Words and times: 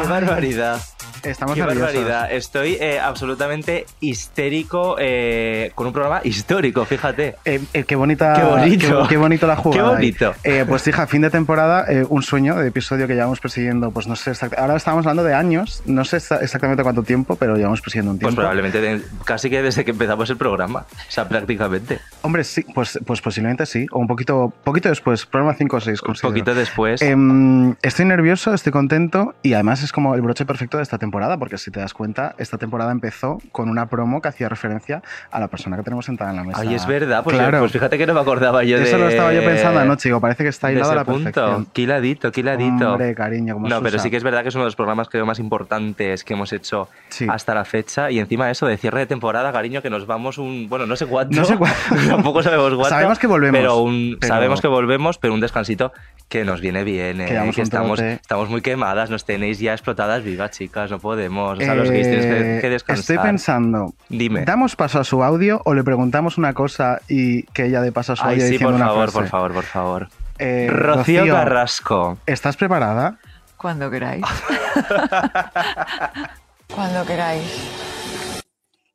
Qué 0.00 0.06
barbaridad. 0.06 0.80
Estamos 1.24 1.54
Qué 1.54 1.60
nerviosos. 1.60 1.94
barbaridad. 1.94 2.32
Estoy 2.32 2.74
eh, 2.80 3.00
absolutamente 3.00 3.86
histérico 4.00 4.96
eh, 4.98 5.72
con 5.74 5.86
un 5.86 5.92
programa 5.92 6.20
histórico, 6.24 6.84
fíjate. 6.84 7.36
Eh, 7.44 7.60
qué 7.86 7.96
bonita. 7.96 8.34
Qué 8.34 8.42
bonito. 8.42 9.02
Qué, 9.02 9.08
qué 9.08 9.16
bonito 9.16 9.46
la 9.46 9.56
jugada. 9.56 9.82
Qué 9.82 9.94
bonito. 9.94 10.34
Pues 10.68 10.86
hija, 10.86 11.06
fin 11.06 11.22
de 11.22 11.30
temporada, 11.30 11.86
un 12.08 12.22
sueño 12.22 12.56
de 12.56 12.68
episodio 12.68 13.06
que 13.06 13.14
llevamos 13.14 13.40
persiguiendo, 13.40 13.90
pues 13.90 14.06
no 14.06 14.16
sé 14.16 14.30
exactamente. 14.30 14.60
Ahora 14.62 14.76
estamos 14.76 15.06
hablando 15.06 15.24
de 15.24 15.34
años, 15.34 15.82
no 15.86 16.04
sé 16.04 16.18
exa- 16.18 16.42
exactamente 16.42 16.82
cuánto 16.82 17.02
tiempo, 17.02 17.36
pero 17.36 17.56
llevamos 17.56 17.80
persiguiendo 17.80 18.12
un 18.12 18.18
Pues 18.18 18.28
tiempo. 18.28 18.40
probablemente 18.40 18.80
de- 18.80 19.02
casi 19.24 19.50
que 19.50 19.62
desde 19.62 19.84
que 19.84 19.90
empezamos 19.92 20.28
el 20.30 20.36
programa. 20.36 20.86
O 20.90 21.10
sea, 21.10 21.28
prácticamente. 21.28 21.98
Hombre, 22.22 22.44
sí, 22.44 22.64
pues, 22.74 22.98
pues 23.06 23.20
posiblemente 23.20 23.66
sí. 23.66 23.86
O 23.92 23.98
un 23.98 24.06
poquito, 24.06 24.52
poquito 24.64 24.88
después, 24.88 25.26
programa 25.26 25.54
5 25.56 25.76
o 25.76 25.80
6. 25.80 26.02
Un 26.02 26.14
poquito 26.14 26.54
después. 26.54 27.02
Em, 27.02 27.74
estoy 27.82 28.04
nervioso, 28.04 28.54
estoy 28.54 28.72
contento 28.72 29.34
y 29.42 29.54
además 29.54 29.82
es 29.82 29.92
como 29.92 30.14
el 30.14 30.20
broche 30.22 30.44
perfecto 30.44 30.76
de 30.76 30.82
esta 30.82 30.98
temporada, 30.98 31.07
porque 31.10 31.58
si 31.58 31.70
te 31.70 31.80
das 31.80 31.94
cuenta, 31.94 32.34
esta 32.38 32.58
temporada 32.58 32.92
empezó 32.92 33.38
con 33.52 33.68
una 33.68 33.86
promo 33.86 34.20
que 34.20 34.28
hacía 34.28 34.48
referencia 34.48 35.02
a 35.30 35.40
la 35.40 35.48
persona 35.48 35.76
que 35.76 35.82
tenemos 35.82 36.04
sentada 36.06 36.30
en 36.30 36.36
la 36.36 36.44
mesa. 36.44 36.60
Ay, 36.60 36.74
es 36.74 36.86
verdad. 36.86 37.22
Pues, 37.24 37.36
claro. 37.36 37.58
pues 37.60 37.72
fíjate 37.72 37.98
que 37.98 38.06
no 38.06 38.14
me 38.14 38.20
acordaba 38.20 38.64
yo 38.64 38.78
de. 38.78 38.84
Eso 38.84 38.98
lo 38.98 39.08
estaba 39.08 39.32
yo 39.32 39.42
pensando 39.44 39.80
anoche, 39.80 40.08
digo, 40.08 40.20
parece 40.20 40.42
que 40.44 40.50
está 40.50 40.68
de 40.68 40.74
hilado 40.74 40.92
a 40.92 40.94
la 40.94 41.04
perfección. 41.04 41.54
punto. 41.56 41.70
Quiladito, 41.72 42.32
quiladito. 42.32 42.92
Hombre, 42.92 43.14
cariño, 43.14 43.54
como 43.54 43.68
No, 43.68 43.82
pero 43.82 43.98
sí 43.98 44.10
que 44.10 44.16
es 44.16 44.22
verdad 44.22 44.42
que 44.42 44.48
es 44.48 44.54
uno 44.54 44.64
de 44.64 44.68
los 44.68 44.76
programas 44.76 45.08
creo 45.08 45.26
más 45.26 45.38
importantes 45.38 46.24
que 46.24 46.34
hemos 46.34 46.52
hecho 46.52 46.88
Sí. 47.08 47.26
hasta 47.28 47.54
la 47.54 47.64
fecha. 47.64 48.10
Y 48.10 48.18
encima 48.18 48.50
eso 48.50 48.66
de 48.66 48.76
cierre 48.76 49.00
de 49.00 49.06
temporada, 49.06 49.52
cariño, 49.52 49.82
que 49.82 49.90
nos 49.90 50.06
vamos 50.06 50.38
un. 50.38 50.68
Bueno, 50.68 50.86
no 50.86 50.96
sé 50.96 51.06
cuánto. 51.06 51.36
No 51.36 51.44
sé 51.44 51.56
cuánto. 51.56 51.78
Tampoco 52.08 52.42
sabemos 52.42 52.70
cuánto. 52.74 52.88
Sabemos 52.88 53.18
que 53.18 53.26
volvemos, 53.26 53.58
Pero, 53.58 53.76
un, 53.78 54.16
pero- 54.20 54.34
sabemos 54.34 54.60
que 54.60 54.68
volvemos, 54.68 55.18
pero 55.18 55.34
un 55.34 55.40
descansito 55.40 55.92
que 56.28 56.44
nos 56.44 56.60
viene 56.60 56.84
bien. 56.84 57.20
eh, 57.22 57.50
Que 57.54 57.62
estamos, 57.62 57.98
estamos 58.00 58.50
muy 58.50 58.60
quemadas, 58.60 59.08
nos 59.10 59.24
tenéis 59.24 59.58
ya 59.60 59.72
explotadas 59.72 60.22
vivas, 60.22 60.50
chicas. 60.50 60.90
No 60.90 60.97
podemos. 60.98 61.58
O 61.58 61.60
sea, 61.60 61.74
los 61.74 61.90
gays 61.90 62.06
tienes 62.08 62.26
que, 62.26 62.58
Eh, 62.58 62.60
que 62.60 62.68
descansar. 62.70 63.00
Estoy 63.00 63.18
pensando, 63.18 63.94
Dime. 64.08 64.44
¿damos 64.44 64.76
paso 64.76 65.00
a 65.00 65.04
su 65.04 65.22
audio 65.24 65.60
o 65.64 65.74
le 65.74 65.82
preguntamos 65.84 66.38
una 66.38 66.52
cosa 66.54 67.00
y 67.08 67.42
que 67.44 67.66
ella 67.66 67.80
dé 67.80 67.92
paso 67.92 68.12
a 68.12 68.16
su 68.16 68.22
Ay, 68.24 68.34
audio 68.34 68.46
sí, 68.46 68.50
diciendo 68.52 68.72
por 68.72 68.76
una 68.80 68.86
favor, 68.86 69.10
frase? 69.10 69.18
por 69.18 69.28
favor, 69.28 69.52
por 69.54 69.64
favor. 69.64 70.08
Eh, 70.38 70.68
Rocío 70.70 71.26
Carrasco. 71.26 72.18
¿Estás 72.26 72.56
preparada? 72.56 73.18
Cuando 73.56 73.90
queráis. 73.90 74.24
Cuando 76.74 77.04
queráis. 77.04 77.42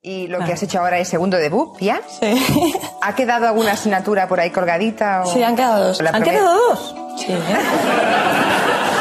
Y 0.02 0.28
lo 0.28 0.40
que 0.40 0.54
has 0.54 0.64
hecho 0.64 0.80
ahora 0.80 1.00
es 1.00 1.08
segundo 1.08 1.38
debut, 1.38 1.78
¿ya? 1.80 2.02
Sí. 2.08 2.36
¿Ha 3.02 3.16
quedado 3.16 3.48
alguna 3.48 3.72
asignatura 3.74 4.28
por 4.28 4.40
ahí 4.40 4.52
colgadita? 4.52 5.22
O... 5.24 5.26
Sí, 5.26 5.42
han 5.42 5.56
quedado 5.56 5.88
dos. 5.88 6.02
¿Han 6.02 6.22
primera- 6.22 6.31
quedado 6.31 6.54
dos? 6.70 6.96
Sí. 7.18 7.31
¿eh? 7.31 7.40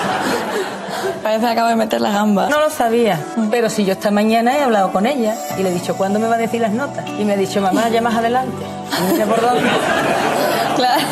Parece 1.23 1.47
que 1.47 1.53
acabo 1.53 1.69
de 1.69 1.77
meter 1.77 2.01
la 2.01 2.11
gamba. 2.11 2.49
No 2.49 2.61
lo 2.61 2.69
sabía, 2.69 3.21
pero 3.51 3.71
si 3.71 3.85
yo 3.85 3.93
esta 3.93 4.11
mañana 4.11 4.59
he 4.59 4.63
hablado 4.63 4.91
con 4.93 5.07
ella 5.07 5.37
y 5.57 5.63
le 5.63 5.69
he 5.71 5.73
dicho, 5.73 5.97
¿cuándo 5.97 6.19
me 6.19 6.27
va 6.27 6.35
a 6.35 6.39
decir 6.39 6.61
las 6.61 6.73
notas? 6.73 7.09
Y 7.19 7.25
me 7.25 7.35
ha 7.35 7.37
dicho, 7.37 7.61
mamá, 7.61 7.89
ya 7.89 8.01
más 8.01 8.17
adelante. 8.17 8.65
Y 8.99 9.13
mira 9.13 9.27
por 9.27 9.41
dónde. 9.41 9.71
Claro. 10.75 11.03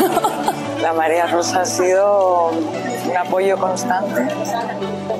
La 0.82 0.94
Marea 0.94 1.26
Rosa 1.26 1.60
ha 1.60 1.64
sido 1.66 2.48
un 2.48 3.16
apoyo 3.16 3.58
constante, 3.58 4.26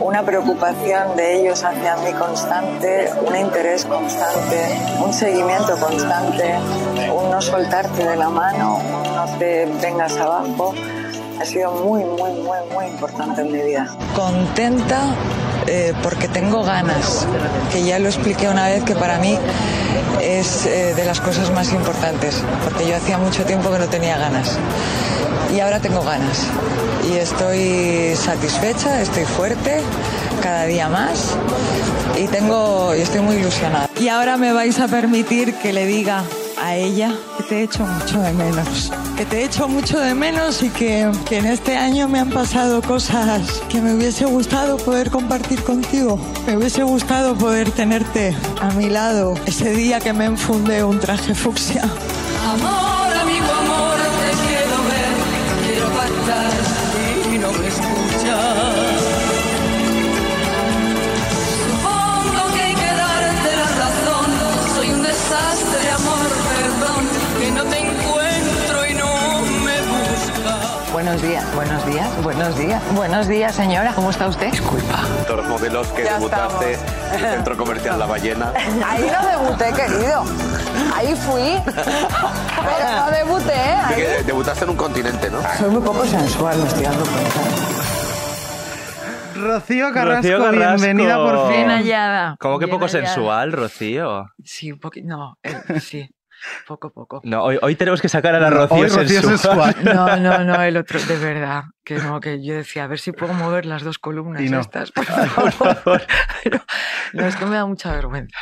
una 0.00 0.22
preocupación 0.22 1.16
de 1.16 1.40
ellos 1.40 1.62
hacia 1.62 1.96
mí 1.96 2.12
constante, 2.12 3.10
un 3.26 3.36
interés 3.36 3.84
constante, 3.84 4.78
un 5.04 5.12
seguimiento 5.12 5.76
constante, 5.78 6.54
un 7.12 7.30
no 7.30 7.42
soltarte 7.42 8.04
de 8.04 8.16
la 8.16 8.30
mano, 8.30 8.78
un 8.78 9.14
no 9.14 9.38
te 9.38 9.66
vengas 9.82 10.16
abajo. 10.16 10.74
Ha 11.40 11.44
sido 11.46 11.72
muy, 11.72 12.04
muy, 12.04 12.32
muy, 12.32 12.58
muy 12.74 12.86
importante 12.86 13.40
en 13.40 13.50
mi 13.50 13.62
vida. 13.62 13.86
Contenta 14.14 15.14
eh, 15.66 15.94
porque 16.02 16.28
tengo 16.28 16.62
ganas, 16.62 17.26
que 17.72 17.82
ya 17.82 17.98
lo 17.98 18.08
expliqué 18.08 18.48
una 18.48 18.68
vez 18.68 18.84
que 18.84 18.94
para 18.94 19.18
mí 19.18 19.38
es 20.20 20.66
eh, 20.66 20.94
de 20.94 21.04
las 21.06 21.20
cosas 21.20 21.50
más 21.52 21.72
importantes, 21.72 22.42
porque 22.62 22.86
yo 22.86 22.94
hacía 22.94 23.16
mucho 23.16 23.44
tiempo 23.44 23.70
que 23.70 23.78
no 23.78 23.86
tenía 23.86 24.18
ganas 24.18 24.58
y 25.54 25.60
ahora 25.60 25.80
tengo 25.80 26.02
ganas 26.02 26.46
y 27.10 27.16
estoy 27.16 28.14
satisfecha, 28.16 29.00
estoy 29.00 29.24
fuerte 29.24 29.80
cada 30.42 30.66
día 30.66 30.88
más 30.90 31.36
y 32.22 32.26
tengo 32.26 32.94
y 32.94 33.00
estoy 33.00 33.20
muy 33.20 33.36
ilusionada. 33.36 33.88
Y 33.98 34.08
ahora 34.08 34.36
me 34.36 34.52
vais 34.52 34.78
a 34.78 34.88
permitir 34.88 35.54
que 35.54 35.72
le 35.72 35.86
diga 35.86 36.22
a 36.60 36.76
ella 36.76 37.14
que 37.36 37.42
te 37.44 37.62
echo 37.62 37.86
mucho 37.86 38.20
de 38.20 38.32
menos, 38.32 38.92
que 39.16 39.24
te 39.24 39.44
echo 39.44 39.66
mucho 39.68 39.98
de 39.98 40.14
menos 40.14 40.62
y 40.62 40.68
que, 40.70 41.10
que 41.28 41.38
en 41.38 41.46
este 41.46 41.76
año 41.76 42.08
me 42.08 42.20
han 42.20 42.30
pasado 42.30 42.82
cosas 42.82 43.62
que 43.68 43.80
me 43.80 43.94
hubiese 43.94 44.26
gustado 44.26 44.76
poder 44.76 45.10
compartir 45.10 45.62
contigo. 45.62 46.18
Me 46.46 46.56
hubiese 46.56 46.82
gustado 46.82 47.34
poder 47.34 47.70
tenerte 47.70 48.36
a 48.60 48.70
mi 48.72 48.88
lado 48.90 49.34
ese 49.46 49.72
día 49.74 50.00
que 50.00 50.12
me 50.12 50.26
enfundé 50.26 50.84
un 50.84 51.00
traje 51.00 51.34
fucsia. 51.34 51.82
Amor, 52.44 53.09
Buenos 71.20 71.28
días, 71.28 71.54
buenos 71.54 71.86
días, 71.86 72.22
buenos 72.22 72.56
días. 72.58 72.82
Buenos 72.94 73.28
días, 73.28 73.54
señora, 73.54 73.92
¿cómo 73.94 74.08
está 74.10 74.26
usted? 74.28 74.50
Disculpa. 74.52 75.00
Todos 75.26 75.40
los 75.40 75.48
modelos 75.48 75.86
que 75.88 76.04
Ya 76.04 76.14
debutaste 76.14 76.72
estamos. 76.72 77.12
en 77.12 77.24
el 77.26 77.34
centro 77.34 77.56
comercial 77.58 77.98
La 77.98 78.06
Ballena. 78.06 78.52
Ahí 78.86 79.10
no 79.12 79.28
debuté, 79.28 79.72
querido. 79.74 80.24
Ahí 80.96 81.14
fui. 81.16 81.60
Pero 81.66 82.96
no 82.96 83.10
debuté, 83.10 83.52
¿eh? 83.52 83.76
Ahí- 83.84 83.96
que 83.96 84.22
debutaste 84.24 84.64
en 84.64 84.70
un 84.70 84.76
continente, 84.76 85.30
¿no? 85.30 85.40
Soy 85.58 85.68
muy 85.70 85.82
poco 85.82 86.04
sensual, 86.06 86.56
me 86.58 86.66
estoy 86.66 86.84
dando 86.84 87.02
cuenta. 87.04 87.40
Rocío 89.36 89.92
Carrasco, 89.92 90.22
Rocío 90.22 90.38
Carrasco. 90.42 90.82
bienvenida 90.82 91.16
por 91.16 91.48
fin. 91.48 91.56
Bien 91.56 91.70
hallada. 91.70 92.36
¿Cómo 92.40 92.58
que 92.58 92.64
Bien 92.66 92.76
poco 92.78 92.86
hallada. 92.86 93.06
sensual, 93.06 93.52
Rocío? 93.52 94.26
Sí, 94.42 94.72
un 94.72 94.78
poquito. 94.80 95.06
No, 95.08 95.36
eh, 95.42 95.80
sí. 95.80 96.08
Poco, 96.66 96.90
poco. 96.92 97.20
No, 97.24 97.42
hoy, 97.44 97.58
hoy 97.62 97.74
tenemos 97.76 98.00
que 98.00 98.08
sacar 98.08 98.34
a 98.34 98.40
la 98.40 98.50
Rocío, 98.50 98.76
Hoy 98.76 98.88
Rocío 98.88 99.22
sensual. 99.22 99.74
No, 99.84 100.16
no, 100.16 100.44
no, 100.44 100.62
el 100.62 100.76
otro, 100.78 101.00
de 101.00 101.16
verdad, 101.18 101.64
que 101.84 101.96
no, 101.98 102.20
que 102.20 102.44
yo 102.44 102.54
decía, 102.54 102.84
a 102.84 102.86
ver 102.86 102.98
si 102.98 103.12
puedo 103.12 103.32
mover 103.34 103.66
las 103.66 103.82
dos 103.82 103.98
columnas 103.98 104.42
Y 104.42 104.48
no. 104.48 104.60
estas, 104.60 104.92
por 104.92 105.04
favor. 105.50 106.02
Pero, 106.44 106.60
no, 107.12 107.26
es 107.26 107.36
que 107.36 107.46
me 107.46 107.56
da 107.56 107.66
mucha 107.66 107.92
vergüenza. 107.92 108.38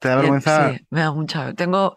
¿Te 0.00 0.08
da 0.08 0.16
vergüenza? 0.16 0.70
Sí, 0.74 0.86
me 0.90 1.00
da 1.00 1.12
mucha 1.12 1.38
vergüenza. 1.38 1.56
Tengo 1.64 1.96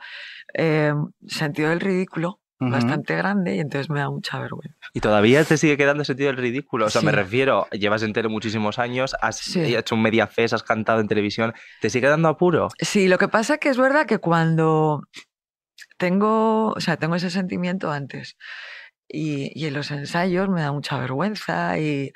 eh, 0.53 0.93
sentido 1.27 1.69
del 1.69 1.79
ridículo 1.79 2.39
bastante 2.63 3.15
grande 3.15 3.55
y 3.55 3.59
entonces 3.59 3.89
me 3.89 4.01
da 4.01 4.09
mucha 4.11 4.37
vergüenza. 4.37 4.77
Y 4.93 4.99
todavía 4.99 5.43
te 5.43 5.57
sigue 5.57 5.77
quedando 5.77 6.03
sentido 6.05 6.27
del 6.27 6.37
ridículo. 6.37 6.85
O 6.85 6.89
sea, 6.91 6.99
Sí. 7.01 7.05
me 7.07 7.11
refiero, 7.11 7.67
llevas 7.71 8.03
en 8.03 8.13
tele 8.13 8.27
muchísimos 8.29 8.77
años, 8.77 9.15
has 9.19 9.37
Sí. 9.37 9.75
hecho 9.75 9.95
un 9.95 10.03
media 10.03 10.27
fest, 10.27 10.53
has 10.53 10.61
cantado 10.61 10.99
en 10.99 11.07
televisión. 11.07 11.53
¿Te 11.79 11.89
sigue 11.89 12.07
dando 12.07 12.27
apuro? 12.27 12.67
Sí, 12.77 13.07
lo 13.07 13.17
que 13.17 13.27
pasa 13.27 13.57
que 13.57 13.69
es 13.69 13.77
verdad 13.79 14.05
que 14.05 14.19
cuando 14.19 15.01
tengo, 16.01 16.71
o 16.71 16.79
sea, 16.79 16.97
tengo 16.97 17.15
ese 17.15 17.29
sentimiento 17.29 17.91
antes 17.91 18.35
y, 19.07 19.51
y 19.53 19.67
en 19.67 19.73
los 19.75 19.91
ensayos 19.91 20.49
me 20.49 20.61
da 20.61 20.71
mucha 20.71 20.97
vergüenza 20.99 21.77
y 21.77 22.11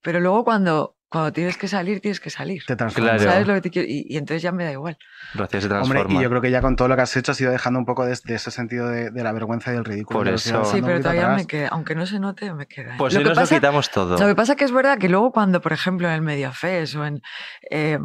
pero 0.00 0.20
luego 0.20 0.44
cuando 0.44 0.96
cuando 1.08 1.32
tienes 1.32 1.56
que 1.56 1.68
salir 1.68 2.00
tienes 2.00 2.18
que 2.20 2.28
salir. 2.30 2.62
Te 2.66 2.74
transformas. 2.76 3.16
Claro. 3.22 3.30
¿Sabes 3.30 3.46
lo 3.46 3.54
que 3.54 3.60
te 3.60 3.70
quiero? 3.70 3.88
Y, 3.88 4.04
y 4.08 4.16
entonces 4.16 4.42
ya 4.42 4.50
me 4.52 4.64
da 4.64 4.72
igual. 4.72 4.96
Rocío 5.34 5.60
se 5.60 5.66
Hombre, 5.68 6.00
transforma. 6.00 6.20
y 6.20 6.22
yo 6.24 6.28
creo 6.30 6.42
que 6.42 6.50
ya 6.50 6.60
con 6.60 6.74
todo 6.76 6.88
lo 6.88 6.96
que 6.96 7.02
has 7.02 7.16
hecho 7.16 7.30
has 7.32 7.40
ido 7.40 7.52
dejando 7.52 7.78
un 7.78 7.86
poco 7.86 8.04
de, 8.04 8.18
de 8.24 8.34
ese 8.34 8.50
sentido 8.50 8.88
de, 8.88 9.10
de 9.10 9.22
la 9.22 9.32
vergüenza 9.32 9.70
y 9.70 9.74
del 9.74 9.84
ridículo. 9.84 10.18
Por 10.18 10.26
lo 10.26 10.34
eso. 10.34 10.64
Sí, 10.64 10.82
pero 10.82 10.98
todavía 11.00 11.22
atrás. 11.22 11.36
me 11.38 11.46
queda, 11.46 11.68
aunque 11.68 11.94
no 11.94 12.04
se 12.06 12.18
note, 12.18 12.52
me 12.52 12.66
queda. 12.66 12.96
Pues 12.98 13.14
lo 13.14 13.18
hoy 13.18 13.24
que 13.24 13.28
nos 13.30 13.36
lo 13.38 13.42
pasa, 13.42 13.54
quitamos 13.54 13.90
todo. 13.90 14.18
Lo 14.18 14.26
que 14.26 14.34
pasa 14.34 14.56
que 14.56 14.64
es 14.64 14.72
verdad 14.72 14.98
que 14.98 15.08
luego 15.08 15.30
cuando, 15.30 15.60
por 15.60 15.72
ejemplo, 15.72 16.08
en 16.08 16.14
el 16.14 16.22
Mediafest 16.22 16.96
o 16.96 17.04
en... 17.06 17.22
eh, 17.70 17.98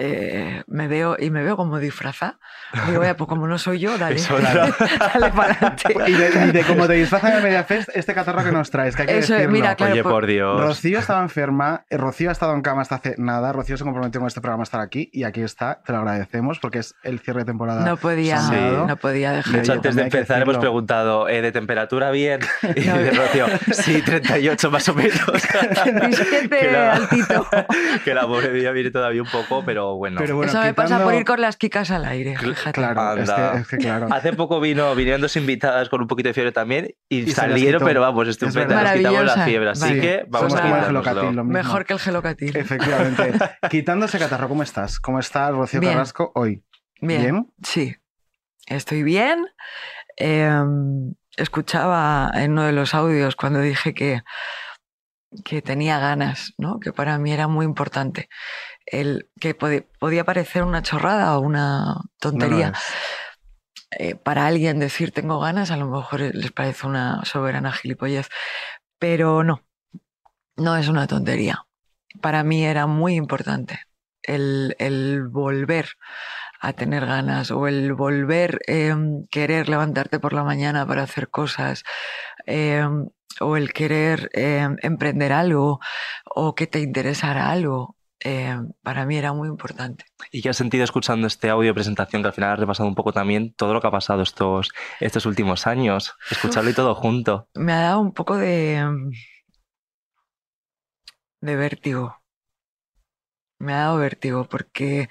eh, 0.00 0.62
me 0.68 0.86
veo 0.88 1.16
y 1.18 1.30
me 1.30 1.42
veo 1.42 1.56
como 1.56 1.78
disfrazada. 1.78 2.38
Digo, 2.86 3.00
"Oye, 3.00 3.14
pues 3.14 3.28
como 3.28 3.46
no 3.46 3.58
soy 3.58 3.80
yo, 3.80 3.98
dale, 3.98 4.16
Eso, 4.16 4.38
dale, 4.38 4.72
dale 4.98 5.30
para 5.32 5.52
adelante. 5.54 5.94
Y 6.06 6.12
de, 6.12 6.46
y 6.48 6.50
de 6.52 6.62
cómo 6.62 6.86
te 6.86 6.92
disfrazan 6.94 7.32
en 7.32 7.36
el 7.38 7.42
Mediafest, 7.42 7.88
este 7.94 8.14
catarro 8.14 8.44
que 8.44 8.52
nos 8.52 8.70
traes, 8.70 8.94
que 8.94 9.02
hay 9.02 9.08
que 9.08 9.18
Eso, 9.18 9.32
decirlo. 9.34 9.52
mira, 9.52 9.74
claro, 9.74 9.92
Oye, 9.94 10.02
por- 10.02 10.12
por 10.12 10.26
Dios. 10.26 10.60
Rocío 10.60 10.98
estaba 11.00 11.20
enferma, 11.22 11.84
eh, 11.90 11.96
Rocío 11.96 12.28
ha 12.28 12.32
estado 12.32 12.54
en 12.54 12.62
cama 12.62 12.82
hasta 12.82 12.94
hace 12.96 13.14
nada, 13.18 13.52
Rocío 13.52 13.76
se 13.76 13.84
comprometió 13.84 14.20
con 14.20 14.28
este 14.28 14.40
programa 14.40 14.62
a 14.62 14.64
estar 14.64 14.80
aquí 14.80 15.10
y 15.12 15.24
aquí 15.24 15.40
está, 15.42 15.80
te 15.84 15.92
lo 15.92 15.98
agradecemos 15.98 16.58
porque 16.60 16.78
es 16.78 16.94
el 17.02 17.18
cierre 17.20 17.40
de 17.40 17.46
temporada. 17.46 17.84
No 17.84 17.96
podía, 17.96 18.38
soñado. 18.40 18.86
no 18.86 18.96
podía 18.96 19.32
dejar. 19.32 19.52
De 19.54 19.58
hecho, 19.60 19.72
antes 19.72 19.96
de 19.96 20.02
empezar 20.02 20.42
hemos 20.42 20.58
preguntado 20.58 21.28
eh, 21.28 21.42
de 21.42 21.50
temperatura 21.52 22.10
bien 22.10 22.40
y 22.76 22.80
No. 22.86 22.98
de 22.98 23.10
Rocío, 23.10 23.46
sí, 23.72 24.00
38 24.02 24.70
más 24.70 24.88
o 24.88 24.94
menos. 24.94 25.18
27 25.84 26.48
que, 26.58 26.70
la, 26.72 26.92
altito. 26.94 27.46
que 28.04 28.14
la 28.14 28.26
pobre 28.26 28.52
día 28.52 28.70
viene 28.72 28.90
todavía 28.90 29.22
un 29.22 29.28
poco, 29.30 29.64
pero 29.64 29.87
bueno. 29.96 30.18
Pero 30.18 30.36
bueno, 30.36 30.50
Eso 30.50 30.60
me 30.60 30.74
pasa 30.74 31.02
por 31.02 31.14
ir 31.14 31.24
con 31.24 31.40
las 31.40 31.56
quicas 31.56 31.90
al 31.90 32.04
aire, 32.04 32.36
fíjate. 32.36 32.72
Claro, 32.72 33.14
es 33.20 33.28
Anda. 33.30 33.52
que, 33.52 33.58
es 33.60 33.68
que 33.68 33.76
claro. 33.78 34.08
Hace 34.10 34.32
poco 34.32 34.60
vino, 34.60 34.94
vinieron 34.94 35.20
dos 35.20 35.36
invitadas 35.36 35.88
con 35.88 36.00
un 36.00 36.06
poquito 36.06 36.28
de 36.28 36.34
fiebre 36.34 36.52
también 36.52 36.94
y, 37.08 37.30
salieron, 37.30 37.82
pero 37.84 38.00
vamos, 38.00 38.24
Es 38.28 38.30
estupendas. 38.32 38.66
verdad. 38.68 38.82
Nos 38.84 38.92
quitamos 38.94 39.24
la 39.24 39.44
fiebre, 39.44 39.70
así 39.70 39.80
Vale. 39.82 40.00
que 40.00 40.24
vamos 40.28 40.52
Somos 40.52 40.58
a 40.58 40.62
como 40.68 40.76
el 40.76 40.84
gelocatil, 40.86 41.22
lo 41.36 41.44
mismo. 41.44 41.52
Mejor 41.52 41.84
que 41.84 41.92
el 41.92 41.98
gelocatil. 41.98 42.56
Efectivamente. 42.56 43.32
Quitando 43.70 44.06
ese 44.06 44.18
catarro, 44.18 44.48
¿cómo 44.48 44.62
estás? 44.62 45.00
¿Cómo 45.00 45.18
está 45.18 45.50
Rocío 45.50 45.80
Bien. 45.80 45.92
Carrasco 45.94 46.32
hoy? 46.34 46.62
Bien. 47.00 47.46
Sí, 47.62 47.94
estoy 48.66 49.02
bien. 49.02 49.46
Eh, 50.16 50.50
escuchaba 51.36 52.30
en 52.34 52.52
uno 52.52 52.64
de 52.64 52.72
los 52.72 52.94
audios 52.94 53.36
cuando 53.36 53.60
dije 53.60 53.94
que, 53.94 54.22
que 55.44 55.62
tenía 55.62 55.98
ganas, 56.00 56.54
¿no? 56.58 56.80
que 56.80 56.92
para 56.92 57.18
mí 57.18 57.32
era 57.32 57.46
muy 57.46 57.64
importante. 57.64 58.28
El, 58.90 59.30
que 59.40 59.54
podía 59.54 60.24
parecer 60.24 60.62
una 60.64 60.82
chorrada 60.82 61.38
o 61.38 61.40
una 61.40 61.94
No 61.94 62.02
tontería. 62.18 62.72
Eh, 63.90 64.14
para 64.14 64.46
alguien 64.46 64.78
decir 64.78 65.12
tengo 65.12 65.40
ganas, 65.40 65.70
a 65.70 65.76
lo 65.76 65.86
mejor 65.86 66.20
les 66.20 66.52
parece 66.52 66.86
una 66.86 67.24
soberana 67.24 67.72
gilipollez, 67.72 68.28
pero 68.98 69.44
no, 69.44 69.62
no 70.56 70.76
es 70.76 70.88
una 70.88 71.06
tontería. 71.06 71.66
Para 72.20 72.42
mí 72.42 72.64
era 72.64 72.86
muy 72.86 73.14
importante 73.14 73.80
el, 74.22 74.76
el 74.78 75.28
volver 75.28 75.88
a 76.60 76.72
tener 76.72 77.06
ganas 77.06 77.50
o 77.50 77.68
el 77.68 77.94
volver 77.94 78.60
eh, 78.66 78.94
querer 79.30 79.68
levantarte 79.68 80.18
por 80.18 80.32
la 80.32 80.44
mañana 80.44 80.86
para 80.86 81.02
hacer 81.02 81.28
cosas 81.30 81.84
eh, 82.46 82.86
o 83.40 83.56
el 83.56 83.72
querer 83.72 84.30
eh, 84.34 84.68
emprender 84.82 85.32
algo 85.32 85.80
o 86.24 86.54
que 86.54 86.66
te 86.66 86.80
interesara 86.80 87.50
algo. 87.50 87.96
Eh, 88.20 88.58
para 88.82 89.06
mí 89.06 89.16
era 89.16 89.32
muy 89.32 89.48
importante. 89.48 90.04
¿Y 90.32 90.42
qué 90.42 90.48
has 90.48 90.56
sentido 90.56 90.84
escuchando 90.84 91.26
este 91.26 91.50
audio 91.50 91.68
de 91.68 91.74
presentación 91.74 92.22
que 92.22 92.28
al 92.28 92.34
final 92.34 92.52
has 92.52 92.58
repasado 92.58 92.88
un 92.88 92.94
poco 92.94 93.12
también 93.12 93.52
todo 93.54 93.72
lo 93.74 93.80
que 93.80 93.86
ha 93.86 93.92
pasado 93.92 94.22
estos, 94.22 94.70
estos 95.00 95.26
últimos 95.26 95.66
años? 95.66 96.14
Escucharlo 96.30 96.70
y 96.70 96.74
todo 96.74 96.94
junto. 96.94 97.48
me 97.54 97.72
ha 97.72 97.80
dado 97.80 98.00
un 98.00 98.12
poco 98.12 98.36
de, 98.36 98.84
de 101.40 101.56
vértigo. 101.56 102.16
Me 103.58 103.72
ha 103.72 103.78
dado 103.78 103.98
vértigo 103.98 104.44
porque 104.48 105.08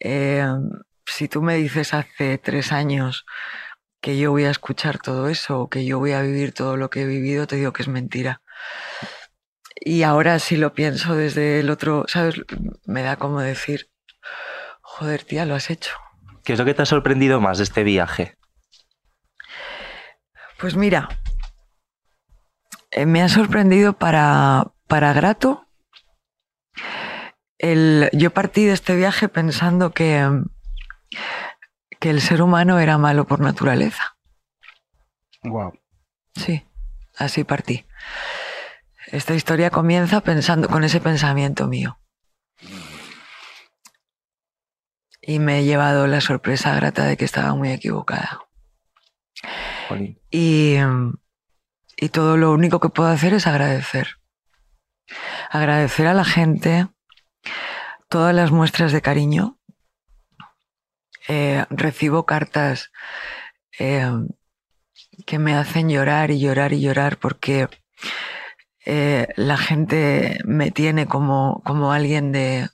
eh, 0.00 0.46
si 1.06 1.28
tú 1.28 1.42
me 1.42 1.56
dices 1.56 1.94
hace 1.94 2.38
tres 2.38 2.72
años 2.72 3.24
que 4.00 4.18
yo 4.18 4.30
voy 4.30 4.44
a 4.44 4.50
escuchar 4.50 4.98
todo 4.98 5.28
eso 5.28 5.60
o 5.60 5.68
que 5.68 5.84
yo 5.84 5.98
voy 5.98 6.12
a 6.12 6.22
vivir 6.22 6.52
todo 6.52 6.76
lo 6.76 6.90
que 6.90 7.02
he 7.02 7.06
vivido, 7.06 7.46
te 7.46 7.56
digo 7.56 7.72
que 7.72 7.82
es 7.82 7.88
mentira. 7.88 8.42
Y 9.80 10.02
ahora 10.02 10.38
si 10.38 10.56
lo 10.56 10.74
pienso 10.74 11.14
desde 11.14 11.60
el 11.60 11.70
otro, 11.70 12.04
¿sabes? 12.08 12.34
Me 12.84 13.02
da 13.02 13.16
como 13.16 13.40
decir, 13.40 13.90
joder, 14.80 15.24
tía, 15.24 15.44
lo 15.44 15.54
has 15.54 15.70
hecho. 15.70 15.94
¿Qué 16.44 16.54
es 16.54 16.58
lo 16.58 16.64
que 16.64 16.74
te 16.74 16.82
ha 16.82 16.86
sorprendido 16.86 17.40
más 17.40 17.58
de 17.58 17.64
este 17.64 17.84
viaje? 17.84 18.36
Pues 20.58 20.74
mira, 20.76 21.08
eh, 22.90 23.06
me 23.06 23.22
ha 23.22 23.28
sorprendido 23.28 23.92
para, 23.92 24.72
para 24.86 25.12
grato. 25.12 25.66
El, 27.58 28.08
yo 28.12 28.30
partí 28.30 28.64
de 28.64 28.72
este 28.72 28.96
viaje 28.96 29.28
pensando 29.28 29.92
que, 29.92 30.28
que 32.00 32.10
el 32.10 32.20
ser 32.20 32.42
humano 32.42 32.78
era 32.78 32.98
malo 32.98 33.26
por 33.26 33.40
naturaleza. 33.40 34.16
Wow. 35.42 35.78
Sí, 36.34 36.66
así 37.16 37.44
partí. 37.44 37.84
Esta 39.10 39.34
historia 39.34 39.70
comienza 39.70 40.20
pensando 40.20 40.68
con 40.68 40.84
ese 40.84 41.00
pensamiento 41.00 41.66
mío. 41.66 41.98
Y 45.22 45.38
me 45.38 45.60
he 45.60 45.64
llevado 45.64 46.06
la 46.06 46.20
sorpresa 46.20 46.74
grata 46.74 47.04
de 47.04 47.16
que 47.16 47.24
estaba 47.24 47.54
muy 47.54 47.70
equivocada. 47.70 48.40
Y, 50.30 50.76
y 51.96 52.08
todo 52.10 52.36
lo 52.36 52.52
único 52.52 52.80
que 52.80 52.90
puedo 52.90 53.08
hacer 53.08 53.32
es 53.32 53.46
agradecer. 53.46 54.16
Agradecer 55.50 56.06
a 56.06 56.14
la 56.14 56.24
gente 56.24 56.88
todas 58.08 58.34
las 58.34 58.50
muestras 58.50 58.92
de 58.92 59.00
cariño. 59.00 59.58
Eh, 61.28 61.64
recibo 61.70 62.26
cartas 62.26 62.90
eh, 63.78 64.10
que 65.26 65.38
me 65.38 65.54
hacen 65.54 65.88
llorar 65.88 66.30
y 66.30 66.40
llorar 66.40 66.74
y 66.74 66.80
llorar 66.80 67.16
porque 67.18 67.68
eh, 68.86 69.28
la 69.36 69.56
gente 69.56 70.38
me 70.44 70.70
tiene 70.70 71.06
como, 71.06 71.62
como 71.64 71.92
alguien 71.92 72.32
de, 72.32 72.68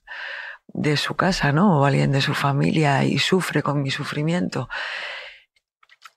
de 0.69 0.97
su 0.97 1.15
casa, 1.17 1.53
¿no? 1.53 1.81
O 1.81 1.85
alguien 1.85 2.12
de 2.12 2.21
su 2.21 2.35
familia 2.35 3.05
y 3.05 3.19
sufre 3.19 3.62
con 3.62 3.83
mi 3.83 3.91
sufrimiento 3.91 4.69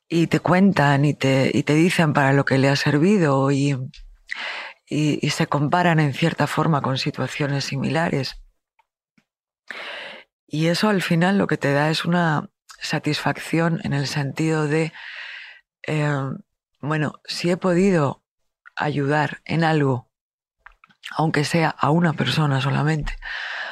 y 0.10 0.28
te 0.28 0.40
cuentan 0.40 1.06
y 1.06 1.14
te, 1.14 1.52
y 1.54 1.64
te 1.64 1.74
dicen 1.74 2.14
para 2.14 2.34
lo 2.34 2.46
que 2.46 2.58
le 2.58 2.70
ha 2.70 2.76
servido 2.76 3.52
y, 3.52 3.78
y, 4.86 5.30
se 5.30 5.48
comparan 5.48 6.00
en 6.00 6.14
cierta 6.14 6.48
forma 6.48 6.82
con 6.82 6.98
situaciones 6.98 7.66
similares. 7.66 8.42
Y 10.48 10.68
eso 10.68 10.88
al 10.88 11.02
final 11.02 11.38
lo 11.38 11.48
que 11.48 11.58
te 11.58 11.74
da 11.74 11.90
es 11.90 12.06
una 12.06 12.50
satisfacción 12.80 13.82
en 13.84 13.94
el 13.94 14.08
sentido 14.08 14.68
de, 14.68 14.94
eh, 15.86 16.10
bueno, 16.80 17.14
si 17.26 17.52
he 17.52 17.58
podido 17.58 18.24
ayudar 18.78 19.42
en 19.46 19.64
algo, 19.64 20.10
aunque 21.16 21.44
sea 21.44 21.70
a 21.70 21.90
una 21.92 22.14
persona 22.14 22.62
solamente, 22.62 23.14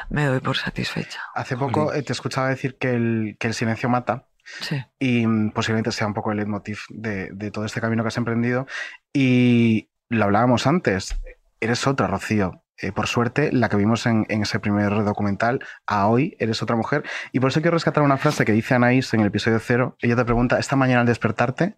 me 0.09 0.25
doy 0.25 0.39
por 0.39 0.57
satisfecha. 0.57 1.21
Hace 1.33 1.57
poco 1.57 1.93
eh, 1.93 2.03
te 2.03 2.13
escuchaba 2.13 2.49
decir 2.49 2.77
que 2.77 2.93
el, 2.93 3.37
que 3.39 3.47
el 3.47 3.53
silencio 3.53 3.89
mata. 3.89 4.27
Sí. 4.61 4.79
y 4.99 5.25
posiblemente 5.49 5.91
sea 5.91 6.05
un 6.05 6.13
poco 6.13 6.29
el 6.29 6.37
leitmotiv 6.37 6.81
de, 6.89 7.31
de 7.31 7.49
todo 7.49 7.65
este 7.65 7.81
camino 7.81 8.03
que 8.03 8.09
has 8.09 8.17
emprendido. 8.17 8.67
Y 9.11 9.89
lo 10.07 10.25
hablábamos 10.25 10.67
antes, 10.67 11.15
eres 11.59 11.87
otra, 11.87 12.05
Rocío. 12.05 12.61
Eh, 12.77 12.91
por 12.91 13.07
suerte, 13.07 13.51
la 13.51 13.69
que 13.69 13.77
vimos 13.77 14.05
en, 14.05 14.25
en 14.29 14.43
ese 14.43 14.59
primer 14.59 15.03
documental, 15.03 15.65
a 15.87 16.07
hoy 16.07 16.35
eres 16.39 16.61
otra 16.61 16.75
mujer. 16.75 17.03
Y 17.31 17.39
por 17.39 17.49
eso 17.49 17.61
quiero 17.61 17.75
rescatar 17.75 18.03
una 18.03 18.17
frase 18.17 18.45
que 18.45 18.51
dice 18.51 18.75
Anaís 18.75 19.13
en 19.13 19.21
el 19.21 19.27
episodio 19.27 19.59
cero. 19.59 19.97
Ella 19.99 20.15
te 20.15 20.25
pregunta, 20.25 20.59
esta 20.59 20.75
mañana 20.75 21.01
al 21.01 21.07
despertarte, 21.07 21.77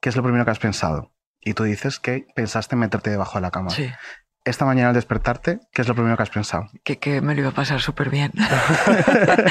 ¿qué 0.00 0.08
es 0.08 0.16
lo 0.16 0.22
primero 0.22 0.44
que 0.44 0.52
has 0.52 0.58
pensado? 0.58 1.12
Y 1.48 1.54
tú 1.54 1.62
dices 1.62 2.00
que 2.00 2.26
pensaste 2.34 2.74
en 2.74 2.80
meterte 2.80 3.08
debajo 3.08 3.38
de 3.38 3.42
la 3.42 3.52
cama. 3.52 3.70
Sí, 3.70 3.88
Esta 4.44 4.64
mañana 4.64 4.88
al 4.88 4.94
despertarte, 4.96 5.60
¿qué 5.72 5.82
es 5.82 5.86
lo 5.88 5.94
primero 5.94 6.16
que 6.16 6.24
has 6.24 6.30
pensado? 6.30 6.66
que, 6.82 6.98
que 6.98 7.20
me 7.20 7.34
lo 7.36 7.40
iba 7.42 7.50
a 7.50 7.54
pasar 7.54 7.80
súper 7.80 8.10
bien. 8.10 8.32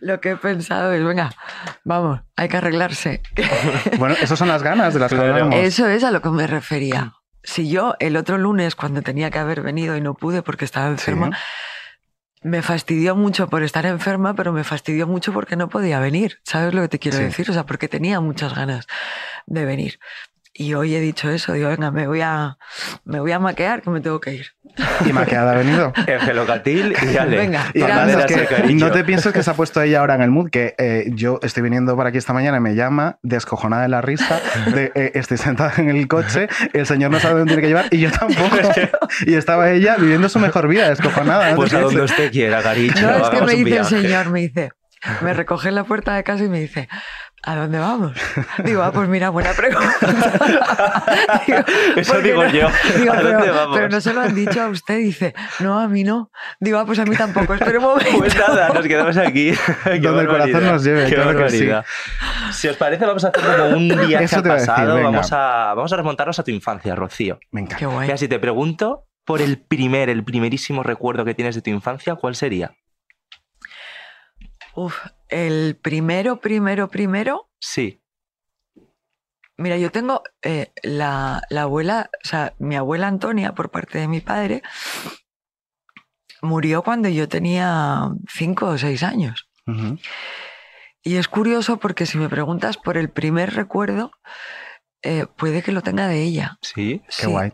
lo 0.00 0.20
que 0.20 0.30
he 0.30 0.36
pensado 0.36 0.92
es, 0.92 1.04
venga, 1.04 1.30
vamos, 1.84 2.20
hay 2.36 2.48
que 2.48 2.56
arreglarse. 2.56 3.22
Bueno, 3.98 4.14
esas 4.20 4.38
son 4.38 4.48
las 4.48 4.62
ganas 4.62 4.94
de 4.94 5.00
las 5.00 5.12
que 5.12 5.18
hablamos. 5.18 5.54
Eso 5.56 5.86
es 5.88 6.04
a 6.04 6.10
lo 6.10 6.22
que 6.22 6.30
me 6.30 6.46
refería. 6.46 7.14
Si 7.42 7.68
yo 7.68 7.94
el 8.00 8.16
otro 8.16 8.38
lunes, 8.38 8.74
cuando 8.74 9.02
tenía 9.02 9.30
que 9.30 9.38
haber 9.38 9.60
venido 9.60 9.96
y 9.96 10.00
no 10.00 10.14
pude 10.14 10.42
porque 10.42 10.64
estaba 10.64 10.88
enferma, 10.88 11.30
me 12.42 12.62
fastidió 12.62 13.16
mucho 13.16 13.48
por 13.48 13.62
estar 13.62 13.84
enferma, 13.86 14.34
pero 14.34 14.52
me 14.52 14.64
fastidió 14.64 15.06
mucho 15.06 15.32
porque 15.32 15.56
no 15.56 15.68
podía 15.68 16.00
venir. 16.00 16.38
¿Sabes 16.44 16.72
lo 16.74 16.82
que 16.82 16.88
te 16.88 16.98
quiero 16.98 17.18
Sí. 17.18 17.24
decir? 17.24 17.50
O 17.50 17.52
sea, 17.52 17.64
porque 17.66 17.88
tenía 17.88 18.20
muchas 18.20 18.54
ganas 18.54 18.86
de 19.46 19.64
venir. 19.66 19.98
Y 20.56 20.74
hoy 20.74 20.94
he 20.94 21.00
dicho 21.00 21.28
eso, 21.30 21.52
digo, 21.52 21.68
venga, 21.68 21.90
me 21.90 22.06
voy 22.06 22.20
a, 22.20 22.58
me 23.04 23.18
voy 23.18 23.32
a 23.32 23.40
maquear 23.40 23.82
que 23.82 23.90
me 23.90 24.00
tengo 24.00 24.20
que 24.20 24.34
ir. 24.34 24.46
Y 25.04 25.12
maqueada 25.12 25.50
ha 25.50 25.56
venido. 25.56 25.92
El 26.06 26.20
gelocatil 26.20 26.94
y 27.10 27.16
ale. 27.18 27.38
Venga, 27.38 27.64
Y 27.74 27.82
es 27.82 28.26
que 28.26 28.46
cariño. 28.46 28.86
no 28.86 28.92
te 28.92 29.02
pienses 29.02 29.32
que 29.32 29.42
se 29.42 29.50
ha 29.50 29.54
puesto 29.54 29.82
ella 29.82 29.98
ahora 29.98 30.14
en 30.14 30.22
el 30.22 30.30
mood, 30.30 30.50
que 30.50 30.76
eh, 30.78 31.06
yo 31.08 31.40
estoy 31.42 31.64
viniendo 31.64 31.96
por 31.96 32.06
aquí 32.06 32.18
esta 32.18 32.32
mañana 32.32 32.58
y 32.58 32.60
me 32.60 32.76
llama 32.76 33.18
descojonada 33.22 33.82
de 33.82 33.88
la 33.88 34.00
risa, 34.00 34.40
de, 34.72 34.92
eh, 34.94 35.10
estoy 35.14 35.38
sentada 35.38 35.72
en 35.78 35.90
el 35.90 36.06
coche, 36.06 36.46
el 36.72 36.86
señor 36.86 37.10
no 37.10 37.18
sabe 37.18 37.40
dónde 37.40 37.54
tiene 37.54 37.62
que 37.62 37.68
llevar 37.68 37.86
y 37.90 37.98
yo 37.98 38.12
tampoco. 38.12 38.56
y 39.26 39.34
estaba 39.34 39.72
ella 39.72 39.96
viviendo 39.96 40.28
su 40.28 40.38
mejor 40.38 40.68
vida, 40.68 40.88
descojonada. 40.88 41.46
¿no 41.46 41.50
te 41.50 41.56
Pues 41.56 41.74
a 41.74 41.80
donde 41.80 42.02
usted 42.02 42.30
quiera, 42.30 42.62
cariño. 42.62 42.94
No, 43.02 43.24
es 43.24 43.30
que 43.30 43.42
me 43.42 43.54
dice 43.56 43.78
el 43.78 43.84
señor, 43.86 44.30
me 44.30 44.42
dice, 44.42 44.70
me 45.20 45.34
recoge 45.34 45.70
en 45.70 45.74
la 45.74 45.82
puerta 45.82 46.14
de 46.14 46.22
casa 46.22 46.44
y 46.44 46.48
me 46.48 46.60
dice, 46.60 46.88
¿A 47.46 47.56
dónde 47.56 47.78
vamos? 47.78 48.12
Digo, 48.64 48.82
ah, 48.82 48.90
pues 48.90 49.06
mira, 49.08 49.28
buena 49.28 49.52
pregunta. 49.52 49.86
Digo, 51.46 51.58
Eso 51.96 52.20
digo 52.22 52.42
no- 52.44 52.50
yo. 52.50 52.68
digo, 52.96 53.12
¿A 53.12 53.16
dónde 53.22 53.38
pero, 53.40 53.54
vamos? 53.54 53.76
pero 53.76 53.88
no 53.90 54.00
se 54.00 54.14
lo 54.14 54.20
han 54.22 54.34
dicho 54.34 54.62
a 54.62 54.68
usted. 54.68 54.96
Dice, 54.98 55.34
no, 55.60 55.78
a 55.78 55.86
mí 55.86 56.04
no. 56.04 56.30
Digo, 56.58 56.78
ah, 56.78 56.86
pues 56.86 56.98
a 57.00 57.04
mí 57.04 57.14
tampoco. 57.16 57.52
Espera 57.54 57.78
un 57.78 57.84
momento. 57.84 58.18
Pues 58.18 58.34
nada, 58.36 58.70
nos 58.70 58.86
quedamos 58.86 59.16
aquí. 59.18 59.52
Qué 59.84 59.98
Donde 59.98 60.22
el 60.22 60.28
corazón 60.28 60.64
nos 60.64 60.84
lleve, 60.84 61.06
qué 61.06 61.14
claro 61.16 61.36
que 61.38 61.50
sí. 61.50 61.68
Si 62.52 62.68
os 62.68 62.76
parece, 62.76 63.04
vamos 63.04 63.24
a 63.24 63.28
hacer 63.28 63.42
como 63.42 63.76
un 63.76 63.88
viaje 64.06 64.14
al 64.36 64.50
a 64.50 64.54
decir, 64.54 64.66
pasado. 64.66 65.02
vamos, 65.02 65.32
a, 65.32 65.74
vamos 65.74 65.92
a 65.92 65.96
remontarnos 65.96 66.38
a 66.38 66.44
tu 66.44 66.50
infancia, 66.50 66.94
Rocío. 66.94 67.38
Me 67.50 67.60
encanta. 67.60 67.76
Qué 67.76 67.86
guay. 67.86 68.06
Mira, 68.06 68.16
si 68.16 68.26
te 68.26 68.38
pregunto 68.38 69.04
por 69.26 69.42
el 69.42 69.58
primer, 69.60 70.08
el 70.08 70.24
primerísimo 70.24 70.82
recuerdo 70.82 71.26
que 71.26 71.34
tienes 71.34 71.54
de 71.54 71.60
tu 71.62 71.68
infancia, 71.70 72.14
¿cuál 72.14 72.34
sería? 72.36 72.74
Uf, 74.76 74.96
el 75.34 75.76
primero, 75.76 76.40
primero, 76.40 76.88
primero. 76.88 77.50
Sí. 77.60 78.00
Mira, 79.56 79.76
yo 79.78 79.90
tengo 79.90 80.22
eh, 80.42 80.72
la, 80.82 81.42
la 81.50 81.62
abuela, 81.62 82.10
o 82.24 82.28
sea, 82.28 82.54
mi 82.58 82.76
abuela 82.76 83.08
Antonia, 83.08 83.52
por 83.52 83.70
parte 83.70 83.98
de 83.98 84.06
mi 84.08 84.20
padre, 84.20 84.62
murió 86.40 86.82
cuando 86.82 87.08
yo 87.08 87.28
tenía 87.28 88.10
cinco 88.28 88.66
o 88.66 88.78
seis 88.78 89.02
años. 89.02 89.48
Y 91.02 91.16
es 91.16 91.26
curioso 91.26 91.78
porque 91.78 92.06
si 92.06 92.16
me 92.18 92.28
preguntas 92.28 92.76
por 92.76 92.96
el 92.96 93.10
primer 93.10 93.54
recuerdo, 93.54 94.12
eh, 95.02 95.26
puede 95.36 95.62
que 95.62 95.72
lo 95.72 95.82
tenga 95.82 96.06
de 96.06 96.22
ella. 96.22 96.58
Sí. 96.62 97.02
Qué 97.06 97.12
Sí, 97.24 97.26
guay. 97.26 97.52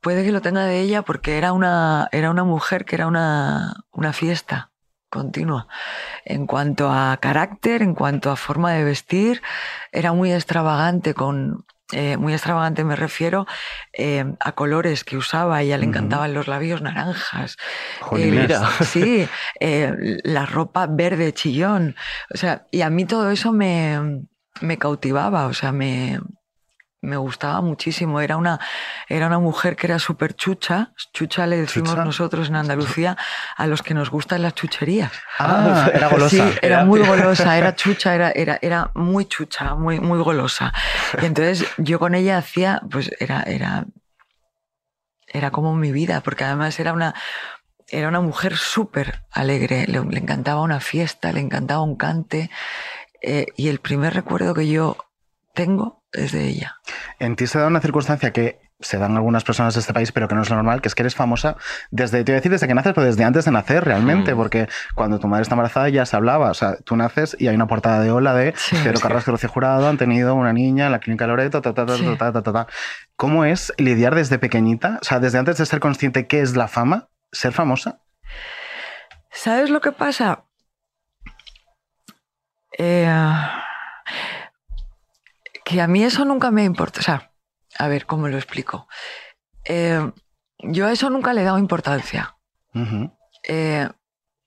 Puede 0.00 0.24
que 0.24 0.32
lo 0.32 0.42
tenga 0.42 0.64
de 0.64 0.80
ella 0.80 1.02
porque 1.02 1.38
era 1.38 1.52
una, 1.52 2.08
era 2.12 2.30
una 2.30 2.44
mujer 2.44 2.84
que 2.84 2.94
era 2.94 3.08
una, 3.08 3.74
una 3.90 4.12
fiesta 4.12 4.70
continua. 5.16 5.66
En 6.24 6.46
cuanto 6.46 6.90
a 6.90 7.16
carácter, 7.26 7.82
en 7.82 7.94
cuanto 7.94 8.30
a 8.30 8.36
forma 8.36 8.72
de 8.72 8.84
vestir, 8.84 9.42
era 9.92 10.12
muy 10.12 10.32
extravagante 10.32 11.14
con... 11.14 11.64
eh, 11.92 12.16
muy 12.16 12.32
extravagante 12.32 12.82
me 12.82 12.96
refiero 12.96 13.46
eh, 13.92 14.24
a 14.40 14.52
colores 14.52 15.04
que 15.04 15.16
usaba. 15.16 15.56
A 15.56 15.62
ella 15.62 15.78
le 15.78 15.86
encantaban 15.86 16.34
los 16.34 16.46
labios 16.48 16.80
naranjas. 16.82 17.56
Mira. 18.12 18.60
Sí, 18.92 19.26
eh, 19.60 19.92
la 20.24 20.44
ropa 20.46 20.86
verde 20.86 21.32
chillón. 21.32 21.94
O 22.34 22.36
sea, 22.36 22.66
y 22.70 22.82
a 22.82 22.90
mí 22.90 23.04
todo 23.04 23.30
eso 23.30 23.52
me, 23.52 24.22
me 24.60 24.76
cautivaba, 24.78 25.46
o 25.46 25.54
sea, 25.54 25.72
me, 25.72 26.18
me 27.02 27.16
gustaba 27.16 27.60
muchísimo. 27.60 28.20
Era 28.20 28.36
una, 28.36 28.58
era 29.08 29.26
una 29.28 29.38
mujer 29.38 29.76
que 29.76 29.86
era 29.86 29.98
súper 29.98 30.34
chucha. 30.34 30.92
Chucha 31.12 31.46
le 31.46 31.58
decimos 31.58 31.90
¿Chucha? 31.90 32.04
nosotros 32.04 32.48
en 32.48 32.56
Andalucía 32.56 33.16
a 33.56 33.66
los 33.66 33.82
que 33.82 33.94
nos 33.94 34.10
gustan 34.10 34.42
las 34.42 34.54
chucherías. 34.54 35.12
Ah, 35.38 35.90
era 35.94 36.08
golosa. 36.08 36.30
Sí, 36.36 36.58
era 36.62 36.76
Era- 36.76 36.84
muy 36.84 37.00
golosa, 37.00 37.56
era 37.56 37.74
chucha, 37.76 38.14
era, 38.14 38.30
era, 38.30 38.58
era 38.62 38.90
muy 38.94 39.26
chucha, 39.26 39.74
muy, 39.74 40.00
muy 40.00 40.18
golosa. 40.18 40.72
Y 41.22 41.26
entonces 41.26 41.66
yo 41.78 41.98
con 41.98 42.14
ella 42.14 42.38
hacía, 42.38 42.80
pues 42.90 43.10
era, 43.20 43.42
era, 43.42 43.84
era 45.28 45.50
como 45.50 45.74
mi 45.74 45.92
vida, 45.92 46.20
porque 46.22 46.44
además 46.44 46.78
era 46.80 46.92
una, 46.92 47.14
era 47.88 48.08
una 48.08 48.20
mujer 48.20 48.56
súper 48.56 49.22
alegre, 49.30 49.86
le, 49.86 50.00
le 50.04 50.18
encantaba 50.18 50.62
una 50.62 50.80
fiesta, 50.80 51.32
le 51.32 51.40
encantaba 51.40 51.82
un 51.82 51.96
cante. 51.96 52.50
eh, 53.22 53.46
y 53.56 53.68
el 53.68 53.80
primer 53.80 54.14
recuerdo 54.14 54.54
que 54.54 54.66
yo 54.68 54.96
tengo 55.54 56.02
es 56.16 56.32
de 56.32 56.44
ella. 56.48 56.76
En 57.18 57.36
ti 57.36 57.46
se 57.46 57.58
da 57.58 57.66
una 57.66 57.80
circunstancia 57.80 58.32
que 58.32 58.58
se 58.80 58.98
dan 58.98 59.16
algunas 59.16 59.42
personas 59.42 59.72
de 59.72 59.80
este 59.80 59.94
país, 59.94 60.12
pero 60.12 60.28
que 60.28 60.34
no 60.34 60.42
es 60.42 60.50
lo 60.50 60.56
normal, 60.56 60.82
que 60.82 60.88
es 60.88 60.94
que 60.94 61.02
eres 61.02 61.14
famosa 61.14 61.56
desde, 61.90 62.24
te 62.24 62.32
iba 62.32 62.36
a 62.36 62.40
decir 62.40 62.52
desde 62.52 62.66
que 62.68 62.74
naces, 62.74 62.92
pero 62.92 63.06
desde 63.06 63.24
antes 63.24 63.46
de 63.46 63.50
nacer 63.50 63.82
realmente, 63.84 64.34
Mm. 64.34 64.36
porque 64.36 64.68
cuando 64.94 65.18
tu 65.18 65.28
madre 65.28 65.42
está 65.44 65.54
embarazada 65.54 65.88
ya 65.88 66.04
se 66.04 66.14
hablaba, 66.14 66.50
o 66.50 66.54
sea, 66.54 66.76
tú 66.84 66.94
naces 66.94 67.36
y 67.38 67.48
hay 67.48 67.54
una 67.54 67.66
portada 67.66 68.00
de 68.00 68.10
hola 68.10 68.34
de 68.34 68.52
Sí. 68.56 68.76
Pedro 68.84 68.98
Sí. 68.98 69.02
Carrasco 69.02 69.30
y 69.30 69.32
Rocío 69.32 69.48
Jurado 69.48 69.88
han 69.88 69.96
tenido 69.96 70.34
una 70.34 70.52
niña 70.52 70.86
en 70.86 70.92
la 70.92 70.98
clínica 71.00 71.26
Loreto, 71.26 71.62
ta, 71.62 71.72
ta, 71.72 71.86
ta, 71.86 71.96
Sí. 71.96 72.04
ta, 72.18 72.32
ta, 72.32 72.42
ta, 72.42 72.52
ta. 72.52 72.66
¿Cómo 73.16 73.46
es 73.46 73.72
lidiar 73.78 74.14
desde 74.14 74.38
pequeñita, 74.38 74.98
o 75.00 75.04
sea, 75.04 75.20
desde 75.20 75.38
antes 75.38 75.56
de 75.56 75.64
ser 75.64 75.80
consciente 75.80 76.26
qué 76.26 76.42
es 76.42 76.54
la 76.54 76.68
fama, 76.68 77.08
ser 77.32 77.52
famosa? 77.52 78.00
¿Sabes 79.30 79.70
lo 79.70 79.80
que 79.80 79.92
pasa? 79.92 80.44
Eh, 82.78 83.10
que 85.66 85.80
a 85.80 85.88
mí 85.88 86.04
eso 86.04 86.24
nunca 86.24 86.52
me 86.52 86.62
importa. 86.62 87.00
O 87.00 87.02
sea, 87.02 87.32
a 87.76 87.88
ver, 87.88 88.06
¿cómo 88.06 88.28
lo 88.28 88.36
explico? 88.36 88.86
Eh, 89.64 90.00
yo 90.60 90.86
a 90.86 90.92
eso 90.92 91.10
nunca 91.10 91.32
le 91.32 91.40
he 91.40 91.44
dado 91.44 91.58
importancia. 91.58 92.36
Eh, 93.42 93.88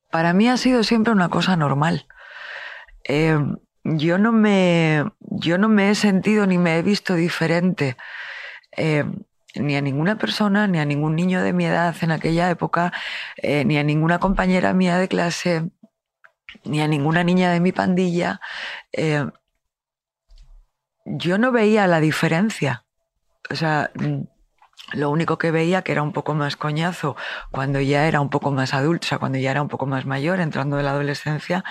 para 0.10 0.32
mí 0.32 0.48
ha 0.48 0.56
sido 0.56 0.84
siempre 0.84 1.12
una 1.12 1.28
cosa 1.28 1.58
normal. 1.58 2.08
Eh, 3.04 3.38
yo, 3.84 4.18
no 4.18 4.32
me, 4.32 5.04
yo 5.20 5.58
no 5.58 5.68
me 5.68 5.90
he 5.90 5.96
sentido 5.96 6.48
ni 6.48 6.58
me 6.58 6.78
he 6.78 6.84
visto 6.84 7.16
diferente 7.16 7.98
ni 9.56 9.76
a 9.76 9.82
ninguna 9.82 10.18
persona, 10.18 10.68
ni 10.68 10.80
a 10.80 10.86
ningún 10.86 11.16
niño 11.16 11.42
de 11.42 11.52
mi 11.52 11.66
edad 11.66 11.94
en 12.02 12.12
aquella 12.12 12.50
época, 12.50 12.94
eh, 13.36 13.66
ni 13.66 13.78
a 13.78 13.84
ninguna 13.84 14.20
compañera 14.20 14.74
mía 14.74 14.98
de 14.98 15.10
clase, 15.10 15.70
ni 16.64 16.80
a 16.82 16.88
ninguna 16.88 17.26
niña 17.26 17.52
de 17.52 17.60
mi 17.60 17.74
pandilla. 17.74 18.40
Eh, 18.94 19.26
yo 21.10 21.38
no 21.38 21.52
veía 21.52 21.88
la 21.88 22.00
diferencia. 22.00 22.86
O 23.50 23.56
sea, 23.56 23.92
lo 24.94 25.10
único 25.10 25.38
que 25.38 25.52
veía 25.52 25.82
que 25.82 25.92
era 25.92 26.02
un 26.02 26.14
poco 26.14 26.34
más 26.34 26.56
coñazo 26.56 27.16
cuando 27.52 27.80
ya 27.80 28.08
era 28.08 28.22
un 28.22 28.30
poco 28.30 28.52
más 28.52 28.74
adulto, 28.74 29.06
o 29.06 29.10
sea, 29.10 29.18
cuando 29.18 29.38
ya 29.38 29.52
era 29.52 29.62
un 29.62 29.68
poco 29.68 29.86
más 29.86 30.06
mayor, 30.06 30.40
entrando 30.40 30.80
en 30.80 30.86
la 30.86 30.92
adolescencia, 30.92 31.64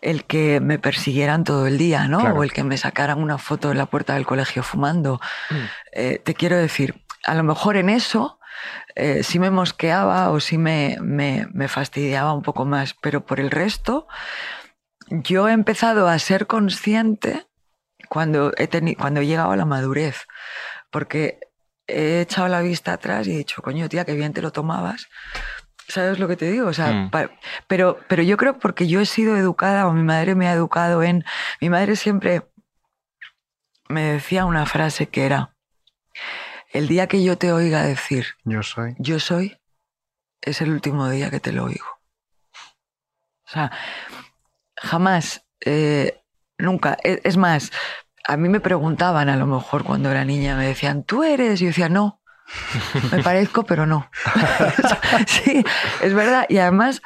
el 0.00 0.24
que 0.24 0.60
me 0.60 0.78
persiguieran 0.78 1.44
todo 1.44 1.66
el 1.66 1.76
día, 1.76 2.08
¿no? 2.08 2.20
Claro. 2.20 2.36
O 2.36 2.42
el 2.42 2.52
que 2.52 2.64
me 2.64 2.78
sacaran 2.78 3.22
una 3.22 3.36
foto 3.38 3.70
en 3.70 3.78
la 3.78 3.86
puerta 3.86 4.14
del 4.14 4.26
colegio 4.26 4.62
fumando. 4.62 5.20
Mm. 5.50 5.54
Eh, 5.92 6.22
te 6.24 6.34
quiero 6.34 6.56
decir, 6.56 7.04
a 7.24 7.34
lo 7.34 7.42
mejor 7.42 7.76
en 7.76 7.90
eso 7.90 8.38
eh, 8.94 9.22
sí 9.22 9.38
me 9.38 9.50
mosqueaba 9.50 10.30
o 10.30 10.40
sí 10.40 10.56
me, 10.56 10.96
me, 11.02 11.46
me 11.52 11.68
fastidiaba 11.68 12.32
un 12.32 12.42
poco 12.42 12.64
más, 12.64 12.94
pero 12.94 13.26
por 13.26 13.40
el 13.40 13.50
resto, 13.50 14.08
yo 15.08 15.48
he 15.48 15.52
empezado 15.52 16.08
a 16.08 16.18
ser 16.18 16.46
consciente 16.46 17.49
cuando 18.10 18.52
he, 18.58 18.68
cuando 18.96 19.20
he 19.20 19.26
llegado 19.26 19.52
a 19.52 19.56
la 19.56 19.64
madurez, 19.64 20.26
porque 20.90 21.38
he 21.86 22.20
echado 22.22 22.48
la 22.48 22.60
vista 22.60 22.92
atrás 22.92 23.26
y 23.28 23.32
he 23.34 23.38
dicho, 23.38 23.62
coño, 23.62 23.88
tía, 23.88 24.04
qué 24.04 24.14
bien 24.14 24.32
te 24.32 24.42
lo 24.42 24.50
tomabas. 24.50 25.06
¿Sabes 25.86 26.18
lo 26.18 26.26
que 26.28 26.36
te 26.36 26.50
digo? 26.50 26.66
O 26.68 26.72
sea, 26.72 26.92
Mm. 26.92 27.10
pero, 27.68 27.98
pero 28.08 28.22
yo 28.24 28.36
creo 28.36 28.58
porque 28.58 28.86
yo 28.88 29.00
he 29.00 29.06
sido 29.06 29.36
educada 29.36 29.86
o 29.86 29.92
mi 29.92 30.02
madre 30.02 30.34
me 30.34 30.48
ha 30.48 30.52
educado 30.52 31.02
en... 31.04 31.24
Mi 31.60 31.70
madre 31.70 31.94
siempre 31.94 32.42
me 33.88 34.02
decía 34.12 34.44
una 34.44 34.66
frase 34.66 35.08
que 35.08 35.24
era, 35.26 35.54
el 36.72 36.86
día 36.88 37.06
que 37.06 37.22
yo 37.24 37.38
te 37.38 37.52
oiga 37.52 37.82
decir, 37.82 38.26
Yo 38.44 38.62
soy. 38.62 38.94
yo 38.98 39.18
soy, 39.20 39.56
es 40.42 40.60
el 40.60 40.70
último 40.70 41.08
día 41.08 41.30
que 41.30 41.40
te 41.40 41.52
lo 41.52 41.64
oigo. 41.64 41.86
O 43.46 43.50
sea, 43.52 43.72
jamás, 44.76 45.44
eh, 45.64 46.19
nunca. 46.60 46.96
Es, 47.02 47.20
es 47.24 47.36
más, 47.36 47.70
a 48.26 48.36
mí 48.36 48.48
me 48.48 48.60
preguntaban 48.60 49.28
a 49.28 49.36
lo 49.36 49.46
mejor 49.46 49.84
cuando 49.84 50.10
era 50.10 50.24
niña, 50.24 50.56
me 50.56 50.66
decían, 50.66 51.04
¿tú 51.04 51.22
eres? 51.22 51.60
Y 51.60 51.64
yo 51.64 51.68
decía, 51.68 51.88
no, 51.88 52.20
me 53.12 53.22
parezco, 53.22 53.64
pero 53.64 53.86
no. 53.86 54.10
sí, 55.26 55.64
es 56.02 56.14
verdad. 56.14 56.46
Y 56.48 56.58
además, 56.58 57.02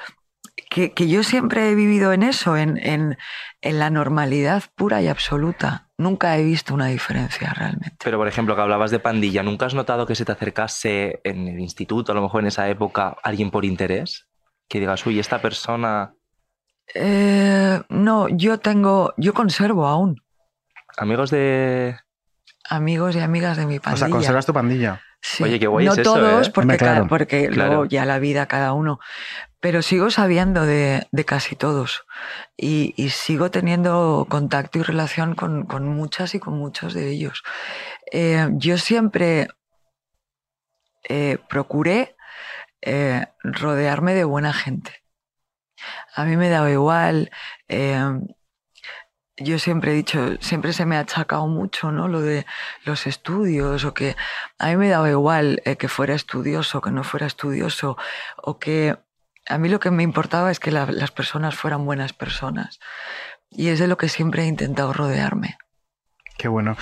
que, 0.70 0.92
que 0.92 1.08
yo 1.08 1.22
siempre 1.22 1.70
he 1.70 1.74
vivido 1.74 2.12
en 2.12 2.22
eso, 2.22 2.56
en, 2.56 2.78
en, 2.78 3.16
en 3.60 3.78
la 3.78 3.90
normalidad 3.90 4.64
pura 4.74 5.02
y 5.02 5.08
absoluta. 5.08 5.88
Nunca 5.96 6.36
he 6.36 6.44
visto 6.44 6.74
una 6.74 6.86
diferencia 6.86 7.52
realmente. 7.54 7.96
Pero, 8.02 8.18
por 8.18 8.26
ejemplo, 8.26 8.56
que 8.56 8.62
hablabas 8.62 8.90
de 8.90 8.98
pandilla, 8.98 9.42
¿nunca 9.42 9.66
has 9.66 9.74
notado 9.74 10.06
que 10.06 10.16
se 10.16 10.24
te 10.24 10.32
acercase 10.32 11.20
en 11.22 11.46
el 11.46 11.60
instituto, 11.60 12.12
a 12.12 12.14
lo 12.14 12.22
mejor 12.22 12.42
en 12.42 12.48
esa 12.48 12.68
época, 12.68 13.16
alguien 13.22 13.50
por 13.50 13.64
interés? 13.64 14.28
Que 14.68 14.80
digas, 14.80 15.06
uy, 15.06 15.20
esta 15.20 15.40
persona, 15.40 16.14
Eh, 16.94 17.80
no, 17.88 18.28
yo 18.28 18.58
tengo, 18.58 19.14
yo 19.16 19.32
conservo 19.34 19.86
aún 19.86 20.20
amigos 20.96 21.30
de... 21.30 21.96
amigos 22.68 23.16
y 23.16 23.20
amigas 23.20 23.56
de 23.56 23.66
mi 23.66 23.78
O 23.78 23.80
pandilla. 23.80 24.06
sea, 24.06 24.10
conservas 24.14 24.46
tu 24.46 24.52
pandilla. 24.52 25.00
Sí. 25.20 25.42
Oye, 25.42 25.58
qué 25.58 25.66
guay 25.66 25.86
no 25.86 25.92
es 25.92 25.98
eso, 25.98 26.14
todos, 26.14 26.48
¿eh? 26.48 26.50
porque, 26.54 26.76
claro. 26.76 27.06
porque 27.08 27.48
Claro. 27.48 27.68
luego 27.70 27.84
ya 27.86 28.04
la 28.04 28.18
vida 28.18 28.46
cada 28.46 28.74
uno. 28.74 29.00
Pero 29.58 29.80
sigo 29.80 30.10
sabiendo 30.10 30.66
de, 30.66 31.06
de 31.10 31.24
casi 31.24 31.56
todos. 31.56 32.04
Y, 32.56 32.92
y 32.96 33.08
sigo 33.08 33.50
teniendo 33.50 34.26
contacto 34.28 34.78
y 34.78 34.82
relación 34.82 35.34
con, 35.34 35.64
con 35.64 35.88
muchas 35.88 36.34
y 36.34 36.38
con 36.40 36.58
muchos 36.58 36.92
de 36.92 37.08
ellos. 37.10 37.42
Eh, 38.12 38.46
yo 38.52 38.76
siempre 38.76 39.48
eh, 41.08 41.38
procuré 41.48 42.14
eh, 42.82 43.26
rodearme 43.42 44.12
de 44.14 44.24
buena 44.24 44.52
gente. 44.52 45.02
A 46.14 46.24
mí 46.24 46.36
me 46.36 46.48
daba 46.48 46.70
igual. 46.70 47.30
eh, 47.68 48.00
yo 49.36 49.58
siempre 49.58 49.90
he 49.92 49.94
dicho, 49.96 50.36
siempre 50.40 50.72
se 50.72 50.86
me 50.86 50.96
ha 50.96 51.00
achacado 51.00 51.48
mucho, 51.48 51.90
¿no? 51.90 52.06
Lo 52.06 52.20
de 52.20 52.46
los 52.84 53.06
estudios 53.08 53.84
o 53.84 53.92
que 53.92 54.16
a 54.58 54.68
mí 54.68 54.76
me 54.76 54.88
daba 54.88 55.10
igual 55.10 55.60
eh, 55.64 55.76
que 55.76 55.88
fuera 55.88 56.14
estudioso, 56.14 56.80
que 56.80 56.92
no 56.92 57.02
fuera 57.02 57.26
estudioso 57.26 57.96
o 58.36 58.58
que 58.60 58.96
a 59.48 59.58
mí 59.58 59.68
lo 59.68 59.80
que 59.80 59.90
me 59.90 60.04
importaba 60.04 60.50
es 60.52 60.60
que 60.60 60.70
la- 60.70 60.86
las 60.86 61.10
personas 61.10 61.56
fueran 61.56 61.84
buenas 61.84 62.12
personas. 62.12 62.78
Y 63.50 63.68
es 63.68 63.78
de 63.80 63.88
lo 63.88 63.96
que 63.96 64.08
siempre 64.08 64.44
he 64.44 64.46
intentado 64.46 64.92
rodearme. 64.92 65.58
Qué 66.36 66.48
bueno. 66.48 66.76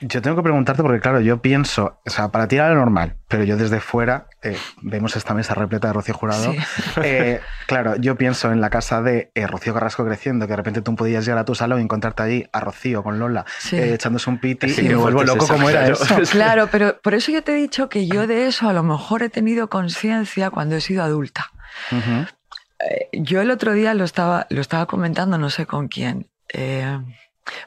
Yo 0.00 0.20
tengo 0.20 0.36
que 0.36 0.42
preguntarte 0.42 0.82
porque, 0.82 0.98
claro, 1.00 1.20
yo 1.20 1.40
pienso, 1.40 2.00
o 2.04 2.10
sea, 2.10 2.28
para 2.32 2.48
ti 2.48 2.56
era 2.56 2.70
lo 2.70 2.74
normal, 2.74 3.16
pero 3.28 3.44
yo 3.44 3.56
desde 3.56 3.78
fuera 3.78 4.26
eh, 4.42 4.58
vemos 4.82 5.14
esta 5.14 5.32
mesa 5.32 5.54
repleta 5.54 5.86
de 5.86 5.92
Rocío 5.94 6.14
Jurado. 6.14 6.52
Sí. 6.52 6.58
Eh, 7.04 7.40
claro, 7.68 7.94
yo 7.96 8.16
pienso 8.16 8.50
en 8.50 8.60
la 8.60 8.68
casa 8.68 9.02
de 9.02 9.30
eh, 9.34 9.46
Rocío 9.46 9.72
Carrasco 9.74 10.04
creciendo, 10.04 10.46
que 10.46 10.52
de 10.54 10.56
repente 10.56 10.82
tú 10.82 10.96
podías 10.96 11.24
llegar 11.24 11.38
a 11.38 11.44
tu 11.44 11.54
salón 11.54 11.78
y 11.78 11.82
encontrarte 11.84 12.22
allí 12.24 12.44
a 12.52 12.58
Rocío 12.60 13.02
con 13.04 13.18
Lola 13.20 13.44
Sí. 13.58 13.76
eh, 13.76 13.94
echándose 13.94 14.28
un 14.28 14.38
piti 14.38 14.68
Sí, 14.70 14.84
y 14.84 14.88
me 14.88 14.96
vuelvo 14.96 15.22
loco 15.22 15.46
como 15.46 15.70
era 15.70 15.80
claro. 15.86 15.94
eso. 15.94 16.16
Claro, 16.32 16.68
pero 16.72 17.00
por 17.00 17.14
eso 17.14 17.30
yo 17.30 17.42
te 17.44 17.52
he 17.52 17.54
dicho 17.56 17.88
que 17.88 18.08
yo 18.08 18.26
de 18.26 18.48
eso 18.48 18.68
a 18.68 18.72
lo 18.72 18.82
mejor 18.82 19.22
he 19.22 19.28
tenido 19.28 19.68
conciencia 19.70 20.50
cuando 20.50 20.74
he 20.74 20.80
sido 20.80 21.02
adulta. 21.04 21.52
Eh, 21.92 23.08
Yo 23.12 23.40
el 23.40 23.50
otro 23.50 23.72
día 23.72 23.94
lo 23.94 24.04
estaba, 24.04 24.46
lo 24.50 24.60
estaba 24.60 24.86
comentando, 24.86 25.38
no 25.38 25.48
sé 25.50 25.66
con 25.66 25.88
quién, 25.88 26.28
eh, 26.52 26.98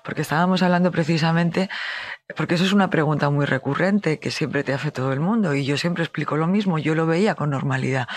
porque 0.04 0.22
estábamos 0.22 0.62
hablando 0.64 0.92
precisamente, 0.92 1.70
porque 2.36 2.56
eso 2.56 2.64
es 2.66 2.74
una 2.74 2.90
pregunta 2.90 3.30
muy 3.30 3.46
recurrente 3.46 4.20
que 4.20 4.32
siempre 4.32 4.64
te 4.64 4.74
hace 4.74 4.92
todo 4.92 5.14
el 5.14 5.20
mundo 5.20 5.54
y 5.56 5.66
yo 5.66 5.78
siempre 5.78 6.04
explico 6.04 6.38
lo 6.38 6.48
mismo, 6.48 6.78
yo 6.80 6.96
lo 6.96 7.06
veía 7.06 7.36
con 7.36 7.50
normalidad. 7.50 8.08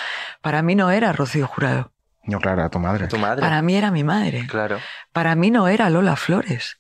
Para 0.40 0.62
mí 0.62 0.74
no 0.74 0.90
era 0.90 1.12
Rocío 1.12 1.46
Jurado, 1.46 1.92
No, 2.24 2.40
claro, 2.40 2.62
a 2.64 2.68
tu 2.70 2.78
madre. 2.78 3.08
Tu 3.08 3.18
madre. 3.18 3.40
para 3.40 3.62
mí 3.62 3.74
era 3.76 3.90
mi 3.90 4.04
madre, 4.04 4.46
Claro. 4.48 4.78
para 5.12 5.34
mí 5.34 5.50
no 5.50 5.68
era 5.68 5.88
Lola 5.90 6.16
Flores, 6.16 6.78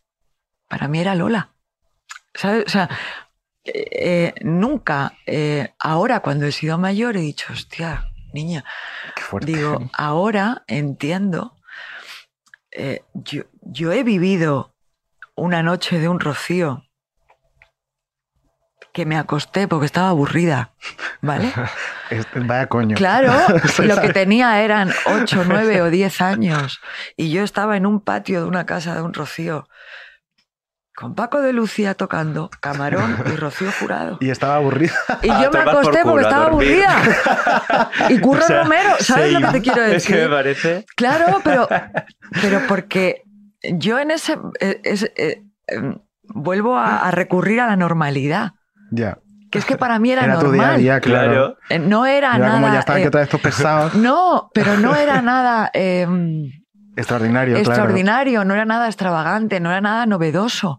para 0.68 0.88
mí 0.88 1.00
era 1.00 1.14
Lola. 1.14 1.50
¿Sabes? 2.34 2.64
O 2.66 2.68
sea, 2.70 2.88
eh, 3.64 3.84
eh, 3.92 4.34
nunca, 4.42 5.12
eh, 5.26 5.74
ahora 5.78 6.20
cuando 6.20 6.46
he 6.46 6.52
sido 6.52 6.78
mayor 6.78 7.16
he 7.16 7.20
dicho, 7.20 7.52
hostia, 7.52 8.08
niña, 8.32 8.64
Qué 9.14 9.22
fuerte. 9.22 9.52
Digo, 9.52 9.90
ahora 9.92 10.64
entiendo, 10.66 11.56
eh, 12.70 13.02
yo, 13.12 13.42
yo 13.60 13.92
he 13.92 14.02
vivido 14.02 14.71
una 15.34 15.62
noche 15.62 15.98
de 15.98 16.08
un 16.08 16.20
rocío 16.20 16.84
que 18.92 19.06
me 19.06 19.16
acosté 19.16 19.68
porque 19.68 19.86
estaba 19.86 20.10
aburrida, 20.10 20.72
¿vale? 21.22 21.52
Es- 22.10 22.26
vaya 22.34 22.66
coño. 22.66 22.94
Claro, 22.96 23.32
Sí, 23.68 23.82
lo 23.86 23.98
que 24.00 24.10
tenía 24.12 24.60
eran 24.60 24.92
8, 25.06 25.44
9 25.46 25.80
o 25.82 25.90
10 25.90 26.20
años 26.20 26.80
y 27.16 27.30
yo 27.30 27.42
estaba 27.42 27.76
en 27.78 27.86
un 27.86 28.00
patio 28.00 28.42
de 28.42 28.46
una 28.48 28.66
casa 28.66 28.94
de 28.94 29.00
un 29.00 29.14
rocío 29.14 29.66
con 30.94 31.14
Paco 31.14 31.40
de 31.40 31.54
Lucía 31.54 31.94
tocando 31.94 32.50
Camarón 32.60 33.16
y 33.32 33.36
Rocío 33.36 33.72
Jurado. 33.80 34.18
Y 34.20 34.28
estaba 34.28 34.56
aburrida. 34.56 34.92
Y 35.22 35.28
yo 35.28 35.34
me 35.38 35.46
tomar 35.48 35.64
por 35.64 35.78
acosté 35.78 36.00
porque 36.02 36.22
estaba 36.24 36.50
dormir. 36.50 36.84
aburrida. 36.84 37.90
Y 38.10 38.20
Curro 38.20 38.44
O 38.44 38.46
sea, 38.46 38.62
Romero, 38.64 38.90
¿sabes 39.00 39.32
lo 39.32 39.40
que 39.40 39.46
te 39.52 39.62
quiero 39.62 39.82
Es 39.84 40.06
que 40.06 40.12
decir? 40.12 40.28
me 40.28 40.36
parece. 40.36 40.84
Claro, 40.94 41.40
pero, 41.42 41.66
pero 42.42 42.60
porque 42.68 43.22
yo 43.62 43.98
en 43.98 44.10
ese... 44.10 44.38
eh, 44.60 44.80
es- 44.84 45.10
eh, 45.16 45.42
vuelvo 46.24 46.76
a, 46.76 47.06
a 47.06 47.10
recurrir 47.10 47.60
a 47.60 47.66
la 47.66 47.76
normalidad. 47.76 48.52
Ya. 48.90 49.18
Que 49.50 49.58
es 49.58 49.64
que 49.66 49.76
para 49.76 49.98
mí 49.98 50.10
era, 50.10 50.24
Era 50.24 50.38
tu 50.38 50.50
día 50.50 50.62
a 50.62 50.66
normal. 50.66 50.80
día, 50.80 51.00
claro. 51.00 51.56
Eh, 51.68 51.78
No 51.78 52.06
era 52.06 52.36
Era 52.36 52.38
nada... 52.38 52.52
como 52.60 52.72
ya 52.72 52.80
aquí 52.80 53.02
eh, 53.18 53.22
estos 53.22 53.40
pesados. 53.40 53.94
no, 53.96 54.50
pero 54.54 54.78
no 54.78 54.94
era 54.96 55.20
nada 55.20 55.70
em, 55.74 56.50
Extraordinario, 56.96 57.54
claro. 57.54 57.68
extraordinario, 57.70 58.44
no 58.44 58.54
era 58.54 58.64
nada 58.64 58.86
extravagante, 58.86 59.60
no 59.60 59.70
era 59.70 59.80
nada 59.80 60.06
novedoso. 60.06 60.78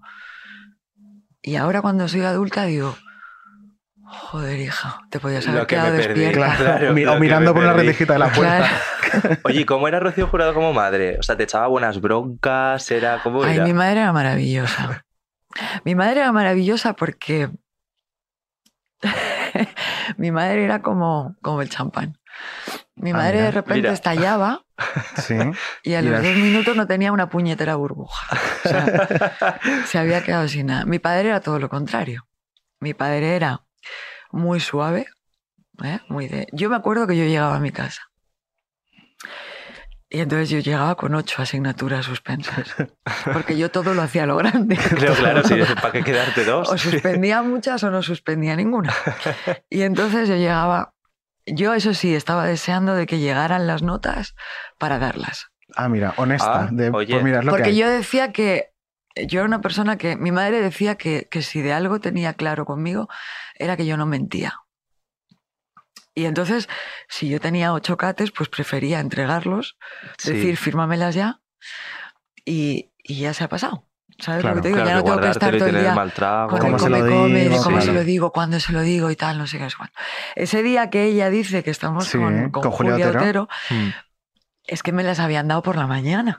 Y 1.41 1.55
ahora 1.55 1.81
cuando 1.81 2.07
soy 2.07 2.21
adulta 2.21 2.63
digo, 2.63 2.95
joder 4.13 4.59
hija, 4.59 4.99
te 5.09 5.19
podías 5.19 5.47
haber 5.47 5.61
Lo 5.61 5.67
que 5.67 5.75
me 5.75 5.81
quedado 5.83 5.97
perdí. 5.97 6.21
despierta. 6.21 6.55
Claro, 6.57 6.93
Mi- 6.93 7.03
lo 7.03 7.11
o 7.11 7.13
que 7.15 7.19
mirando 7.21 7.51
me 7.53 7.55
por 7.59 7.63
una 7.63 7.73
rendijita 7.73 8.13
de 8.13 8.19
la 8.19 8.31
puerta. 8.31 8.69
Claro. 9.11 9.37
Oye, 9.43 9.61
¿y 9.61 9.65
¿cómo 9.65 9.87
era 9.87 9.99
Rocío 9.99 10.27
Jurado 10.27 10.53
como 10.53 10.73
madre? 10.73 11.17
O 11.19 11.23
sea, 11.23 11.35
te 11.37 11.43
echaba 11.43 11.67
buenas 11.67 11.99
broncas, 12.01 12.89
era 12.91 13.21
como 13.23 13.43
Ay, 13.43 13.59
mi 13.61 13.73
madre 13.73 14.01
era 14.01 14.13
maravillosa. 14.13 15.03
Mi 15.83 15.93
madre 15.95 16.21
era 16.21 16.31
maravillosa 16.31 16.93
porque 16.93 17.49
mi 20.17 20.31
madre 20.31 20.63
era 20.63 20.81
como, 20.81 21.35
como 21.41 21.61
el 21.61 21.69
champán. 21.69 22.17
Mi 22.95 23.11
Ah, 23.11 23.15
madre 23.15 23.33
mira, 23.33 23.45
de 23.45 23.51
repente 23.51 23.81
mira. 23.81 23.93
estallaba 23.93 24.63
Sí. 25.17 25.35
y 25.83 25.93
a 25.95 26.01
Mira. 26.01 26.17
los 26.17 26.23
dos 26.27 26.35
minutos 26.35 26.75
no 26.75 26.87
tenía 26.87 27.11
una 27.11 27.29
puñetera 27.29 27.75
burbuja. 27.75 28.27
O 28.65 28.69
sea, 28.69 29.59
se 29.85 29.97
había 29.99 30.23
quedado 30.23 30.47
sin 30.47 30.67
nada. 30.67 30.85
Mi 30.85 30.99
padre 30.99 31.29
era 31.29 31.41
todo 31.41 31.59
lo 31.59 31.69
contrario. 31.69 32.27
Mi 32.79 32.93
padre 32.93 33.35
era 33.35 33.61
muy 34.33 34.59
suave, 34.59 35.07
¿eh? 35.83 35.99
muy 36.09 36.27
de... 36.27 36.47
Yo 36.51 36.69
me 36.69 36.75
acuerdo 36.75 37.07
que 37.07 37.15
yo 37.15 37.23
llegaba 37.23 37.55
a 37.55 37.59
mi 37.59 37.71
casa. 37.71 38.01
Y 40.09 40.19
entonces 40.19 40.49
yo 40.49 40.59
llegaba 40.59 40.95
con 40.95 41.15
ocho 41.15 41.41
asignaturas 41.41 42.05
suspensas. 42.05 42.75
Porque 43.31 43.57
yo 43.57 43.71
todo 43.71 43.93
lo 43.93 44.01
hacía 44.01 44.23
a 44.23 44.25
lo 44.25 44.35
grande. 44.35 44.77
Claro, 44.95 45.15
claro, 45.15 45.43
sí, 45.43 45.55
¿para 45.81 45.91
qué 45.91 46.03
quedarte 46.03 46.43
dos? 46.45 46.69
O 46.69 46.77
suspendía 46.77 47.41
muchas 47.41 47.83
o 47.83 47.89
no 47.89 48.03
suspendía 48.03 48.55
ninguna. 48.55 48.93
Y 49.69 49.81
entonces 49.81 50.27
yo 50.27 50.35
llegaba, 50.35 50.93
yo 51.45 51.73
eso 51.73 51.93
sí, 51.93 52.13
estaba 52.13 52.45
deseando 52.45 52.93
de 52.93 53.05
que 53.05 53.19
llegaran 53.19 53.65
las 53.65 53.81
notas 53.81 54.35
para 54.77 54.99
darlas. 54.99 55.47
Ah, 55.75 55.89
mira, 55.89 56.13
honesta. 56.17 56.65
Ah, 56.65 56.69
de, 56.71 56.89
oye. 56.91 57.19
Pues 57.19 57.45
lo 57.45 57.51
Porque 57.51 57.75
yo 57.75 57.89
decía 57.89 58.31
que, 58.31 58.72
yo 59.15 59.39
era 59.39 59.47
una 59.47 59.61
persona 59.61 59.97
que, 59.97 60.15
mi 60.15 60.31
madre 60.31 60.61
decía 60.61 60.95
que, 60.95 61.27
que 61.29 61.41
si 61.41 61.61
de 61.61 61.73
algo 61.73 61.99
tenía 61.99 62.33
claro 62.33 62.65
conmigo, 62.65 63.09
era 63.55 63.77
que 63.77 63.85
yo 63.85 63.97
no 63.97 64.05
mentía. 64.05 64.59
Y 66.15 66.25
entonces, 66.25 66.69
si 67.09 67.27
yo 67.29 67.39
tenía 67.39 67.73
ocho 67.73 67.97
cates, 67.97 68.31
pues 68.31 68.47
prefería 68.49 68.99
entregarlos, 68.99 69.77
Sí. 70.17 70.33
decir, 70.33 70.57
fírmamelas 70.57 71.15
ya, 71.15 71.41
y, 72.45 72.91
y 73.03 73.21
ya 73.21 73.33
se 73.33 73.43
ha 73.43 73.49
pasado. 73.49 73.87
¿Sabes 74.19 74.41
Claro, 74.41 74.57
lo 74.57 74.61
que 74.61 74.69
te 74.69 74.75
digo? 74.75 74.83
Claro, 74.83 74.89
ya 74.89 74.95
no 74.95 75.03
que 75.03 75.09
tengo 75.09 75.21
que 75.23 75.29
estar 75.31 75.57
todo 75.57 75.65
el 75.69 75.79
día 75.81 75.95
mal 75.95 76.13
trago. 76.13 76.49
con 76.51 76.59
¿Cómo 76.59 76.75
el 76.75 76.81
se 76.83 76.89
lo 76.89 76.97
come, 76.99 77.09
come, 77.09 77.33
de 77.33 77.49
digo? 77.49 77.63
cómo 77.63 77.77
se 77.79 77.83
Claro. 77.85 77.99
lo 77.99 78.05
digo, 78.05 78.31
cuándo 78.31 78.59
se 78.59 78.71
lo 78.71 78.81
digo 78.81 79.09
y 79.09 79.15
tal, 79.15 79.37
no 79.39 79.47
sé 79.47 79.57
qué 79.57 79.65
es 79.65 79.75
cuándo. 79.75 79.93
Ese 80.35 80.61
día 80.61 80.91
que 80.91 81.05
ella 81.05 81.31
dice 81.31 81.63
que 81.63 81.71
estamos 81.71 82.05
Sí, 82.05 82.19
con, 82.19 82.51
con 82.51 82.61
con 82.61 82.71
Julia 82.71 82.91
Julia 82.93 83.07
Otero. 83.07 83.19
Otero, 83.21 83.49
Mm. 83.71 83.89
Es 84.65 84.81
que 84.81 84.93
me 84.93 85.03
las 85.03 85.19
habían 85.19 85.47
dado 85.47 85.61
por 85.61 85.75
la 85.75 85.87
mañana. 85.87 86.37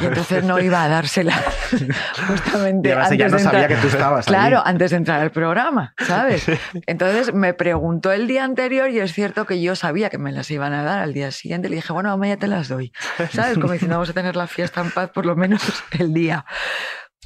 Y 0.00 0.06
entonces 0.06 0.44
no 0.44 0.58
iba 0.58 0.82
a 0.82 0.88
dárselas 0.88 1.42
justamente 2.28 2.90
Y 2.90 2.92
antes 2.92 3.18
ya 3.18 3.28
no 3.28 3.36
de 3.38 3.42
sabía 3.42 3.68
que 3.68 3.76
tú 3.76 3.86
estabas 3.86 4.26
Claro, 4.26 4.62
antes 4.64 4.90
de 4.90 4.98
entrar 4.98 5.20
al 5.20 5.30
programa, 5.30 5.94
¿sabes? 5.98 6.46
Entonces 6.86 7.32
me 7.32 7.54
preguntó 7.54 8.12
el 8.12 8.26
día 8.26 8.44
anterior 8.44 8.90
y 8.90 9.00
es 9.00 9.12
cierto 9.12 9.46
que 9.46 9.60
yo 9.62 9.74
sabía 9.74 10.10
que 10.10 10.18
me 10.18 10.32
las 10.32 10.50
iban 10.50 10.74
a 10.74 10.82
dar 10.82 10.98
al 10.98 11.14
día 11.14 11.30
siguiente. 11.30 11.68
Le 11.70 11.76
dije, 11.76 11.92
bueno, 11.92 12.10
mamá, 12.10 12.28
ya 12.28 12.36
te 12.36 12.46
las 12.46 12.68
doy. 12.68 12.92
¿Sabes? 13.32 13.58
Como 13.58 13.72
diciendo, 13.72 13.96
vamos 13.96 14.10
a 14.10 14.12
tener 14.12 14.36
la 14.36 14.46
fiesta 14.46 14.82
en 14.82 14.90
paz 14.90 15.10
por 15.10 15.24
lo 15.24 15.34
menos 15.34 15.62
el 15.98 16.12
día. 16.12 16.44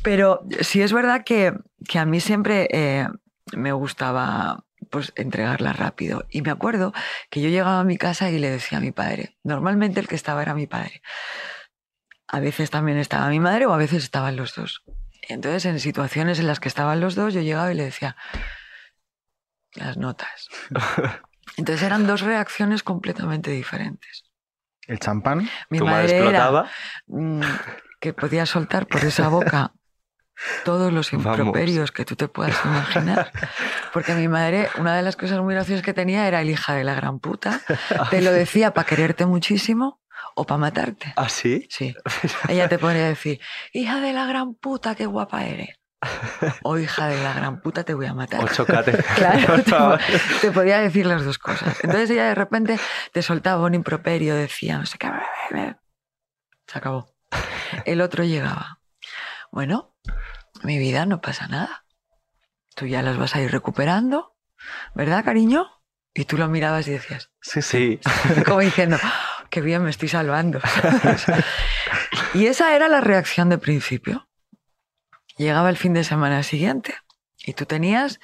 Pero 0.02 0.42
sí 0.60 0.80
es 0.80 0.92
verdad 0.92 1.24
que, 1.24 1.54
que 1.88 1.98
a 1.98 2.06
mí 2.06 2.20
siempre 2.20 2.68
eh, 2.72 3.08
me 3.52 3.72
gustaba 3.72 4.64
pues 4.90 5.12
entregarla 5.16 5.72
rápido. 5.72 6.26
Y 6.31 6.42
me 6.42 6.50
acuerdo 6.50 6.92
que 7.31 7.40
yo 7.40 7.48
llegaba 7.48 7.81
a 7.81 7.85
mi 7.85 7.96
casa 7.96 8.31
y 8.31 8.38
le 8.38 8.50
decía 8.50 8.79
a 8.79 8.81
mi 8.81 8.92
padre, 8.92 9.37
normalmente 9.42 10.00
el 10.00 10.09
que 10.09 10.16
estaba 10.16 10.42
era 10.42 10.55
mi 10.55 10.66
padre. 10.66 11.03
A 12.26 12.40
veces 12.40 12.70
también 12.70 12.98
estaba 12.98 13.29
mi 13.29 13.40
madre 13.40 13.66
o 13.66 13.72
a 13.72 13.76
veces 13.76 14.03
estaban 14.05 14.37
los 14.37 14.55
dos. 14.55 14.83
Entonces, 15.29 15.64
en 15.66 15.81
situaciones 15.81 16.38
en 16.38 16.46
las 16.46 16.61
que 16.61 16.68
estaban 16.68 17.00
los 17.00 17.14
dos, 17.14 17.33
yo 17.35 17.40
llegaba 17.40 17.72
y 17.72 17.76
le 17.76 17.85
decía, 17.85 18.16
las 19.74 19.96
notas. 19.96 20.48
Entonces 21.57 21.85
eran 21.85 22.07
dos 22.07 22.20
reacciones 22.20 22.83
completamente 22.83 23.50
diferentes. 23.50 24.24
El 24.87 24.98
champán. 24.98 25.48
Mi 25.68 25.79
Tu 25.79 25.85
madre 25.85 26.03
madre 26.03 26.16
era 26.16 26.24
explotaba. 26.24 26.70
mm, 27.07 27.40
que 28.00 28.12
podía 28.12 28.46
soltar 28.46 28.87
por 28.87 29.05
esa 29.05 29.29
boca 29.29 29.72
todos 30.64 30.92
los 30.92 31.11
Vamos. 31.12 31.38
improperios 31.38 31.92
que 31.92 32.05
tú 32.05 32.16
te 32.16 32.29
puedas 32.29 32.57
imaginar. 32.64 33.33
Porque 33.92 34.14
mi 34.14 34.29
madre, 34.29 34.68
una 34.79 34.96
de 34.96 35.03
las 35.03 35.16
cosas 35.16 35.40
muy 35.40 35.55
graciosas 35.55 35.85
que 35.85 35.92
tenía 35.94 36.26
era 36.26 36.40
el 36.40 36.50
hija 36.50 36.74
de 36.74 36.85
la 36.85 36.94
gran 36.94 37.18
puta. 37.18 37.61
Te 38.11 38.20
lo 38.22 38.33
decía 38.33 38.72
para 38.72 38.87
quererte 38.87 39.26
muchísimo 39.26 40.00
o 40.35 40.44
para 40.44 40.59
matarte. 40.59 41.12
¿Ah, 41.16 41.29
sí? 41.29 41.66
Sí. 41.70 41.94
Ella 42.48 42.68
te 42.68 42.79
podría 42.79 43.07
decir, 43.07 43.40
hija 43.72 44.00
de 44.00 44.12
la 44.12 44.26
gran 44.26 44.55
puta, 44.55 44.94
qué 44.94 45.07
guapa 45.07 45.44
eres. 45.44 45.76
O 46.62 46.79
hija 46.79 47.09
de 47.09 47.22
la 47.22 47.35
gran 47.35 47.61
puta, 47.61 47.85
te 47.85 47.92
voy 47.92 48.07
a 48.07 48.14
matar. 48.14 48.42
Ocho 48.42 48.64
cates. 48.64 49.05
Claro, 49.16 49.62
te, 49.62 50.18
te 50.40 50.50
podía 50.50 50.81
decir 50.81 51.05
las 51.05 51.24
dos 51.24 51.38
cosas. 51.38 51.76
Entonces 51.83 52.09
ella 52.11 52.24
de 52.24 52.35
repente 52.35 52.79
te 53.12 53.20
soltaba 53.22 53.66
un 53.66 53.74
improperio, 53.74 54.35
decía, 54.35 54.79
no 54.79 54.87
sé 54.87 54.96
qué. 54.96 55.11
Se 56.66 56.79
acabó. 56.79 57.12
El 57.85 58.00
otro 58.00 58.24
llegaba. 58.24 58.79
Bueno, 59.53 59.89
mi 60.62 60.79
vida 60.79 61.07
no 61.07 61.20
pasa 61.20 61.46
nada. 61.49 61.85
Tú 62.75 62.87
ya 62.87 63.03
las 63.03 63.16
vas 63.18 63.35
a 63.35 63.40
ir 63.42 63.51
recuperando, 63.51 64.37
¿verdad, 64.94 65.25
cariño? 65.25 65.66
Y 66.14 66.25
tú 66.25 66.37
lo 66.37 66.49
mirabas 66.49 66.87
y 66.88 66.92
decías, 66.92 67.31
Sí, 67.40 67.62
sí. 67.62 68.01
Como 68.46 68.61
diciendo, 68.61 68.96
"Ah, 69.03 69.46
qué 69.51 69.61
bien 69.61 69.83
me 69.83 69.90
estoy 69.90 70.09
salvando. 70.09 70.61
y 72.35 72.46
esa 72.46 72.75
era 72.75 72.88
la 72.88 73.01
reacción 73.01 73.49
de 73.49 73.59
principio. 73.59 74.29
Llegaba 75.37 75.70
el 75.70 75.77
fin 75.77 75.94
de 75.94 76.05
semana 76.05 76.42
siguiente 76.42 76.94
y 77.38 77.55
tú 77.55 77.64
tenías, 77.64 78.20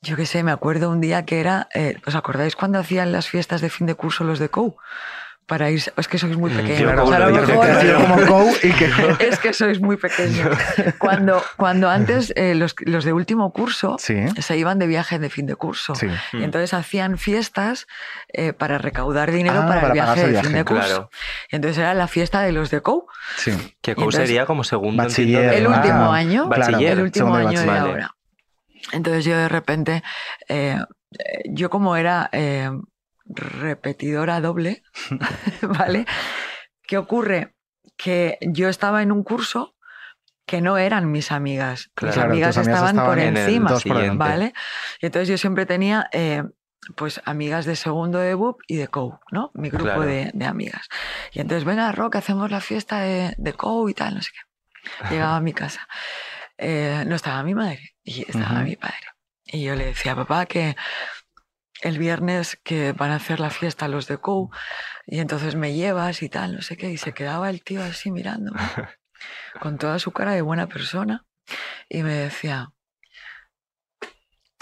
yo 0.00 0.16
qué 0.16 0.26
sé, 0.26 0.42
me 0.42 0.52
acuerdo 0.52 0.90
un 0.90 1.00
día 1.00 1.24
que 1.24 1.40
era, 1.40 1.68
eh, 1.74 1.96
¿os 2.06 2.14
acordáis 2.14 2.54
cuando 2.56 2.78
hacían 2.78 3.10
las 3.12 3.28
fiestas 3.28 3.60
de 3.60 3.70
fin 3.70 3.86
de 3.86 3.94
curso 3.94 4.22
los 4.24 4.38
de 4.38 4.48
COU? 4.48 4.76
Para 5.46 5.70
ir. 5.70 5.82
Es 5.96 6.08
que 6.08 6.18
sois 6.18 6.36
muy 6.36 6.50
Mm, 6.50 6.56
pequeños. 6.56 6.82
claro, 6.82 7.04
O 7.04 7.08
sea, 7.08 7.16
a 7.16 7.20
lo 7.20 7.36
yo 7.36 7.44
creo 7.44 7.60
mejor- 7.62 7.80
que 7.80 7.86
Yo 7.88 7.98
como 7.98 8.26
Go 8.26 8.50
y 8.62 8.72
que 8.72 8.84
es 9.28 9.38
que 9.38 9.52
sois 9.52 9.80
muy 9.80 9.96
pequeños. 9.96 10.56
Cuando, 10.98 11.42
cuando 11.56 11.90
antes 11.90 12.32
eh, 12.36 12.54
los, 12.54 12.74
los 12.80 13.04
de 13.04 13.12
último 13.12 13.52
curso 13.52 13.96
Sí, 13.98 14.16
se 14.40 14.56
iban 14.56 14.78
de 14.78 14.86
viaje 14.86 15.18
de 15.18 15.28
fin 15.30 15.46
de 15.46 15.56
curso. 15.56 15.94
sí. 15.94 16.06
Y 16.32 16.42
entonces 16.44 16.72
hacían 16.74 17.18
fiestas 17.18 17.86
eh, 18.32 18.52
para 18.52 18.78
recaudar 18.78 19.30
dinero 19.32 19.60
Ah, 19.62 19.66
para, 19.66 19.80
para 19.80 19.86
el 19.88 19.92
viaje 19.92 20.28
de 20.28 20.42
fin 20.42 20.52
de 20.52 20.64
curso. 20.64 20.86
Claro. 20.86 21.10
Y 21.50 21.56
entonces 21.56 21.78
era 21.78 21.94
la 21.94 22.08
fiesta 22.08 22.40
de 22.42 22.52
los 22.52 22.70
de 22.70 22.80
COU. 22.80 23.06
sí. 23.36 23.52
Que 23.82 23.90
entonces- 23.92 24.20
sería 24.26 24.46
como 24.46 24.64
segundo 24.64 25.02
Bachiller, 25.02 25.44
entiendo, 25.44 25.70
El 25.70 25.76
último 25.78 26.12
Ah, 26.12 26.16
año. 26.16 26.48
Bachiller. 26.48 26.92
el 26.92 27.00
último 27.02 27.36
de 27.36 27.46
año 27.46 27.60
de 27.60 27.66
bachiller. 27.66 27.90
ahora. 27.90 28.14
Entonces 28.92 29.24
yo 29.24 29.36
de 29.36 29.48
repente, 29.48 30.02
eh, 30.48 30.78
eh, 31.18 31.42
yo 31.50 31.70
como 31.70 31.96
era 31.96 32.28
eh, 32.32 32.70
repetidora 33.26 34.40
doble, 34.40 34.82
¿vale? 35.62 36.06
¿Qué 36.82 36.96
ocurre? 36.98 37.54
Que 37.96 38.38
yo 38.40 38.68
estaba 38.68 39.02
en 39.02 39.12
un 39.12 39.22
curso 39.22 39.74
que 40.46 40.60
no 40.60 40.76
eran 40.78 41.10
mis 41.10 41.30
amigas. 41.32 41.90
mis 42.02 42.14
Claro, 42.14 42.30
amigas 42.30 42.56
tus 42.56 42.66
amigas 42.66 42.90
estaban, 42.90 43.06
por 43.06 43.18
en 43.18 43.36
encima, 43.36 43.68
por. 43.78 44.16
¿vale? 44.16 44.52
Y 45.00 45.06
entonces 45.06 45.28
yo 45.28 45.38
siempre 45.38 45.66
tenía 45.66 46.08
eh, 46.12 46.42
pues 46.96 47.20
amigas 47.24 47.64
de 47.64 47.76
segundo 47.76 48.18
de 48.18 48.34
BUP 48.34 48.60
y 48.66 48.76
de 48.76 48.88
COU, 48.88 49.18
¿no? 49.30 49.50
Mi 49.54 49.70
grupo 49.70 49.84
Claro. 49.84 50.02
de, 50.02 50.30
de 50.34 50.44
amigas. 50.46 50.88
Y 51.32 51.40
entonces, 51.40 51.64
venga, 51.64 51.92
Rock, 51.92 52.16
hacemos 52.16 52.50
la 52.50 52.60
fiesta 52.60 53.00
de, 53.00 53.34
de 53.38 53.52
COU 53.52 53.88
y 53.88 53.94
tal, 53.94 54.16
no 54.16 54.22
sé 54.22 54.30
qué. 54.32 55.08
Llegaba 55.10 55.36
a 55.36 55.40
mi 55.40 55.52
casa. 55.52 55.86
Eh, 56.58 57.04
no 57.06 57.14
estaba 57.14 57.42
mi 57.44 57.54
madre 57.54 57.94
y 58.02 58.22
estaba 58.22 58.56
Ujú. 58.56 58.64
mi 58.64 58.76
padre. 58.76 58.96
Y 59.46 59.62
yo 59.64 59.74
le 59.76 59.86
decía, 59.86 60.16
papá, 60.16 60.46
que 60.46 60.76
el 61.82 61.98
viernes 61.98 62.58
que 62.62 62.92
van 62.92 63.10
a 63.10 63.16
hacer 63.16 63.40
la 63.40 63.50
fiesta 63.50 63.88
los 63.88 64.06
de 64.06 64.18
COU 64.18 64.50
y 65.06 65.18
entonces 65.18 65.56
me 65.56 65.74
llevas 65.74 66.22
y 66.22 66.28
tal, 66.28 66.54
no 66.54 66.62
sé 66.62 66.76
qué. 66.76 66.90
Y 66.90 66.96
se 66.96 67.12
quedaba 67.12 67.50
el 67.50 67.62
tío 67.62 67.82
así 67.82 68.10
mirándome 68.10 68.60
con 69.60 69.78
toda 69.78 69.98
su 69.98 70.12
cara 70.12 70.32
de 70.32 70.42
buena 70.42 70.68
persona 70.68 71.26
y 71.88 72.02
me 72.02 72.14
decía, 72.14 72.72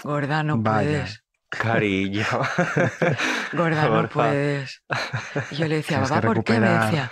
gorda, 0.03 0.43
no 0.43 0.57
Vaya. 0.57 0.89
puedes. 0.89 1.23
Cariño. 1.49 2.25
Gorda, 3.51 3.89
no 3.89 4.07
puedes. 4.07 4.81
Y 5.51 5.55
yo 5.55 5.67
le 5.67 5.75
decía, 5.75 6.01
papá, 6.01 6.21
¿por 6.21 6.45
qué? 6.45 6.57
Me 6.61 6.69
decía, 6.69 7.11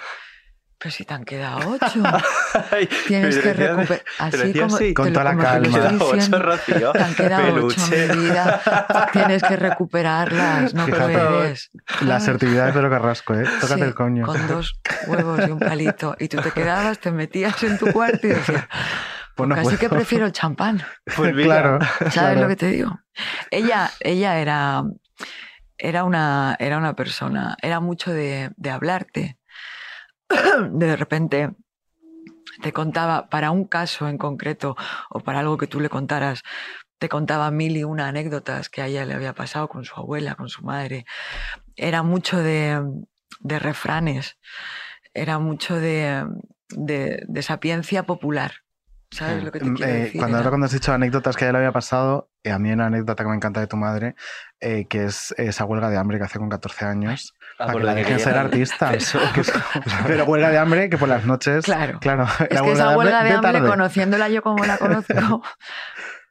pero 0.80 0.92
si 0.92 1.04
te 1.04 1.14
han 1.14 1.26
quedado 1.26 1.72
ocho. 1.72 2.02
Tienes 3.08 3.38
que 3.40 3.54
recuperar. 3.54 4.02
Así 4.18 4.54
como, 4.54 4.76
así. 4.78 4.94
Con 4.94 5.12
toda 5.12 5.26
la 5.26 5.38
calma. 5.38 5.68
diciendo. 6.00 6.92
Te 6.94 7.04
han 7.04 7.16
quedado 7.16 7.66
ocho, 7.66 7.82
mi 7.92 8.18
vida. 8.18 9.10
Tienes 9.12 9.44
que 9.44 9.58
recuperarlas, 9.58 10.74
no 10.74 10.86
Fíjate, 10.86 11.18
puedes. 11.18 11.72
La 12.00 12.16
asertividad 12.16 12.68
de 12.68 12.74
Pedro 12.74 12.90
Carrasco, 12.90 13.34
¿eh? 13.34 13.44
Tócate 13.60 13.82
sí, 13.82 13.88
el 13.88 13.94
coño. 13.94 14.26
Con 14.26 14.48
dos 14.48 14.80
huevos 15.08 15.46
y 15.46 15.52
un 15.52 15.60
palito. 15.60 16.16
Y 16.18 16.30
tú 16.30 16.38
te 16.38 16.52
quedabas, 16.52 17.00
te 17.00 17.12
metías 17.12 17.62
en 17.64 17.78
tu 17.78 17.92
cuarto 17.92 18.28
y 18.28 18.30
decías, 18.30 18.66
Pues 19.36 19.50
no 19.50 19.56
casi 19.56 19.76
que 19.76 19.90
prefiero 19.90 20.26
el 20.28 20.32
champán. 20.32 20.82
Pues 21.14 21.36
mira, 21.36 21.62
Claro. 21.62 21.80
¿Sabes 22.00 22.14
claro. 22.14 22.42
lo 22.42 22.48
que 22.48 22.56
te 22.56 22.68
digo? 22.70 23.02
Ella, 23.52 23.92
ella 24.00 24.40
era, 24.40 24.84
era, 25.78 26.06
una, 26.06 26.56
era 26.58 26.78
una 26.78 26.96
persona, 26.96 27.58
era 27.62 27.82
mucho 27.82 28.14
de, 28.14 28.52
de 28.56 28.70
hablarte. 28.70 29.39
De 30.72 30.96
repente 30.96 31.52
te 32.62 32.74
contaba, 32.74 33.30
para 33.30 33.52
un 33.52 33.66
caso 33.66 34.08
en 34.08 34.18
concreto 34.18 34.76
o 35.10 35.20
para 35.22 35.40
algo 35.40 35.58
que 35.58 35.68
tú 35.68 35.80
le 35.80 35.90
contaras, 35.90 36.44
te 36.98 37.10
contaba 37.10 37.50
mil 37.52 37.78
y 37.78 37.84
una 37.84 38.08
anécdotas 38.08 38.70
que 38.70 38.82
a 38.82 38.88
ella 38.88 39.06
le 39.06 39.14
había 39.14 39.34
pasado 39.34 39.70
con 39.70 39.86
su 39.86 39.96
abuela, 39.96 40.36
con 40.36 40.50
su 40.50 40.64
madre. 40.64 41.06
Era 41.76 42.04
mucho 42.04 42.38
de, 42.40 42.82
de 43.40 43.60
refranes, 43.60 44.38
era 45.14 45.40
mucho 45.40 45.76
de, 45.76 46.26
de, 46.70 47.24
de 47.28 47.42
sapiencia 47.42 48.04
popular. 48.04 48.52
¿Sabes 49.12 49.44
lo 49.44 49.52
que 49.52 49.60
te 49.60 49.74
quiero 49.74 49.92
eh, 49.92 50.00
decir? 50.02 50.20
cuando 50.22 50.38
ahora 50.38 50.50
cuando 50.50 50.66
has 50.66 50.72
dicho 50.72 50.94
anécdotas 50.94 51.36
que 51.36 51.46
ya 51.46 51.52
le 51.52 51.58
había 51.58 51.72
pasado, 51.72 52.30
eh, 52.44 52.52
a 52.52 52.60
mí 52.60 52.70
hay 52.70 52.76
una 52.76 52.88
anécdota 52.88 53.24
que 53.24 53.30
me 53.30 53.36
encanta 53.36 53.60
de 53.60 53.66
tu 53.66 53.76
madre, 53.76 54.16
eh, 54.60 54.86
que 54.86 55.06
es 55.06 55.34
esa 55.38 55.66
huelga 55.66 55.90
de 55.90 55.98
hambre 55.98 56.20
que 56.20 56.26
hace 56.26 56.38
con 56.38 56.50
14 56.50 56.86
años, 56.86 57.34
para 57.60 57.72
por 57.74 57.82
que 57.82 57.86
la 57.88 57.94
que 57.94 58.00
dejen 58.00 58.20
ser 58.20 58.28
quería- 58.30 58.42
artista. 58.42 58.94
Eso. 58.96 59.20
Que 59.36 59.42
es- 59.42 59.54
pero 60.08 60.24
huelga 60.26 60.50
de 60.50 60.58
hambre 60.58 60.90
que 60.90 60.98
por 60.98 61.08
las 61.10 61.26
noches... 61.26 61.66
Claro. 61.66 62.00
Claro. 62.00 62.24
Es 62.50 62.56
la 62.56 62.62
que 62.64 62.72
esa 62.72 62.98
huelga 62.98 63.24
de 63.24 63.32
hambre, 63.34 63.52
tarde. 63.54 63.70
conociéndola 63.70 64.30
yo 64.30 64.42
como 64.42 64.66
la 64.66 64.78
conozco, 64.80 65.44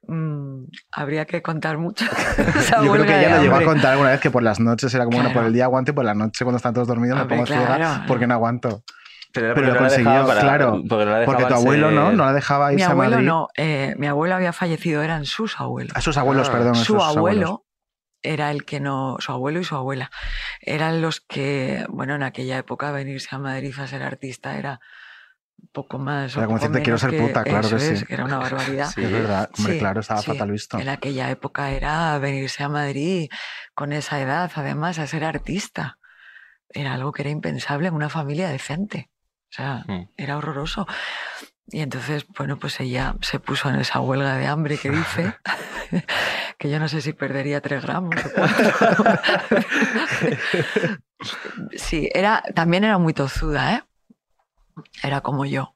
mm, 0.07 0.65
habría 0.93 1.25
que 1.27 1.43
contar 1.43 1.79
mucho. 1.79 2.05
esa 2.59 2.83
Yo 2.83 2.93
creo 2.93 3.05
que 3.07 3.19
ella 3.21 3.37
lo 3.37 3.43
llegó 3.43 3.57
a 3.57 3.63
contar 3.65 3.93
alguna 3.93 4.11
vez 4.11 4.21
que 4.21 4.31
por 4.31 4.43
las 4.43 4.59
noches 4.61 4.93
era 4.95 5.05
como, 5.05 5.17
bueno, 5.19 5.29
Claro. 5.31 5.41
por 5.41 5.47
el 5.47 5.53
día 5.53 5.65
aguanto 5.65 5.91
y 5.93 5.95
por 5.95 6.05
la 6.05 6.15
noche 6.15 6.45
cuando 6.45 6.57
están 6.57 6.75
todos 6.75 6.89
dormidos 6.89 7.21
Hombre, 7.21 7.37
me 7.37 7.43
pongo 7.45 7.47
ciega 7.59 7.77
claro. 7.77 8.05
porque 8.09 8.27
no 8.27 8.35
aguanto. 8.35 8.83
Pero, 9.31 9.47
era 9.49 9.55
Pero 9.55 9.67
lo 9.75 9.77
consiguió, 9.79 10.27
para- 10.27 10.41
claro. 10.41 10.83
Porque, 10.89 11.05
no 11.05 11.19
la 11.19 11.25
Porque 11.27 11.45
tu 11.45 11.55
abuelo, 11.55 11.91
¿no? 11.91 12.07
ser- 12.09 12.17
No 12.17 12.25
la 12.25 12.33
dejaba 12.33 12.69
Mi 12.69 12.75
irse 12.77 12.87
a 12.87 12.91
abuelo 12.93 13.11
Madrid. 13.17 13.27
no, 13.27 13.49
eh, 13.59 13.95
mi 13.99 14.07
abuelo 14.07 14.35
había 14.35 14.55
fallecido, 14.55 15.03
eran 15.03 15.27
sus 15.27 15.61
abuelos. 15.61 15.93
A 15.95 16.01
sus 16.01 16.17
abuelos, 16.17 16.49
Ah. 16.49 16.53
perdón. 16.53 16.75
su 16.77 16.95
abuelo 16.95 17.19
abuelos. 17.19 17.59
Era 18.23 18.51
el 18.51 18.65
que 18.65 18.81
no, 18.81 19.17
su 19.21 19.33
abuelo 19.33 19.61
y 19.61 19.65
su 19.65 19.75
abuela 19.77 20.11
eran 20.61 21.01
los 21.03 21.21
que, 21.21 21.87
bueno, 21.89 22.15
en 22.15 22.23
aquella 22.23 22.59
época 22.59 22.91
venirse 22.93 23.29
a 23.33 23.39
Madrid 23.39 23.75
a 23.79 23.87
ser 23.87 24.03
artista 24.03 24.57
era 24.59 24.81
un 25.61 25.69
poco 25.73 25.99
más. 25.99 26.37
Era 26.37 26.47
como 26.47 26.59
decirte, 26.59 26.83
quiero 26.83 26.99
ser 26.99 27.11
que 27.11 27.21
puta, 27.21 27.43
claro 27.45 27.69
que 27.69 27.79
sí. 27.81 27.93
es, 27.95 28.11
Era 28.11 28.25
una 28.25 28.39
barbaridad. 28.39 28.91
Sí. 28.95 29.03
Es 29.03 29.11
verdad, 29.13 29.51
hombre, 29.57 29.73
Sí, 29.75 29.79
claro, 29.79 30.01
estaba 30.01 30.21
sí. 30.23 30.31
fatal 30.31 30.51
visto. 30.53 30.79
En 30.79 30.89
aquella 30.89 31.31
época 31.31 31.71
era 31.73 32.19
venirse 32.19 32.63
a 32.63 32.69
Madrid 32.69 33.29
con 33.75 33.93
esa 33.93 34.21
edad, 34.21 34.51
además, 34.55 34.99
a 34.99 35.07
ser 35.07 35.25
artista. 35.25 35.99
Era 36.71 36.95
algo 36.95 37.13
que 37.13 37.23
era 37.23 37.31
impensable 37.31 37.89
en 37.89 37.95
una 37.95 38.09
familia 38.09 38.49
decente. 38.51 39.11
O 39.51 39.55
sea, 39.55 39.85
Mm. 39.89 40.11
era 40.17 40.37
horroroso. 40.37 40.87
Y 41.71 41.81
entonces, 41.81 42.27
bueno, 42.37 42.59
pues 42.59 42.81
ella 42.81 43.15
se 43.21 43.41
puso 43.41 43.69
en 43.69 43.77
esa 43.77 44.01
huelga 44.01 44.37
de 44.37 44.47
hambre 44.47 44.79
que 44.79 44.91
dice, 44.91 45.35
que 46.59 46.71
yo 46.71 46.79
no 46.81 46.89
sé 46.89 47.03
si 47.03 47.13
perdería 47.13 47.61
tres 47.61 47.83
gramos 47.83 48.15
o 48.25 48.31
cuatro. 48.35 49.05
sí, 51.77 52.09
era, 52.15 52.43
también 52.55 52.85
era 52.85 52.99
muy 52.99 53.13
tozuda, 53.13 53.75
¿eh? 53.75 53.85
Era 55.03 55.21
como 55.21 55.45
yo. 55.45 55.75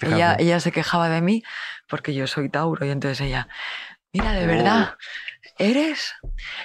Ella, 0.00 0.36
ella 0.38 0.60
se 0.60 0.72
quejaba 0.72 1.08
de 1.08 1.22
mí 1.22 1.42
porque 1.88 2.12
yo 2.14 2.26
soy 2.26 2.50
Tauro 2.50 2.84
y 2.84 2.90
entonces 2.90 3.20
ella, 3.22 3.48
mira, 4.12 4.32
de 4.32 4.44
Oh. 4.44 4.46
verdad, 4.46 4.94
eres, 5.58 6.14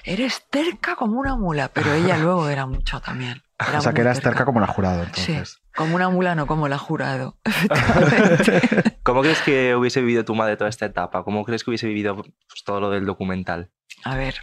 eres 0.03 0.45
terca 0.49 0.95
como 0.95 1.17
una 1.19 1.35
mula, 1.37 1.69
pero 1.69 1.93
ella 1.93 2.17
luego 2.17 2.49
era 2.49 2.65
mucho 2.65 2.99
también. 2.99 3.41
Era 3.61 3.77
o 3.77 3.81
sea, 3.81 3.93
que 3.93 4.01
eras 4.01 4.19
terca 4.19 4.43
como 4.43 4.59
la 4.59 4.65
jurado, 4.67 5.03
Sí, 5.13 5.33
entonces. 5.33 5.60
Como 5.75 5.95
una 5.95 6.09
mula, 6.09 6.35
no 6.35 6.47
como 6.47 6.67
la 6.67 6.77
jurado. 6.77 7.37
¿Cómo 9.03 9.21
crees 9.21 9.41
que 9.41 9.75
hubiese 9.75 10.01
vivido 10.01 10.25
tu 10.25 10.35
madre 10.35 10.57
toda 10.57 10.69
esta 10.69 10.85
etapa? 10.85 11.23
¿Cómo 11.23 11.43
crees 11.43 11.63
que 11.63 11.71
hubiese 11.71 11.87
vivido 11.87 12.15
pues, 12.15 12.63
todo 12.65 12.79
lo 12.79 12.89
del 12.89 13.05
documental? 13.05 13.71
A 14.03 14.15
ver, 14.15 14.35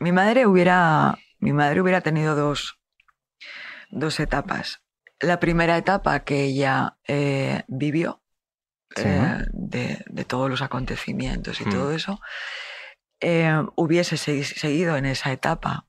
mi 0.00 0.12
madre 0.12 0.46
hubiera, 0.46 1.18
mi 1.38 1.52
madre 1.52 1.80
hubiera 1.80 2.00
tenido 2.00 2.34
dos, 2.36 2.78
dos 3.90 4.20
etapas. 4.20 4.82
La 5.20 5.40
primera 5.40 5.76
etapa 5.78 6.20
que 6.24 6.44
ella 6.44 6.96
eh, 7.08 7.62
vivió, 7.68 8.22
Sí. 8.94 9.02
eh, 9.08 9.44
de, 9.52 10.04
de 10.06 10.24
todos 10.24 10.48
los 10.50 10.62
acontecimientos 10.62 11.60
y 11.60 11.64
Hmm. 11.64 11.70
todo 11.70 11.92
eso, 11.92 12.20
eh, 13.20 13.50
hubiese 13.76 14.16
segui- 14.16 14.44
seguido 14.44 14.96
en 14.96 15.06
esa 15.06 15.32
etapa 15.32 15.86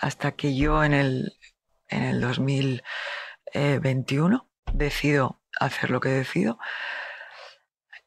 hasta 0.00 0.32
que 0.32 0.54
yo 0.56 0.84
en 0.84 0.92
el, 0.94 1.32
en 1.88 2.02
el 2.04 2.20
2021 2.20 4.48
decido 4.72 5.40
hacer 5.60 5.90
lo 5.90 6.00
que 6.00 6.08
decido. 6.10 6.58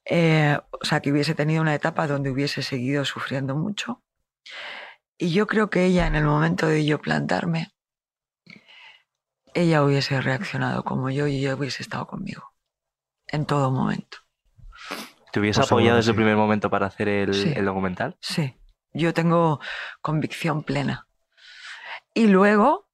Eh, 0.05 0.57
o 0.71 0.85
sea, 0.85 0.99
que 1.01 1.11
hubiese 1.11 1.35
tenido 1.35 1.61
una 1.61 1.75
etapa 1.75 2.07
donde 2.07 2.31
hubiese 2.31 2.63
seguido 2.63 3.05
sufriendo 3.05 3.55
mucho. 3.55 4.03
Y 5.17 5.31
yo 5.31 5.45
creo 5.47 5.69
que 5.69 5.85
ella, 5.85 6.07
en 6.07 6.15
el 6.15 6.23
momento 6.23 6.67
de 6.67 6.85
yo 6.85 6.99
plantarme, 6.99 7.71
ella 9.53 9.83
hubiese 9.83 10.19
reaccionado 10.21 10.83
como 10.83 11.09
yo 11.09 11.27
y 11.27 11.37
ella 11.37 11.55
hubiese 11.55 11.83
estado 11.83 12.07
conmigo. 12.07 12.53
En 13.27 13.45
todo 13.45 13.71
momento. 13.71 14.17
¿Te 15.31 15.39
hubiese 15.39 15.59
Pues 15.59 15.71
apoyado 15.71 15.97
desde 15.97 16.11
el 16.11 16.15
primer 16.15 16.35
momento 16.35 16.69
para 16.69 16.87
hacer 16.87 17.07
el, 17.07 17.33
Sí. 17.33 17.53
el 17.55 17.65
documental? 17.65 18.17
Sí, 18.19 18.55
yo 18.93 19.13
tengo 19.13 19.59
convicción 20.01 20.63
plena. 20.63 21.07
Y 22.13 22.27
luego 22.27 22.89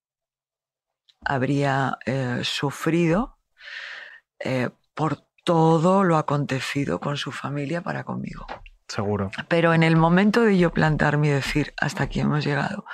habría 1.23 1.97
eh, 2.05 2.41
sufrido 2.43 3.37
eh, 4.39 4.69
por 4.93 5.27
todo 5.43 6.03
lo 6.03 6.17
acontecido 6.17 6.99
con 6.99 7.17
su 7.17 7.31
familia 7.31 7.81
para 7.81 8.03
conmigo. 8.03 8.45
Seguro. 8.87 9.31
Pero 9.47 9.73
en 9.73 9.83
el 9.83 9.95
momento 9.95 10.41
de 10.41 10.57
yo 10.57 10.71
plantarme 10.71 11.27
y 11.27 11.31
decir, 11.31 11.73
hasta 11.79 12.03
aquí 12.03 12.21
hemos 12.21 12.45
llegado, 12.45 12.85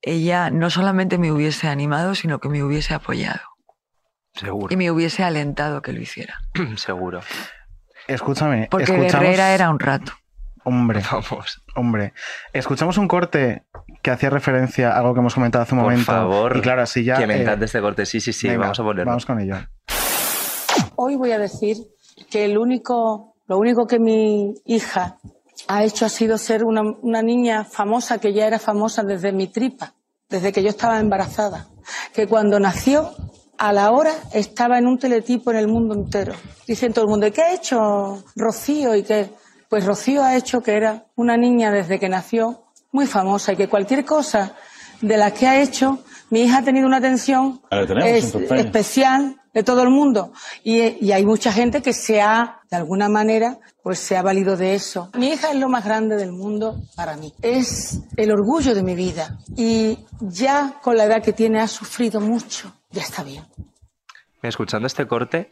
ella 0.00 0.50
no 0.50 0.70
solamente 0.70 1.18
me 1.18 1.32
hubiese 1.32 1.68
animado, 1.68 2.14
sino 2.14 2.38
que 2.38 2.48
me 2.48 2.62
hubiese 2.62 2.94
apoyado 2.94 3.40
Seguro. 4.34 4.72
y 4.72 4.76
me 4.76 4.90
hubiese 4.90 5.24
alentado 5.24 5.82
que 5.82 5.92
lo 5.92 6.00
hiciera. 6.00 6.38
Seguro. 6.76 7.20
Escúchame. 8.06 8.68
Porque 8.70 8.84
escuchamos... 8.84 9.12
Guerrera 9.12 9.54
era 9.54 9.70
un 9.70 9.78
rato. 9.78 10.12
Hombre, 10.68 11.00
Vamos. 11.10 11.62
hombre. 11.76 12.12
Escuchamos 12.52 12.98
un 12.98 13.08
corte 13.08 13.62
que 14.02 14.10
hacía 14.10 14.28
referencia 14.28 14.90
a 14.90 14.98
algo 14.98 15.14
que 15.14 15.20
hemos 15.20 15.34
comentado 15.34 15.62
hace 15.62 15.74
un 15.74 15.80
Por 15.80 15.90
momento. 15.90 16.12
favor, 16.12 16.56
Y 16.56 16.60
claro, 16.60 16.82
así 16.82 17.04
ya. 17.04 17.16
que 17.16 17.26
me 17.26 17.36
eh, 17.36 17.42
encanta 17.42 17.64
este 17.64 17.80
corte. 17.80 18.04
Sí, 18.04 18.20
sí, 18.20 18.32
sí, 18.34 18.48
venga, 18.48 18.60
vamos 18.62 18.80
a 18.80 18.82
ponerlo. 18.82 19.10
Vamos 19.10 19.24
con 19.26 19.40
ello. 19.40 19.56
Hoy 20.96 21.16
voy 21.16 21.32
a 21.32 21.38
decir 21.38 21.76
que 22.30 22.44
el 22.44 22.58
único, 22.58 23.34
lo 23.46 23.56
único 23.58 23.86
que 23.86 23.98
mi 23.98 24.52
hija 24.66 25.16
ha 25.68 25.84
hecho 25.84 26.04
ha 26.04 26.08
sido 26.10 26.36
ser 26.38 26.64
una, 26.64 26.82
una 27.02 27.22
niña 27.22 27.64
famosa 27.64 28.18
que 28.18 28.32
ya 28.34 28.46
era 28.46 28.58
famosa 28.58 29.02
desde 29.02 29.32
mi 29.32 29.48
tripa, 29.48 29.94
desde 30.28 30.52
que 30.52 30.62
yo 30.62 30.68
estaba 30.68 30.98
embarazada. 31.00 31.68
Que 32.12 32.26
cuando 32.26 32.60
nació, 32.60 33.10
a 33.56 33.72
la 33.72 33.90
hora 33.90 34.12
estaba 34.32 34.78
en 34.78 34.86
un 34.86 34.98
teletipo 34.98 35.50
en 35.50 35.56
el 35.56 35.68
mundo 35.68 35.94
entero. 35.94 36.34
Dicen 36.66 36.92
todo 36.92 37.04
el 37.06 37.10
mundo, 37.10 37.26
¿y 37.26 37.30
qué 37.32 37.42
ha 37.42 37.54
hecho 37.54 38.22
Rocío? 38.36 38.94
¿Y 38.94 39.02
qué? 39.02 39.30
Pues 39.68 39.84
Rocío 39.84 40.22
ha 40.22 40.36
hecho 40.36 40.60
que 40.62 40.76
era 40.76 41.06
una 41.14 41.36
niña 41.36 41.70
desde 41.70 41.98
que 41.98 42.08
nació 42.08 42.64
muy 42.92 43.06
famosa 43.06 43.52
y 43.52 43.56
que 43.56 43.68
cualquier 43.68 44.04
cosa 44.04 44.54
de 45.00 45.16
la 45.16 45.32
que 45.32 45.46
ha 45.46 45.60
hecho, 45.60 46.02
mi 46.30 46.42
hija 46.42 46.58
ha 46.58 46.62
tenido 46.64 46.86
una 46.86 46.96
atención 46.96 47.60
es- 47.70 48.32
premio. 48.32 48.56
especial 48.64 49.36
de 49.54 49.62
todo 49.62 49.82
el 49.82 49.90
mundo. 49.90 50.32
Y, 50.64 51.04
y 51.04 51.12
hay 51.12 51.24
mucha 51.26 51.52
gente 51.52 51.82
que 51.82 51.92
se 51.92 52.20
ha, 52.22 52.60
de 52.70 52.76
alguna 52.76 53.08
manera, 53.08 53.58
pues 53.82 53.98
se 53.98 54.16
ha 54.16 54.22
valido 54.22 54.56
de 54.56 54.74
eso. 54.74 55.10
Mi 55.14 55.28
hija 55.28 55.50
es 55.50 55.56
lo 55.56 55.68
más 55.68 55.84
grande 55.84 56.16
del 56.16 56.32
mundo 56.32 56.80
para 56.96 57.16
mí. 57.16 57.32
Es 57.42 58.00
el 58.16 58.30
orgullo 58.32 58.74
de 58.74 58.82
mi 58.82 58.94
vida. 58.94 59.38
Y 59.56 59.98
ya 60.20 60.74
con 60.82 60.96
la 60.96 61.04
edad 61.04 61.22
que 61.22 61.32
tiene 61.32 61.60
ha 61.60 61.68
sufrido 61.68 62.20
mucho. 62.20 62.72
Ya 62.90 63.02
está 63.02 63.22
bien. 63.22 63.44
Escuchando 64.42 64.86
este 64.86 65.06
corte, 65.06 65.50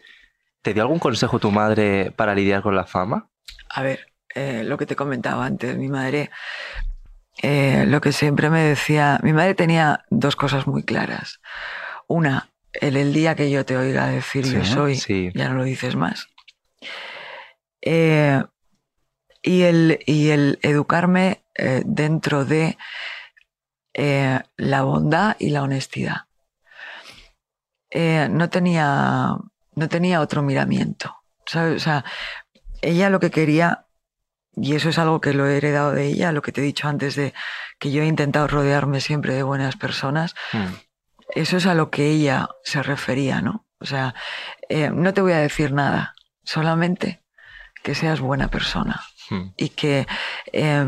¿te 0.62 0.72
dio 0.72 0.82
algún 0.82 0.98
consejo 0.98 1.38
tu 1.38 1.50
madre 1.50 2.10
para 2.12 2.34
lidiar 2.34 2.62
con 2.62 2.74
la 2.76 2.84
fama? 2.86 3.28
A 3.68 3.82
ver, 3.82 4.12
eh, 4.34 4.64
lo 4.64 4.76
que 4.78 4.86
te 4.86 4.96
comentaba 4.96 5.44
antes, 5.44 5.76
mi 5.76 5.88
madre, 5.88 6.30
eh, 7.42 7.84
lo 7.86 8.00
que 8.00 8.12
siempre 8.12 8.50
me 8.50 8.62
decía, 8.62 9.20
mi 9.22 9.32
madre 9.32 9.54
tenía 9.54 10.04
dos 10.10 10.36
cosas 10.36 10.66
muy 10.66 10.82
claras. 10.82 11.40
Una, 12.06 12.50
el, 12.72 12.96
el 12.96 13.12
día 13.12 13.34
que 13.34 13.50
yo 13.50 13.64
te 13.64 13.76
oiga 13.76 14.06
decir 14.08 14.44
yo 14.44 14.64
soy, 14.64 14.96
sí. 14.96 15.30
ya 15.34 15.48
no 15.48 15.56
lo 15.56 15.64
dices 15.64 15.96
más. 15.96 16.28
Eh, 17.82 18.42
y, 19.42 19.62
el, 19.62 20.00
y 20.06 20.30
el 20.30 20.58
educarme 20.62 21.42
dentro 21.84 22.44
de 22.44 22.76
la 23.94 24.82
bondad 24.82 25.36
y 25.38 25.50
la 25.50 25.62
honestidad. 25.62 26.26
No, 27.94 28.50
tenía, 28.50 29.36
no 29.74 29.88
tenía 29.88 30.20
otro 30.20 30.42
miramiento. 30.42 31.16
¿sabes? 31.46 31.76
O 31.76 31.84
sea, 31.84 32.04
ella 32.86 33.10
lo 33.10 33.20
que 33.20 33.30
quería, 33.30 33.86
y 34.54 34.74
eso 34.74 34.88
es 34.88 34.98
algo 34.98 35.20
que 35.20 35.34
lo 35.34 35.46
he 35.46 35.56
heredado 35.58 35.92
de 35.92 36.06
ella, 36.06 36.32
lo 36.32 36.40
que 36.42 36.52
te 36.52 36.60
he 36.60 36.64
dicho 36.64 36.88
antes 36.88 37.14
de 37.16 37.34
que 37.78 37.90
yo 37.92 38.02
he 38.02 38.06
intentado 38.06 38.46
rodearme 38.46 39.00
siempre 39.00 39.34
de 39.34 39.42
buenas 39.42 39.76
personas, 39.76 40.34
Hmm. 40.52 40.72
eso 41.34 41.56
es 41.58 41.66
a 41.66 41.74
lo 41.74 41.90
que 41.90 42.06
ella 42.10 42.48
se 42.64 42.82
refería, 42.82 43.42
¿no? 43.42 43.66
O 43.80 43.84
sea, 43.84 44.14
eh, 44.68 44.90
no 44.90 45.12
te 45.12 45.20
voy 45.20 45.32
a 45.32 45.38
decir 45.38 45.72
nada, 45.72 46.14
solamente 46.44 47.22
que 47.82 47.94
seas 47.94 48.20
buena 48.20 48.48
persona 48.48 49.02
Hmm. 49.28 49.50
y 49.56 49.68
que 49.70 50.06
eh, 50.52 50.86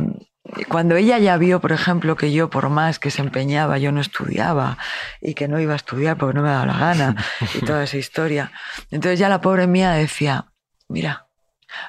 cuando 0.68 0.96
ella 0.96 1.18
ya 1.18 1.36
vio, 1.36 1.60
por 1.60 1.72
ejemplo, 1.72 2.16
que 2.16 2.32
yo 2.32 2.48
por 2.48 2.70
más 2.70 2.98
que 2.98 3.10
se 3.10 3.20
empeñaba, 3.20 3.76
yo 3.76 3.92
no 3.92 4.00
estudiaba 4.00 4.78
y 5.20 5.34
que 5.34 5.46
no 5.48 5.60
iba 5.60 5.74
a 5.74 5.76
estudiar 5.76 6.16
porque 6.16 6.34
no 6.36 6.42
me 6.42 6.48
daba 6.48 6.64
la 6.66 6.78
gana 6.78 7.16
y 7.54 7.60
toda 7.66 7.82
esa 7.84 7.98
historia, 8.04 8.50
entonces 8.90 9.18
ya 9.18 9.28
la 9.28 9.42
pobre 9.42 9.66
mía 9.66 9.90
decía, 9.92 10.46
mira, 10.88 11.27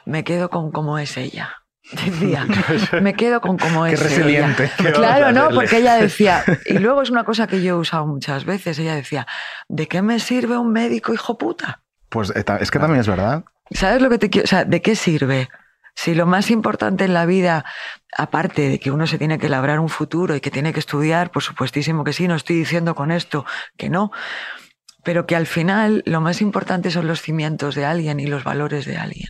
me 0.06 0.24
quedo 0.24 0.50
con 0.50 0.72
cómo 0.72 0.98
es 0.98 1.18
ella. 1.18 1.60
Decía, 1.92 2.46
me 3.02 3.14
quedo 3.16 3.42
con 3.42 3.58
cómo 3.58 3.86
Qué 3.86 3.94
es 3.94 4.02
resiliente. 4.02 4.66
ella. 4.66 4.74
¿Qué 4.78 4.92
Claro, 4.92 5.32
¿no? 5.32 5.50
Porque 5.50 5.78
ella 5.78 5.96
decía, 5.96 6.44
y 6.66 6.78
luego 6.78 7.02
es 7.02 7.10
una 7.10 7.24
cosa 7.24 7.48
que 7.48 7.62
yo 7.62 7.76
he 7.76 7.80
usado 7.80 8.06
muchas 8.06 8.46
veces, 8.46 8.78
ella 8.80 8.96
decía, 8.96 9.28
¿de 9.68 9.88
qué 9.88 10.02
me 10.02 10.20
sirve 10.20 10.58
un 10.58 10.72
médico 10.72 11.14
hijo 11.14 11.38
puta? 11.38 11.82
Pues 12.10 12.32
eh, 12.36 12.44
es 12.60 12.72
que 12.72 12.80
también 12.80 13.02
es 13.02 13.08
verdad. 13.08 13.44
¿Sabes 13.72 14.02
lo 14.02 14.10
que 14.10 14.18
te 14.18 14.30
quiero? 14.30 14.46
O 14.46 14.48
sea, 14.48 14.66
¿de 14.66 14.82
qué 14.82 14.96
sirve? 14.96 15.50
Si 15.96 16.16
lo 16.16 16.26
más 16.26 16.50
importante 16.50 17.04
en 17.06 17.14
la 17.14 17.26
vida, 17.26 17.66
aparte 18.16 18.70
de 18.70 18.80
que 18.80 18.92
uno 18.92 19.06
se 19.06 19.18
tiene 19.18 19.38
que 19.38 19.50
labrar 19.50 19.80
un 19.80 19.90
futuro 19.90 20.36
y 20.36 20.42
que 20.42 20.52
tiene 20.52 20.74
que 20.74 20.80
estudiar, 20.80 21.32
por 21.32 21.44
supuestísimo 21.44 22.04
que 22.04 22.14
sí, 22.14 22.28
no 22.28 22.36
estoy 22.36 22.56
diciendo 22.56 22.96
con 22.96 23.12
esto 23.12 23.46
que 23.78 23.90
no, 23.90 24.12
pero 25.04 25.26
que 25.26 25.36
al 25.36 25.46
final 25.46 26.04
lo 26.06 26.22
más 26.22 26.42
importante 26.42 26.92
son 26.92 27.08
los 27.08 27.22
cimientos 27.22 27.76
de 27.76 27.86
alguien 27.86 28.20
y 28.20 28.28
los 28.28 28.44
valores 28.44 28.86
de 28.86 28.98
alguien. 28.98 29.30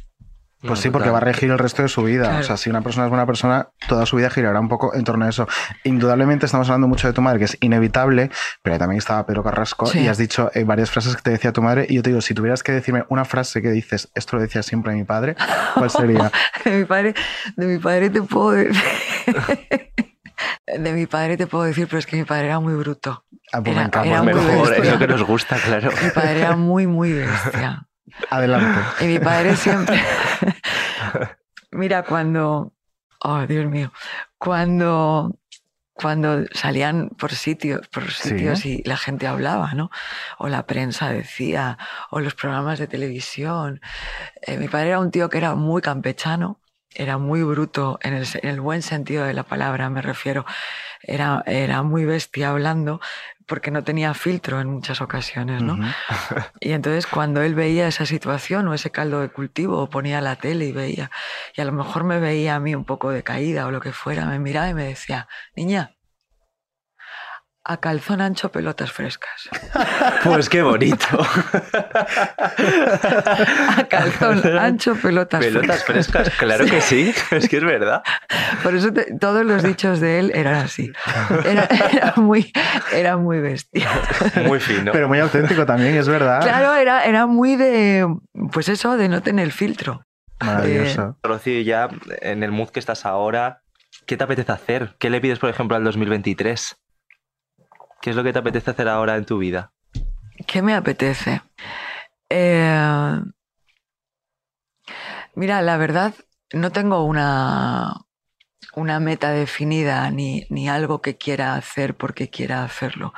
Pues 0.62 0.72
No, 0.72 0.76
sí, 0.76 0.90
porque 0.90 1.08
total. 1.08 1.14
va 1.14 1.18
a 1.30 1.32
regir 1.32 1.50
el 1.52 1.58
resto 1.58 1.82
de 1.84 1.88
su 1.88 2.04
vida. 2.04 2.24
Claro. 2.26 2.40
O 2.40 2.44
sea, 2.44 2.58
si 2.58 2.70
una 2.70 2.82
persona 2.82 3.06
es 3.06 3.10
buena 3.10 3.26
persona, 3.26 3.70
toda 3.88 4.06
su 4.06 4.18
vida 4.18 4.30
girará 4.30 4.60
un 4.60 4.68
poco 4.68 4.94
en 4.94 5.06
torno 5.06 5.24
a 5.26 5.30
eso. 5.30 5.48
Indudablemente 5.86 6.46
estamos 6.46 6.68
hablando 6.68 6.88
mucho 6.90 7.08
de 7.08 7.14
tu 7.14 7.22
madre, 7.22 7.40
que 7.40 7.46
es 7.46 7.58
inevitable, 7.62 8.30
pero 8.62 8.78
también 8.78 8.98
estaba 8.98 9.26
Pedro 9.26 9.42
Carrasco 9.42 9.86
Sí. 9.86 10.00
y 10.02 10.08
has 10.10 10.18
dicho 10.18 10.52
eh, 10.54 10.66
varias 10.66 10.92
frases 10.92 11.16
que 11.16 11.22
te 11.22 11.30
decía 11.32 11.54
tu 11.54 11.62
madre. 11.62 11.86
Y 11.88 11.96
yo 11.96 12.04
te 12.04 12.10
digo, 12.10 12.20
si 12.20 12.34
tuvieras 12.34 12.62
que 12.62 12.74
decirme 12.74 13.06
una 13.08 13.24
frase 13.24 13.62
que 13.62 13.72
dices, 13.72 14.10
esto 14.16 14.36
lo 14.36 14.42
decía 14.42 14.62
siempre 14.62 14.94
mi 14.94 15.06
padre, 15.06 15.38
¿cuál 15.76 15.90
sería? 15.90 16.30
De 16.66 16.72
mi 16.80 16.84
padre, 16.86 17.14
de 17.56 17.66
mi 17.66 17.78
padre 17.80 18.10
te 18.10 18.22
puedo 18.22 18.52
decir. 18.52 18.76
De 20.68 20.94
mi 20.94 21.06
padre 21.08 21.36
te 21.38 21.48
puedo 21.48 21.64
decir, 21.64 21.88
pero 21.88 22.00
es 22.00 22.06
que 22.06 22.16
mi 22.18 22.24
padre 22.26 22.46
era 22.48 22.60
muy 22.60 22.74
bruto. 22.76 23.24
Ah, 23.52 23.62
pues 23.62 23.68
me 23.76 23.82
Era- 23.82 23.84
encanta. 23.86 24.08
era 24.10 24.22
Pues 24.24 24.36
muy 24.36 24.46
Mejor, 24.46 24.70
bestia. 24.70 24.84
es 24.86 24.92
lo 24.92 25.00
que 25.00 25.08
nos 25.08 25.24
gusta, 25.24 25.56
claro. 25.58 25.90
Mi 26.04 26.10
padre 26.12 26.40
era 26.40 26.56
muy, 26.56 26.86
muy 26.86 27.14
bestia. 27.14 27.86
Adelante. 28.30 28.82
Y 29.06 29.08
mi 29.08 29.20
padre 29.20 29.56
siempre. 29.56 30.02
Mira, 31.72 32.04
cuando. 32.04 32.74
Oh, 33.22 33.46
Dios 33.48 33.66
mío. 33.70 33.92
Cuando. 34.38 35.36
Cuando 35.94 36.46
salían 36.54 37.10
por 37.10 37.34
sitios, 37.34 37.86
por 37.90 38.10
Sí. 38.10 38.30
sitios 38.30 38.66
y 38.66 38.82
la 38.86 38.96
gente 38.96 39.28
hablaba, 39.28 39.74
¿no? 39.74 39.92
O 40.38 40.48
la 40.48 40.66
prensa 40.66 41.10
decía, 41.10 41.78
o 42.10 42.22
los 42.22 42.36
programas 42.36 42.80
de 42.80 42.88
televisión. 42.88 43.82
Eh, 44.44 44.56
mi 44.58 44.70
padre 44.70 44.90
era 44.90 45.00
un 45.02 45.12
tío 45.12 45.30
que 45.30 45.40
era 45.40 45.56
muy 45.56 45.82
campechano, 45.82 46.62
era 46.96 47.18
muy 47.18 47.44
bruto 47.44 48.00
en 48.02 48.14
el, 48.14 48.26
se- 48.26 48.40
en 48.44 48.50
el 48.50 48.62
buen 48.62 48.82
sentido 48.82 49.24
de 49.26 49.34
la 49.34 49.44
palabra, 49.44 49.90
me 49.90 50.02
refiero. 50.02 50.46
Era, 51.02 51.44
era 51.46 51.82
muy 51.84 52.04
bestia 52.06 52.50
hablando 52.50 53.00
porque 53.46 53.72
no 53.72 53.84
tenía 53.84 54.14
filtro 54.14 54.60
en 54.60 54.68
muchas 54.70 55.02
ocasiones, 55.02 55.62
¿no? 55.64 55.76
Y 56.60 56.72
entonces 56.74 57.08
cuando 57.08 57.42
él 57.42 57.56
veía 57.56 57.88
esa 57.88 58.06
situación 58.06 58.68
o 58.68 58.74
ese 58.74 58.92
caldo 58.92 59.22
de 59.22 59.30
cultivo 59.30 59.78
o 59.80 59.90
ponía 59.90 60.20
la 60.22 60.36
tele 60.36 60.66
y 60.66 60.72
veía, 60.72 61.10
y 61.56 61.62
a 61.62 61.66
lo 61.66 61.72
mejor 61.72 62.04
me 62.04 62.20
veía 62.20 62.56
a 62.56 62.60
mí 62.60 62.76
un 62.76 62.86
poco 62.86 63.12
de 63.12 63.24
caída 63.24 63.66
o 63.68 63.72
lo 63.72 63.80
que 63.82 63.94
fuera, 63.94 64.26
me 64.26 64.40
miraba 64.40 64.70
y 64.70 64.74
me 64.74 64.84
decía, 64.86 65.28
niña, 65.56 65.96
a 67.66 67.78
calzón 67.78 68.22
ancho 68.22 68.52
pelotas 68.52 68.92
frescas. 68.92 69.50
Pues 70.24 70.50
qué 70.50 70.62
bonito. 70.62 71.06
A 73.78 73.86
calzón 73.90 74.46
ancho 74.58 74.96
pelotas, 74.96 75.40
Pelotas 75.40 75.84
frescas. 75.84 76.24
frescas, 76.26 76.38
claro 76.38 76.66
que 76.66 76.82
sí, 76.82 77.14
es 77.32 77.48
que 77.48 77.58
es 77.58 77.64
verdad. 77.64 78.02
Por 78.64 78.76
eso 78.76 78.92
te- 78.92 79.14
todos 79.20 79.46
los 79.46 79.64
dichos 79.64 80.00
de 80.00 80.20
él 80.20 80.32
eran 80.36 80.56
así. 80.56 80.92
Era, 81.46 81.68
era 81.92 82.14
muy, 82.18 82.52
era 82.92 83.18
muy 83.18 83.40
bestia. 83.40 83.88
Muy 84.46 84.60
fino. 84.60 84.92
Pero 84.92 85.08
muy 85.08 85.20
auténtico 85.20 85.66
también, 85.66 85.96
es 85.96 86.08
verdad. 86.08 86.42
Claro, 86.42 86.74
era, 86.76 87.06
era 87.06 87.26
muy 87.28 87.56
de, 87.56 88.06
pues 88.52 88.68
eso, 88.70 88.98
de 88.98 89.08
no 89.10 89.22
tener 89.22 89.52
filtro. 89.52 90.04
Maravilloso. 90.42 91.18
Rocío, 91.24 91.62
ya 91.62 91.90
en 92.22 92.44
el 92.44 92.52
mood 92.52 92.70
que 92.70 92.80
estás 92.80 93.06
ahora, 93.06 93.62
¿qué 94.06 94.18
te 94.18 94.24
apetece 94.24 94.52
hacer? 94.52 94.96
¿Qué 95.00 95.10
le 95.10 95.22
pides, 95.22 95.40
por 95.40 95.50
ejemplo, 95.50 95.76
al 95.78 95.84
2023? 95.84 96.78
¿Qué 98.02 98.12
es 98.12 98.16
lo 98.16 98.24
que 98.24 98.34
te 98.34 98.40
apetece 98.40 98.72
hacer 98.72 98.88
ahora 98.88 99.18
en 99.18 99.26
tu 99.26 99.38
vida? 99.38 99.72
¿Qué 100.48 100.62
me 100.62 100.74
apetece? 100.74 101.42
Eh, 102.30 103.20
mira, 105.36 105.62
la 105.62 105.78
verdad, 105.78 106.14
no 106.54 106.72
tengo 106.72 107.04
una, 107.04 108.06
una 108.76 109.00
meta 109.00 109.32
definida 109.32 110.10
ni, 110.12 110.46
ni 110.50 110.70
algo 110.70 111.02
que 111.02 111.18
quiera 111.18 111.56
hacer 111.56 111.96
porque 111.96 112.30
quiera 112.30 112.64
hacerlo. 112.64 113.14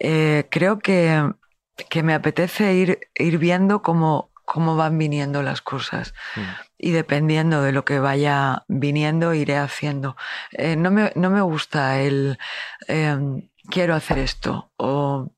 Eh, 0.00 0.48
creo 0.50 0.80
que, 0.80 1.32
que 1.88 2.02
me 2.02 2.14
apetece 2.14 2.74
ir, 2.74 2.98
ir 3.14 3.38
viendo 3.38 3.82
cómo, 3.82 4.30
cómo 4.44 4.76
van 4.76 4.98
viniendo 4.98 5.42
las 5.42 5.62
cosas 5.62 6.14
y 6.76 6.90
dependiendo 6.90 7.62
de 7.62 7.72
lo 7.72 7.84
que 7.84 8.00
vaya 8.00 8.64
viniendo 8.68 9.34
iré 9.34 9.56
haciendo. 9.56 10.16
Eh, 10.52 10.76
no, 10.76 10.90
me, 10.90 11.12
no 11.14 11.30
me 11.30 11.40
gusta 11.40 12.00
el 12.00 12.38
eh, 12.88 13.16
quiero 13.70 13.94
hacer 13.94 14.18
esto 14.18 14.70
o 14.76 15.32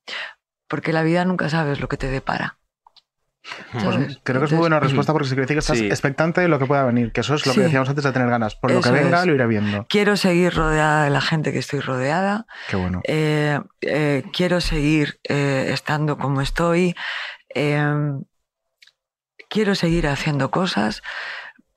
porque 0.67 0.93
la 0.93 1.03
vida 1.03 1.23
nunca 1.25 1.49
sabes 1.49 1.79
lo 1.79 1.87
que 1.87 1.97
te 1.97 2.07
depara. 2.07 2.57
Pues 3.71 4.19
creo 4.23 4.41
que 4.41 4.45
es 4.47 4.51
muy 4.51 4.59
buena 4.59 4.81
respuesta 4.81 5.13
porque 5.13 5.29
significa 5.29 5.53
que 5.55 5.59
estás 5.59 5.77
Sí. 5.77 5.85
expectante 5.87 6.41
de 6.41 6.49
lo 6.49 6.59
que 6.59 6.65
pueda 6.65 6.83
venir, 6.83 7.13
que 7.13 7.21
eso 7.21 7.33
es 7.35 7.45
lo 7.45 7.53
Sí. 7.53 7.59
que 7.59 7.63
decíamos 7.65 7.87
antes 7.87 8.03
de 8.03 8.11
tener 8.11 8.29
ganas. 8.29 8.55
Por 8.57 8.71
lo 8.71 8.81
que 8.81 8.91
venga, 8.91 9.21
es. 9.21 9.25
lo 9.25 9.33
iré 9.35 9.47
viendo. 9.47 9.85
Quiero 9.87 10.17
seguir 10.17 10.53
rodeada 10.53 11.05
de 11.05 11.09
la 11.11 11.21
gente 11.21 11.53
que 11.53 11.59
estoy 11.59 11.79
rodeada. 11.79 12.45
Qué 12.69 12.75
bueno. 12.75 12.99
Eh, 13.05 13.61
eh, 13.81 14.23
quiero 14.33 14.59
seguir 14.59 15.19
eh, 15.23 15.69
estando 15.71 16.17
como 16.17 16.41
estoy. 16.41 16.93
eh, 17.55 17.89
quiero 19.49 19.75
seguir 19.75 20.07
haciendo 20.07 20.51
cosas, 20.51 21.01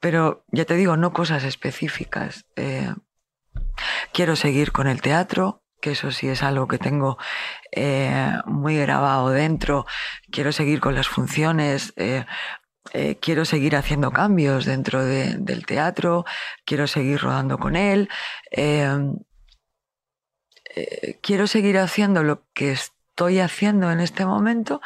pero 0.00 0.44
ya 0.48 0.64
te 0.64 0.74
digo, 0.74 0.96
no 0.96 1.12
cosas 1.12 1.44
específicas. 1.44 2.44
Eh, 2.56 2.92
quiero 4.12 4.34
seguir 4.34 4.72
con 4.72 4.88
el 4.88 5.00
teatro, 5.00 5.62
que 5.80 5.92
eso 5.92 6.10
sí 6.12 6.28
es 6.28 6.42
algo 6.42 6.66
que 6.68 6.78
tengo 6.78 7.18
eh, 7.72 8.32
muy 8.46 8.76
grabado 8.78 9.30
dentro. 9.30 9.86
Quiero 10.30 10.52
seguir 10.52 10.80
con 10.80 10.94
las 10.94 11.08
funciones. 11.08 11.92
eh, 11.96 12.24
eh, 12.94 13.18
quiero 13.20 13.44
seguir 13.44 13.76
haciendo 13.76 14.10
cambios 14.10 14.64
dentro 14.64 15.04
de- 15.04 15.36
del 15.38 15.66
teatro. 15.66 16.24
Quiero 16.64 16.86
seguir 16.86 17.20
rodando 17.20 17.58
con 17.58 17.76
él. 17.76 18.08
quiero 21.22 21.46
seguir 21.46 21.78
haciendo 21.78 22.22
lo 22.22 22.44
que 22.54 22.72
estoy 22.72 23.40
haciendo 23.40 23.90
en 23.90 24.00
este 24.00 24.24
momento 24.24 24.80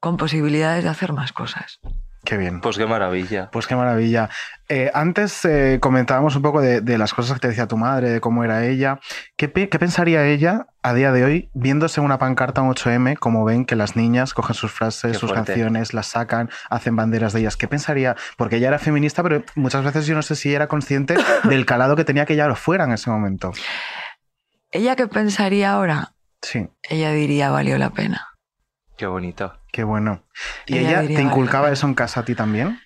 con 0.00 0.16
posibilidades 0.16 0.84
de 0.84 0.90
hacer 0.90 1.12
más 1.12 1.32
cosas. 1.32 1.80
Qué 2.24 2.36
bien. 2.36 2.60
Pues 2.60 2.76
qué 2.76 2.84
maravilla. 2.84 3.48
Pues 3.50 3.66
qué 3.66 3.76
maravilla. 3.76 4.28
Eh, 4.68 4.90
antes 4.92 5.44
eh, 5.44 5.78
comentábamos 5.80 6.36
un 6.36 6.42
poco 6.42 6.60
de, 6.60 6.80
de 6.80 6.98
las 6.98 7.14
cosas 7.14 7.34
que 7.34 7.40
te 7.40 7.48
decía 7.48 7.68
tu 7.68 7.76
madre, 7.76 8.10
de 8.10 8.20
cómo 8.20 8.44
era 8.44 8.66
ella. 8.66 9.00
¿Qué, 9.36 9.50
qué 9.50 9.78
pensaría 9.78 10.26
ella 10.26 10.66
a 10.82 10.92
día 10.94 11.10
de 11.12 11.24
hoy 11.24 11.48
viéndose 11.54 12.00
una 12.00 12.18
pancarta 12.18 12.60
en 12.60 12.68
8M, 12.68 13.16
como 13.18 13.44
ven 13.44 13.64
que 13.64 13.76
las 13.76 13.96
niñas 13.96 14.34
cogen 14.34 14.54
sus 14.54 14.72
frases, 14.72 15.12
Qué 15.12 15.18
sus 15.18 15.30
fuerte. 15.30 15.52
canciones, 15.52 15.94
las 15.94 16.08
sacan, 16.08 16.50
hacen 16.68 16.96
banderas 16.96 17.32
de 17.32 17.40
ellas? 17.40 17.56
¿Qué 17.56 17.68
pensaría? 17.68 18.14
Porque 18.36 18.56
ella 18.56 18.68
era 18.68 18.78
feminista, 18.78 19.22
pero 19.22 19.42
muchas 19.54 19.84
veces 19.84 20.06
yo 20.06 20.14
no 20.14 20.22
sé 20.22 20.34
si 20.36 20.52
era 20.52 20.66
consciente 20.66 21.14
del 21.44 21.64
calado 21.64 21.96
que 21.96 22.04
tenía 22.04 22.26
que 22.26 22.34
ella 22.34 22.48
lo 22.48 22.56
fuera 22.56 22.84
en 22.84 22.92
ese 22.92 23.10
momento. 23.10 23.52
¿Ella 24.70 24.96
qué 24.96 25.06
pensaría 25.06 25.72
ahora? 25.72 26.12
Sí, 26.42 26.68
Ella 26.82 27.10
diría, 27.12 27.50
valió 27.50 27.78
la 27.78 27.90
pena. 27.90 28.26
Qué 28.98 29.06
bonito. 29.06 29.54
qué 29.72 29.84
bueno. 29.84 30.24
¿Y 30.66 30.78
Ella 30.78 30.88
ella, 30.90 31.00
diría, 31.02 31.06
te 31.18 31.22
"Vale, 31.22 31.34
inculcaba 31.34 31.62
vale". 31.64 31.74
eso 31.74 31.86
en 31.86 31.94
casa 31.94 32.20
a 32.20 32.24
ti 32.24 32.34
también? 32.34 32.80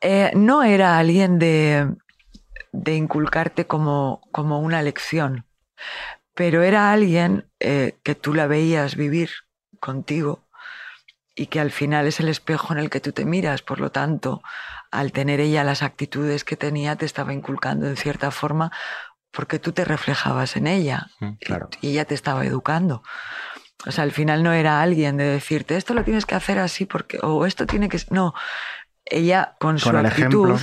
Eh, 0.00 0.30
no 0.34 0.62
era 0.62 0.98
alguien 0.98 1.38
de, 1.38 1.92
de 2.72 2.94
inculcarte 2.94 3.66
como, 3.66 4.20
como 4.32 4.60
una 4.60 4.80
lección, 4.82 5.46
pero 6.34 6.62
era 6.62 6.92
alguien 6.92 7.46
eh, 7.60 7.96
que 8.02 8.14
tú 8.14 8.34
la 8.34 8.46
veías 8.46 8.96
vivir 8.96 9.30
contigo 9.80 10.44
y 11.34 11.46
que 11.46 11.58
al 11.60 11.70
final 11.72 12.06
es 12.06 12.20
el 12.20 12.28
espejo 12.28 12.72
en 12.72 12.78
el 12.78 12.90
que 12.90 13.00
tú 13.00 13.12
te 13.12 13.24
miras. 13.24 13.62
Por 13.62 13.80
lo 13.80 13.90
tanto, 13.90 14.42
al 14.92 15.10
tener 15.10 15.40
ella 15.40 15.64
las 15.64 15.82
actitudes 15.82 16.44
que 16.44 16.56
tenía, 16.56 16.96
te 16.96 17.06
estaba 17.06 17.32
inculcando 17.32 17.88
en 17.88 17.96
cierta 17.96 18.30
forma 18.30 18.70
porque 19.32 19.58
tú 19.58 19.72
te 19.72 19.84
reflejabas 19.84 20.56
en 20.56 20.68
ella 20.68 21.08
Mm, 21.18 21.32
claro. 21.40 21.68
y 21.80 21.90
ella 21.90 22.04
te 22.04 22.14
estaba 22.14 22.46
educando. 22.46 23.02
O 23.86 23.92
sea, 23.92 24.04
al 24.04 24.12
final 24.12 24.42
no 24.42 24.52
era 24.52 24.80
alguien 24.80 25.16
de 25.16 25.24
decirte 25.24 25.76
esto 25.76 25.94
lo 25.94 26.04
tienes 26.04 26.24
que 26.26 26.34
hacer 26.34 26.58
así 26.58 26.86
porque 26.86 27.18
o 27.22 27.44
esto 27.46 27.66
tiene 27.66 27.88
que 27.88 27.96
s-". 27.98 28.06
no. 28.10 28.34
Ella 29.04 29.54
con, 29.60 29.78
su 29.78 29.90
Con 29.90 29.98
el 30.00 30.06
actitud, 30.06 30.48
ejemplo. 30.54 30.58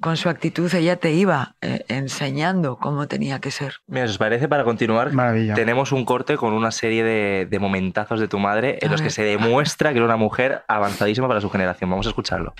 con 0.00 0.16
su 0.16 0.28
actitud 0.28 0.72
ella 0.74 0.94
te 0.96 1.12
iba 1.12 1.56
eh, 1.60 1.84
enseñando 1.88 2.76
cómo 2.78 3.08
tenía 3.08 3.40
que 3.40 3.50
ser. 3.50 3.74
Mira, 3.88 4.06
si 4.06 4.12
os 4.12 4.18
parece, 4.18 4.46
para 4.46 4.62
continuar, 4.62 5.12
Maravilla. 5.12 5.54
tenemos 5.54 5.90
un 5.90 6.04
corte 6.04 6.36
con 6.36 6.52
una 6.52 6.70
serie 6.70 7.02
de, 7.02 7.46
de 7.50 7.58
momentazos 7.58 8.20
de 8.20 8.28
tu 8.28 8.38
madre 8.38 8.78
en 8.80 8.88
A 8.88 8.92
los 8.92 9.00
que 9.00 9.06
ver. 9.06 9.12
se 9.12 9.22
demuestra 9.24 9.90
que 9.90 9.96
era 9.96 10.04
una 10.06 10.16
mujer 10.16 10.62
avanzadísima 10.68 11.26
para 11.26 11.40
su 11.40 11.50
generación. 11.50 11.90
Vamos 11.90 12.06
a 12.06 12.10
escucharlo. 12.10 12.54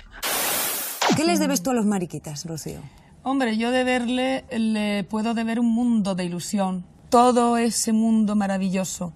¿Qué 1.15 1.23
les 1.23 1.39
debes 1.39 1.63
tú 1.63 1.69
a 1.69 1.73
los 1.73 1.85
mariquitas, 1.85 2.45
Rocío? 2.45 2.79
Hombre, 3.23 3.57
yo 3.57 3.71
deberle, 3.71 4.43
le 4.51 5.05
puedo 5.05 5.33
deber 5.33 5.59
un 5.61 5.73
mundo 5.73 6.13
de 6.15 6.25
ilusión. 6.25 6.85
Todo 7.09 7.57
ese 7.57 7.93
mundo 7.93 8.35
maravilloso 8.35 9.13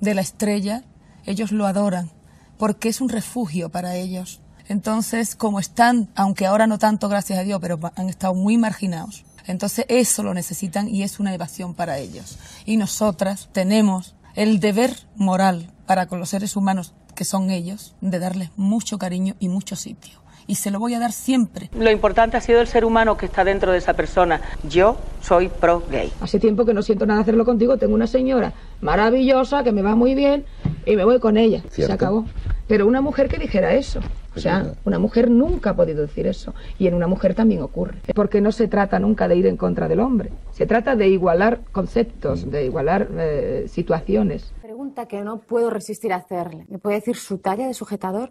de 0.00 0.14
la 0.14 0.20
estrella, 0.20 0.84
ellos 1.24 1.52
lo 1.52 1.66
adoran, 1.66 2.10
porque 2.58 2.88
es 2.88 3.00
un 3.00 3.08
refugio 3.08 3.68
para 3.70 3.96
ellos. 3.96 4.40
Entonces, 4.68 5.36
como 5.36 5.60
están, 5.60 6.08
aunque 6.14 6.46
ahora 6.46 6.66
no 6.66 6.78
tanto, 6.78 7.08
gracias 7.08 7.38
a 7.38 7.42
Dios, 7.42 7.58
pero 7.60 7.78
han 7.94 8.08
estado 8.08 8.34
muy 8.34 8.58
marginados, 8.58 9.24
entonces 9.46 9.86
eso 9.88 10.22
lo 10.22 10.34
necesitan 10.34 10.88
y 10.88 11.02
es 11.02 11.20
una 11.20 11.32
evasión 11.32 11.74
para 11.74 11.98
ellos. 11.98 12.38
Y 12.64 12.76
nosotras 12.76 13.48
tenemos 13.52 14.16
el 14.34 14.60
deber 14.60 14.96
moral 15.14 15.72
para 15.86 16.06
con 16.06 16.18
los 16.18 16.30
seres 16.30 16.56
humanos 16.56 16.94
que 17.14 17.24
son 17.24 17.50
ellos, 17.50 17.94
de 18.00 18.18
darles 18.18 18.50
mucho 18.56 18.98
cariño 18.98 19.34
y 19.40 19.48
mucho 19.48 19.74
sitio. 19.74 20.20
Y 20.46 20.54
se 20.56 20.70
lo 20.70 20.78
voy 20.78 20.94
a 20.94 21.00
dar 21.00 21.12
siempre. 21.12 21.70
Lo 21.76 21.90
importante 21.90 22.36
ha 22.36 22.40
sido 22.40 22.60
el 22.60 22.66
ser 22.66 22.84
humano 22.84 23.16
que 23.16 23.26
está 23.26 23.44
dentro 23.44 23.72
de 23.72 23.78
esa 23.78 23.94
persona. 23.94 24.40
Yo 24.68 24.96
soy 25.20 25.48
pro 25.48 25.82
gay. 25.90 26.12
Hace 26.20 26.38
tiempo 26.38 26.64
que 26.64 26.72
no 26.72 26.82
siento 26.82 27.04
nada 27.06 27.20
hacerlo 27.20 27.44
contigo. 27.44 27.76
Tengo 27.78 27.94
una 27.94 28.06
señora 28.06 28.52
maravillosa 28.80 29.64
que 29.64 29.72
me 29.72 29.82
va 29.82 29.94
muy 29.94 30.14
bien 30.14 30.44
y 30.84 30.94
me 30.96 31.04
voy 31.04 31.18
con 31.18 31.36
ella. 31.36 31.62
Se 31.70 31.76
Cierto. 31.76 31.94
acabó. 31.94 32.24
Pero 32.68 32.86
una 32.86 33.00
mujer 33.00 33.28
que 33.28 33.38
dijera 33.38 33.74
eso. 33.74 34.00
O 34.34 34.38
sea, 34.38 34.74
una 34.84 34.98
mujer 34.98 35.30
nunca 35.30 35.70
ha 35.70 35.76
podido 35.76 36.02
decir 36.02 36.26
eso. 36.26 36.54
Y 36.78 36.86
en 36.88 36.94
una 36.94 37.06
mujer 37.06 37.34
también 37.34 37.62
ocurre. 37.62 37.98
Porque 38.14 38.40
no 38.42 38.52
se 38.52 38.68
trata 38.68 38.98
nunca 38.98 39.28
de 39.28 39.36
ir 39.36 39.46
en 39.46 39.56
contra 39.56 39.88
del 39.88 39.98
hombre. 40.00 40.30
Se 40.52 40.66
trata 40.66 40.94
de 40.94 41.08
igualar 41.08 41.60
conceptos, 41.72 42.50
de 42.50 42.66
igualar 42.66 43.08
eh, 43.16 43.64
situaciones. 43.68 44.52
Pregunta 44.62 45.06
que 45.06 45.22
no 45.22 45.38
puedo 45.38 45.70
resistir 45.70 46.12
a 46.12 46.16
hacerle. 46.16 46.66
¿Me 46.68 46.78
puede 46.78 46.96
decir 46.96 47.16
su 47.16 47.38
talla 47.38 47.66
de 47.66 47.72
sujetador? 47.72 48.30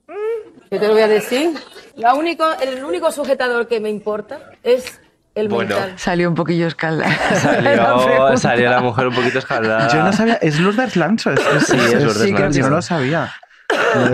Yo 0.72 0.80
te 0.80 0.88
lo 0.88 0.94
voy 0.94 1.02
a 1.04 1.08
decir. 1.08 1.52
La 1.96 2.14
único, 2.14 2.46
el 2.62 2.84
único 2.84 3.12
sujetador 3.12 3.68
que 3.68 3.80
me 3.80 3.90
importa 3.90 4.40
es 4.64 5.00
el 5.34 5.48
Bueno. 5.48 5.76
mental. 5.76 5.98
Salió 6.00 6.28
un 6.30 6.36
poquillo 6.36 6.68
escaldada. 6.68 7.10
la 7.32 7.36
Salió, 7.40 8.38
salió 8.38 8.70
la 8.70 8.82
mujer 8.82 9.08
un 9.08 9.16
poquito 9.16 9.40
escaldada. 9.40 9.88
Yo 9.94 10.04
no 10.04 10.12
sabía, 10.12 10.36
es 10.36 10.60
Lourdes 10.60 10.96
Lancho. 10.96 11.32
Es, 11.32 11.40
es- 11.40 11.68
Sí, 11.68 11.78
es 11.78 11.94
Lourdes 12.04 12.18
sí, 12.24 12.32
Lancho. 12.34 12.62
no 12.62 12.70
lo 12.70 12.82
sabía. 12.82 13.34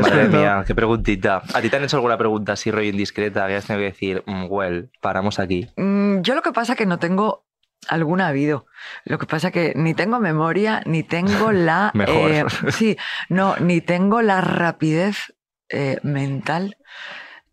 Madre 0.02 0.28
mía, 0.30 0.64
qué 0.66 0.74
preguntita. 0.76 1.42
¿A 1.54 1.62
ti 1.62 1.70
te 1.70 1.78
han 1.78 1.84
hecho 1.84 1.98
alguna 1.98 2.18
pregunta 2.18 2.54
así, 2.54 2.72
rollo 2.72 2.90
indiscreta, 2.90 3.48
que 3.48 3.56
has 3.58 3.66
tenido 3.66 3.82
que 3.86 3.92
decir, 3.92 4.24
"Mm, 4.26 4.46
well, 4.50 4.90
paramos 5.02 5.40
aquí? 5.40 5.68
Mm, 5.76 6.22
Yo 6.22 6.36
lo 6.36 6.42
que 6.42 6.52
pasa 6.54 6.76
que 6.76 6.86
no 6.86 7.00
tengo 7.00 7.46
algún 7.88 8.22
habido. 8.22 8.66
Lo 9.06 9.18
que 9.18 9.26
pasa 9.26 9.52
que 9.52 9.74
ni 9.76 9.94
tengo 9.94 10.20
memoria, 10.20 10.82
ni 10.86 11.04
tengo 11.04 11.52
la... 11.52 11.92
Mejor. 11.96 12.32
eh, 12.32 12.46
sí, 12.70 12.96
no, 13.28 13.56
ni 13.60 13.82
tengo 13.82 14.22
la 14.22 14.40
rapidez 14.42 15.34
eh, 15.72 15.98
mental 16.04 16.78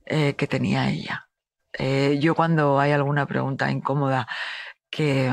eh, 0.07 0.35
que 0.35 0.47
tenía 0.47 0.89
ella. 0.91 1.29
Eh, 1.73 2.19
yo 2.21 2.35
cuando 2.35 2.81
hay 2.81 2.93
alguna 2.93 3.27
pregunta 3.27 3.71
incómoda 3.71 4.27
que 4.91 5.33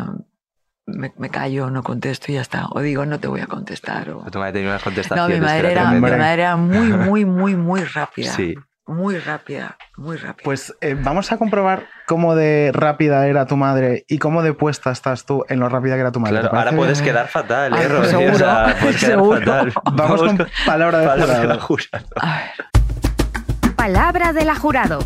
me, 0.85 1.11
me 1.17 1.29
callo, 1.29 1.69
no 1.71 1.81
contesto 1.81 2.31
y 2.31 2.35
ya 2.35 2.41
está. 2.41 2.67
O 2.71 2.81
digo, 2.81 3.05
no 3.05 3.19
te 3.19 3.27
voy 3.27 3.41
a 3.41 3.47
contestar. 3.47 4.09
O... 4.11 4.23
Tu 4.29 4.37
madre 4.37 4.53
tenía 4.53 4.69
unas 4.69 4.81
No, 4.81 4.85
contestaciones. 4.85 5.39
mi 5.39 5.45
madre, 5.45 5.71
era, 5.71 5.81
mi 5.85 5.89
tremendo. 5.99 6.17
madre 6.17 6.33
era 6.33 6.55
muy, 6.57 6.87
muy, 6.91 7.25
muy, 7.25 7.55
muy 7.55 7.83
rápida. 7.93 8.31
Sí. 8.31 8.53
Muy 8.87 9.17
rápida, 9.17 9.77
muy 9.97 10.15
rápida. 10.15 10.43
Pues 10.43 10.75
eh, 10.81 10.95
vamos 10.99 11.31
a 11.31 11.37
comprobar 11.37 11.87
cómo 12.05 12.35
de 12.35 12.69
rápida 12.71 13.25
era 13.25 13.47
tu 13.47 13.57
madre 13.57 14.05
y 14.07 14.19
cómo 14.19 14.43
de 14.43 14.53
puesta 14.53 14.91
estás 14.91 15.25
tú 15.25 15.43
en 15.49 15.59
lo 15.59 15.69
rápida 15.69 15.95
que 15.95 16.01
era 16.01 16.11
tu 16.11 16.19
madre. 16.19 16.35
Claro, 16.41 16.51
¿Te 16.51 16.57
ahora 16.57 16.71
puedes 16.77 17.01
quedar 17.01 17.27
fatal, 17.27 17.73
Ah, 17.73 17.81
¿eh, 17.81 17.87
Rocío? 17.87 18.11
seguro, 18.19 18.33
O 18.35 18.37
sea, 18.37 18.75
puedes 18.79 18.97
quedar 18.99 19.11
seguro. 19.13 19.39
fatal. 19.39 19.73
Vamos 19.93 20.21
con 20.21 20.37
palabra 20.67 20.99
de 20.99 21.07
palabra 21.07 21.25
jurado. 21.35 21.47
del 21.49 21.59
jurado. 21.59 22.05
A 22.21 22.37
ver. 22.37 23.73
Palabra 23.75 24.33
de 24.33 24.45
la 24.45 24.55
jurado. 24.55 24.99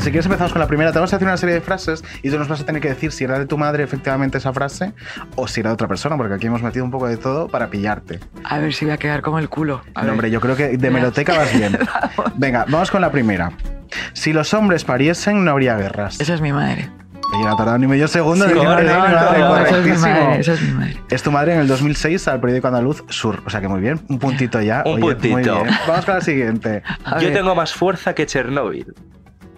Si 0.00 0.10
quieres 0.10 0.26
empezamos 0.26 0.52
con 0.52 0.60
la 0.60 0.66
primera. 0.66 0.92
Te 0.92 0.98
vamos 0.98 1.12
a 1.12 1.16
hacer 1.16 1.26
una 1.26 1.36
serie 1.36 1.54
de 1.54 1.60
frases 1.60 2.04
y 2.22 2.30
tú 2.30 2.38
nos 2.38 2.48
vas 2.48 2.60
a 2.60 2.64
tener 2.66 2.80
que 2.82 2.88
decir 2.88 3.12
si 3.12 3.24
era 3.24 3.38
de 3.38 3.46
tu 3.46 3.58
madre 3.58 3.82
efectivamente 3.84 4.38
esa 4.38 4.52
frase 4.52 4.92
o 5.36 5.48
si 5.48 5.60
era 5.60 5.70
de 5.70 5.74
otra 5.74 5.88
persona, 5.88 6.16
porque 6.16 6.34
aquí 6.34 6.46
hemos 6.46 6.62
metido 6.62 6.84
un 6.84 6.90
poco 6.90 7.06
de 7.08 7.16
todo 7.16 7.48
para 7.48 7.68
pillarte. 7.68 8.20
A 8.44 8.58
ver 8.58 8.72
si 8.74 8.84
voy 8.84 8.94
a 8.94 8.98
quedar 8.98 9.22
como 9.22 9.38
el 9.38 9.48
culo. 9.48 9.82
A 9.94 10.00
No, 10.00 10.02
ver. 10.04 10.10
hombre, 10.12 10.30
yo 10.30 10.40
creo 10.40 10.56
que 10.56 10.76
de 10.76 10.90
meroteca 10.90 11.36
vas 11.36 11.52
bien. 11.56 11.78
Venga, 12.36 12.64
vamos 12.68 12.90
con 12.90 13.00
la 13.00 13.10
primera. 13.10 13.52
Si 14.12 14.32
los 14.32 14.52
hombres 14.54 14.84
pariesen, 14.84 15.44
no 15.44 15.50
habría 15.52 15.76
guerras. 15.76 16.20
Esa 16.20 16.34
es 16.34 16.40
mi 16.40 16.52
madre. 16.52 16.90
Ella 17.34 17.44
no 17.48 17.54
ha 17.54 17.56
tardado 17.56 17.78
ni 17.78 17.88
medio 17.88 18.06
segundo 18.06 18.44
en 18.44 18.50
Sí, 18.52 18.54
decir, 18.56 18.68
correcto, 18.68 18.94
"Madre, 19.00 19.14
madre, 19.16 19.38
no, 19.40 19.56
esa 19.56 19.62
es 19.64 19.70
mi 19.70 19.78
correctísimo". 19.90 20.12
madre, 20.26 20.40
esa 20.40 20.52
es 20.52 20.62
mi 20.62 20.72
madre. 20.74 20.96
Es 21.10 21.22
tu 21.24 21.32
madre 21.32 21.54
en 21.54 21.60
el 21.60 21.66
2006 21.68 22.28
al 22.28 22.40
periódico 22.40 22.68
andaluz 22.68 23.02
Sur. 23.08 23.42
O 23.44 23.50
sea 23.50 23.60
que 23.60 23.66
muy 23.68 23.80
bien, 23.80 24.00
un 24.08 24.18
puntito 24.20 24.60
ya. 24.60 24.82
Un 24.86 25.02
Oye, 25.02 25.14
puntito. 25.16 25.32
Muy 25.34 25.42
bien. 25.42 25.76
Vamos 25.88 26.04
con 26.04 26.14
la 26.14 26.20
siguiente. 26.20 26.82
Yo 27.20 27.32
tengo 27.32 27.54
más 27.56 27.74
fuerza 27.74 28.14
que 28.14 28.26
Chernóbil. 28.26 28.94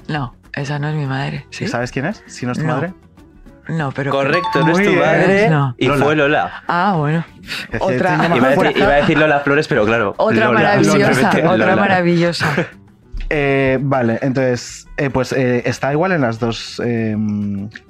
No, 0.09 0.35
esa 0.55 0.79
no 0.79 0.89
es 0.89 0.95
mi 0.97 1.07
madre. 1.07 1.47
¿Sí? 1.51 1.65
¿Y 1.65 1.69
sabes 1.69 1.93
quién 1.93 2.07
es? 2.07 2.23
Si 2.27 2.47
no 2.47 2.53
es 2.53 2.59
tu 2.59 2.65
No. 2.67 2.75
madre. 2.75 2.93
No, 3.69 3.93
pero. 3.93 4.11
Correcto, 4.11 4.65
no 4.65 4.79
es 4.79 4.87
tu 4.87 4.95
madre. 4.95 5.51
No. 5.51 5.75
Y 5.77 5.87
Lola. 5.89 6.05
fue 6.05 6.17
Lola. 6.17 6.63
Ah, 6.69 6.95
bueno. 6.97 7.25
Otra. 7.81 8.15
Iba 8.35 8.47
a, 8.49 8.51
decir, 8.51 8.73
iba 8.79 8.89
a 8.89 8.97
decir 8.97 9.19
Lola 9.19 9.41
Flores, 9.41 9.69
pero 9.69 9.85
claro. 9.85 10.15
Otra 10.17 10.47
Lola, 10.47 10.61
maravillosa, 10.61 11.31
otra 11.51 11.77
maravillosa. 11.77 12.47
Eh, 13.31 13.77
vale, 13.83 14.19
entonces, 14.23 14.87
eh, 14.97 15.11
pues 15.11 15.33
eh, 15.33 15.63
está 15.67 15.93
igual 15.93 16.13
en 16.13 16.23
las 16.23 16.39
dos. 16.41 16.81
eh, 16.83 17.15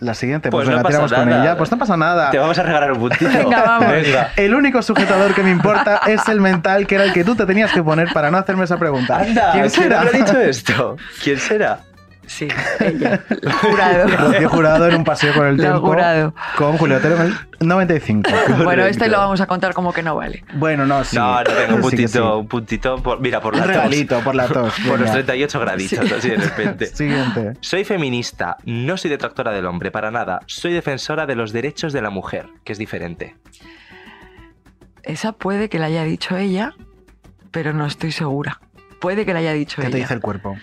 la 0.00 0.14
siguiente, 0.14 0.50
pues, 0.50 0.64
Pues 0.64 0.76
no 0.76 0.82
pasa 0.82 0.88
tiramos 0.88 1.12
con 1.12 1.28
nada. 1.28 1.42
ella. 1.44 1.56
Pues 1.56 1.70
no 1.70 1.78
pasa 1.78 1.96
nada. 1.96 2.30
Te 2.32 2.38
vamos 2.38 2.58
a 2.58 2.62
regalar 2.64 2.90
un 2.90 2.98
puntito. 2.98 3.30
Venga, 3.30 3.62
vamos. 3.62 3.92
Venga. 3.92 4.32
El 4.34 4.52
único 4.56 4.82
sujetador 4.82 5.34
que 5.34 5.44
me 5.44 5.52
importa 5.52 6.00
es 6.08 6.26
el 6.28 6.40
mental, 6.40 6.88
que 6.88 6.96
era 6.96 7.04
el 7.04 7.12
que 7.12 7.22
tú 7.22 7.36
te 7.36 7.46
tenías 7.46 7.70
que 7.72 7.84
poner 7.84 8.12
para 8.12 8.32
no 8.32 8.38
hacerme 8.38 8.64
esa 8.64 8.78
pregunta. 8.78 9.18
Anda, 9.20 9.52
¿Quién 9.52 9.68
¿quién 9.68 9.70
será? 9.70 10.00
habrá 10.00 10.10
dicho 10.18 10.40
esto? 10.40 10.96
¿Quién 11.22 11.38
será? 11.38 11.80
Sí, 12.28 12.46
ella. 12.80 13.20
Jurado. 13.62 14.06
Rocío 14.06 14.48
Jurado 14.50 14.86
en 14.86 14.96
un 14.96 15.04
paseo 15.04 15.32
con 15.32 15.46
el 15.46 15.56
Lo 15.56 15.62
tiempo 15.62 15.80
jurado. 15.80 16.34
con 16.58 16.76
Julio 16.76 16.98
Otero 16.98 17.16
en 17.16 17.22
el 17.22 17.66
95. 17.66 18.30
Bueno, 18.64 18.84
este 18.84 19.08
lo 19.08 19.16
vamos 19.18 19.40
a 19.40 19.46
contar 19.46 19.72
como 19.72 19.92
que 19.94 20.02
no 20.02 20.14
vale. 20.14 20.44
Bueno, 20.54 20.84
no, 20.86 21.02
sí. 21.04 21.16
No, 21.16 21.38
no 21.38 21.44
tengo 21.44 21.76
un 21.76 21.82
Sí 21.82 21.88
puntito, 21.88 22.12
sí. 22.12 22.18
un 22.40 22.46
puntito 22.48 23.02
por, 23.02 23.20
mira, 23.20 23.40
por 23.40 23.54
Un 23.54 23.60
la 23.60 23.66
tos. 23.66 23.74
regalito 23.74 24.20
por 24.20 24.34
la 24.34 24.46
tos, 24.46 24.74
por 24.86 25.00
los 25.00 25.10
venga. 25.10 25.12
38 25.12 25.60
graditos, 25.60 26.12
así 26.12 26.28
de 26.30 26.36
repente. 26.36 26.86
Siguiente. 26.86 27.54
Soy 27.60 27.84
feminista, 27.84 28.58
no 28.66 28.96
soy 28.98 29.10
detractora 29.10 29.50
del 29.52 29.64
hombre, 29.66 29.90
para 29.90 30.10
nada. 30.10 30.40
Soy 30.46 30.74
defensora 30.74 31.24
de 31.24 31.34
los 31.34 31.52
derechos 31.52 31.92
de 31.94 32.02
la 32.02 32.10
mujer, 32.10 32.46
que 32.64 32.72
es 32.72 32.78
diferente. 32.78 33.36
Esa 35.02 35.32
puede 35.32 35.68
que 35.70 35.78
la 35.78 35.86
haya 35.86 36.04
dicho 36.04 36.36
ella, 36.36 36.74
pero 37.50 37.72
no 37.72 37.86
estoy 37.86 38.12
segura. 38.12 38.60
Puede 39.00 39.24
que 39.24 39.32
la 39.32 39.38
haya 39.38 39.52
dicho 39.54 39.76
¿Qué 39.80 39.86
ella. 39.86 39.92
te 39.92 39.98
dice 40.02 40.12
el 40.14 40.20
cuerpo? 40.20 40.56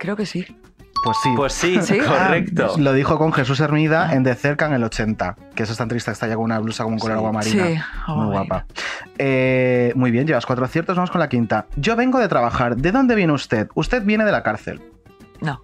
Creo 0.00 0.16
que 0.16 0.26
sí. 0.26 0.44
Pues 1.04 1.16
sí. 1.22 1.30
Pues 1.36 1.52
sí, 1.52 1.78
Sí, 1.82 1.98
correcto. 1.98 2.74
Lo 2.78 2.92
dijo 2.92 3.16
con 3.18 3.32
Jesús 3.32 3.60
Hermida 3.60 4.12
en 4.14 4.22
De 4.22 4.34
Cerca 4.34 4.66
en 4.66 4.72
el 4.72 4.82
80, 4.84 5.36
que 5.54 5.62
eso 5.62 5.72
es 5.72 5.78
tan 5.78 5.88
triste 5.88 6.10
que 6.10 6.12
está 6.14 6.26
ya 6.26 6.34
con 6.34 6.44
una 6.44 6.58
blusa 6.58 6.82
como 6.84 6.94
un 6.96 7.00
color 7.00 7.18
agua 7.18 7.32
marina. 7.32 7.66
Sí, 7.66 7.78
Muy 8.08 8.26
guapa. 8.32 8.66
Eh, 9.18 9.92
muy 9.94 10.10
bien, 10.10 10.26
llevas 10.26 10.44
cuatro 10.46 10.64
aciertos, 10.64 10.96
vamos 10.96 11.10
con 11.10 11.20
la 11.20 11.28
quinta. 11.28 11.66
Yo 11.76 11.94
vengo 11.96 12.18
de 12.18 12.28
trabajar. 12.28 12.76
¿De 12.76 12.92
dónde 12.92 13.14
viene 13.14 13.32
usted? 13.32 13.68
Usted 13.74 14.02
viene 14.04 14.24
de 14.24 14.32
la 14.32 14.42
cárcel. 14.42 14.80
No, 15.40 15.62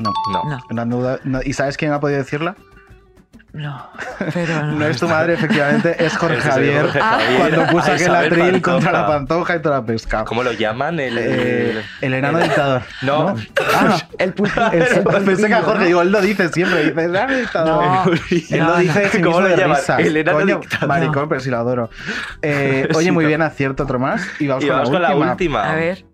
No. 0.00 0.12
No. 0.48 0.58
Una 0.70 0.84
duda- 0.84 1.20
no. 1.24 1.40
¿Y 1.44 1.52
sabes 1.52 1.76
quién 1.76 1.92
ha 1.92 2.00
podido 2.00 2.18
decirla? 2.18 2.56
No. 3.54 3.88
Pero 4.34 4.62
no. 4.66 4.72
No 4.72 4.86
es 4.86 4.98
tu 4.98 5.08
madre, 5.08 5.34
efectivamente, 5.34 5.96
es 6.04 6.16
Jorge 6.18 6.38
es 6.38 6.44
Javier. 6.44 6.82
Jorge 6.82 7.00
Javier. 7.00 7.38
Cuando 7.38 7.66
puso 7.72 7.92
aquel 7.92 8.14
atril 8.14 8.38
Pantoja. 8.52 8.60
contra 8.62 8.92
la 8.92 9.06
pantoja 9.06 9.56
y 9.56 9.62
toda 9.62 9.76
la 9.80 9.86
pesca. 9.86 10.24
¿Cómo 10.24 10.42
lo 10.42 10.52
llaman? 10.52 10.98
El, 11.00 11.16
Eh, 11.18 11.82
el 12.00 12.14
enano 12.14 12.38
el- 12.38 12.44
dictador. 12.44 12.82
No. 13.02 13.34
Ah, 13.74 13.96
El 14.18 14.32
pulpito. 14.34 14.72
el- 14.72 14.82
el 14.82 15.02
pensé 15.24 15.46
que 15.46 15.54
a 15.54 15.58
pulpillo, 15.58 15.62
Jorge, 15.62 15.80
¿no? 15.80 15.86
digo, 15.86 16.02
él 16.02 16.10
lo 16.12 16.20
dice 16.20 16.48
siempre, 16.50 16.84
dice 16.84 17.02
enano 17.04 17.36
dictador. 17.36 17.84
No. 17.84 18.12
Él 18.12 18.46
No, 18.50 18.56
lo 18.66 18.72
no. 18.74 18.76
dice 18.78 19.08
sí 19.10 19.20
¿Cómo 19.22 19.40
lo 19.40 19.56
llaman? 19.56 19.76
risas. 19.78 20.00
El 20.00 20.16
enano 20.16 20.38
Coño, 20.40 20.58
dictador. 20.60 20.88
maricón, 20.88 21.28
pero 21.28 21.40
si 21.40 21.50
lo 21.50 21.56
adoro. 21.58 21.90
Eh, 22.42 22.88
oye, 22.94 23.04
Sí, 23.06 23.10
muy 23.12 23.24
no. 23.24 23.28
bien, 23.28 23.42
acierto 23.42 23.84
otro 23.84 23.98
más. 23.98 24.26
Y 24.40 24.46
vamos, 24.48 24.64
Y 24.64 24.68
con, 24.68 24.76
vamos 24.76 24.92
la 24.92 25.08
con 25.12 25.20
la 25.20 25.30
última. 25.30 25.70
A 25.70 25.74
ver. 25.76 26.04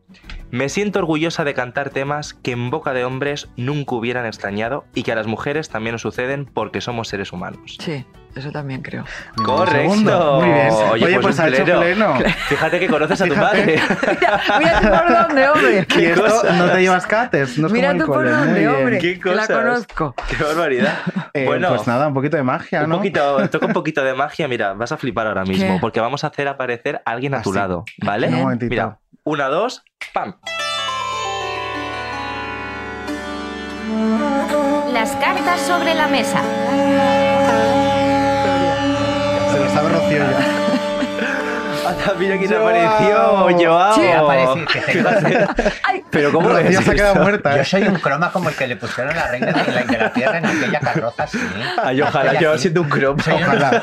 Me 0.51 0.69
siento 0.69 0.99
orgullosa 0.99 1.45
de 1.45 1.55
cantar 1.55 1.91
temas 1.91 2.35
que 2.35 2.53
en 2.53 2.71
boca 2.71 2.93
de 2.93 3.05
hombres 3.05 3.49
nunca 3.57 3.95
hubieran 3.95 4.27
extrañado 4.27 4.85
y 4.95 5.03
que 5.05 5.13
a 5.13 5.15
las 5.15 5.27
mujeres 5.27 5.69
también 5.69 5.93
nos 5.93 6.03
suceden 6.03 6.45
porque 6.53 6.81
somos 6.81 7.07
seres 7.09 7.33
humanos. 7.33 7.77
Sí, 7.79 8.05
eso 8.35 8.51
también 8.51 8.83
creo. 8.83 9.05
Correcto. 9.45 10.39
un. 10.39 10.45
Muy 10.45 10.53
bien. 10.53 10.69
Oye, 10.71 11.05
Oye, 11.05 11.15
pues, 11.21 11.37
pues 11.37 11.39
un 11.39 11.45
ha 11.45 11.49
hecho 11.49 11.65
pleno. 11.65 12.15
Fíjate 12.49 12.81
que 12.81 12.89
conoces 12.89 13.21
a 13.21 13.27
tu 13.27 13.37
madre. 13.37 13.81
Mira 14.59 14.81
tu 14.81 14.89
por 14.89 15.09
dónde, 15.29 15.49
hombre. 15.49 15.87
Y 16.01 16.05
esto 16.05 16.23
cosa? 16.25 16.53
no 16.53 16.71
te 16.71 16.81
llevas 16.81 17.07
cates, 17.07 17.59
no 17.59 17.67
es 17.69 17.73
Mira 17.73 17.89
como 17.93 18.05
tú 18.05 18.13
el 18.13 18.19
por 18.19 18.31
dónde, 18.31 18.59
bien. 18.61 18.75
hombre. 18.75 18.99
¿Qué 18.99 19.21
que 19.21 19.29
la 19.35 19.43
cosas? 19.47 19.57
conozco. 19.87 20.15
Qué 20.29 20.43
barbaridad. 20.43 20.99
Eh, 21.33 21.47
bueno, 21.47 21.69
pues 21.69 21.87
nada, 21.87 22.09
un 22.09 22.15
poquito 22.15 22.37
de 22.37 22.43
magia, 22.43 22.83
un 22.83 22.89
¿no? 22.91 22.97
poquito, 22.97 23.49
toca 23.51 23.67
un 23.67 23.73
poquito 23.73 24.03
de 24.03 24.15
magia. 24.15 24.49
Mira, 24.49 24.73
vas 24.73 24.91
a 24.91 24.97
flipar 24.97 25.29
ahora 25.29 25.45
mismo 25.45 25.75
¿Qué? 25.75 25.79
porque 25.81 26.01
vamos 26.01 26.25
a 26.25 26.27
hacer 26.27 26.49
aparecer 26.49 27.03
a 27.05 27.11
alguien 27.13 27.35
a 27.35 27.43
tu 27.43 27.51
Así. 27.51 27.59
lado, 27.61 27.85
¿vale? 27.99 28.27
Un 28.27 28.35
momentito. 28.35 28.69
Mira, 28.69 28.99
una, 29.25 29.49
dos, 29.49 29.83
¡pam! 30.13 30.37
Las 34.93 35.11
cartas 35.17 35.61
sobre 35.61 35.95
la 35.95 36.09
mesa. 36.09 36.41
Se 39.53 39.59
lo 39.59 39.71
sabe 39.71 39.89
Rocío 39.89 40.19
ya. 40.19 40.61
Mira 42.19 42.39
quién 42.39 42.55
apareció, 42.55 43.17
Joao. 43.59 43.95
Sí, 43.95 44.03
Ay, 45.83 45.90
Pero 46.11 46.33
¿cómo 46.33 46.49
Rocío 46.49 46.79
es 46.81 46.85
se 46.85 46.91
ha 46.91 46.95
quedado 46.95 47.15
muerta. 47.17 47.55
Yo 47.57 47.63
¿eh? 47.63 47.65
soy 47.65 47.83
un 47.83 47.95
croma 47.97 48.33
como 48.33 48.49
el 48.49 48.55
que 48.57 48.67
le 48.67 48.77
pusieron 48.77 49.13
a 49.13 49.17
la 49.17 49.29
reina 49.29 49.53
de 49.53 49.73
la 49.73 49.81
Inglaterra 49.83 50.39
en 50.39 50.47
aquella 50.47 50.81
carroza, 50.81 51.27
sí. 51.27 51.39
Ay, 51.83 52.01
ojalá 52.03 52.41
yo 52.41 52.51
aquí. 52.53 52.61
siendo 52.63 52.83
un 52.83 52.89
cromo. 52.89 53.23
Soy 53.23 53.35
un- 53.35 53.43
Ojalá. 53.45 53.83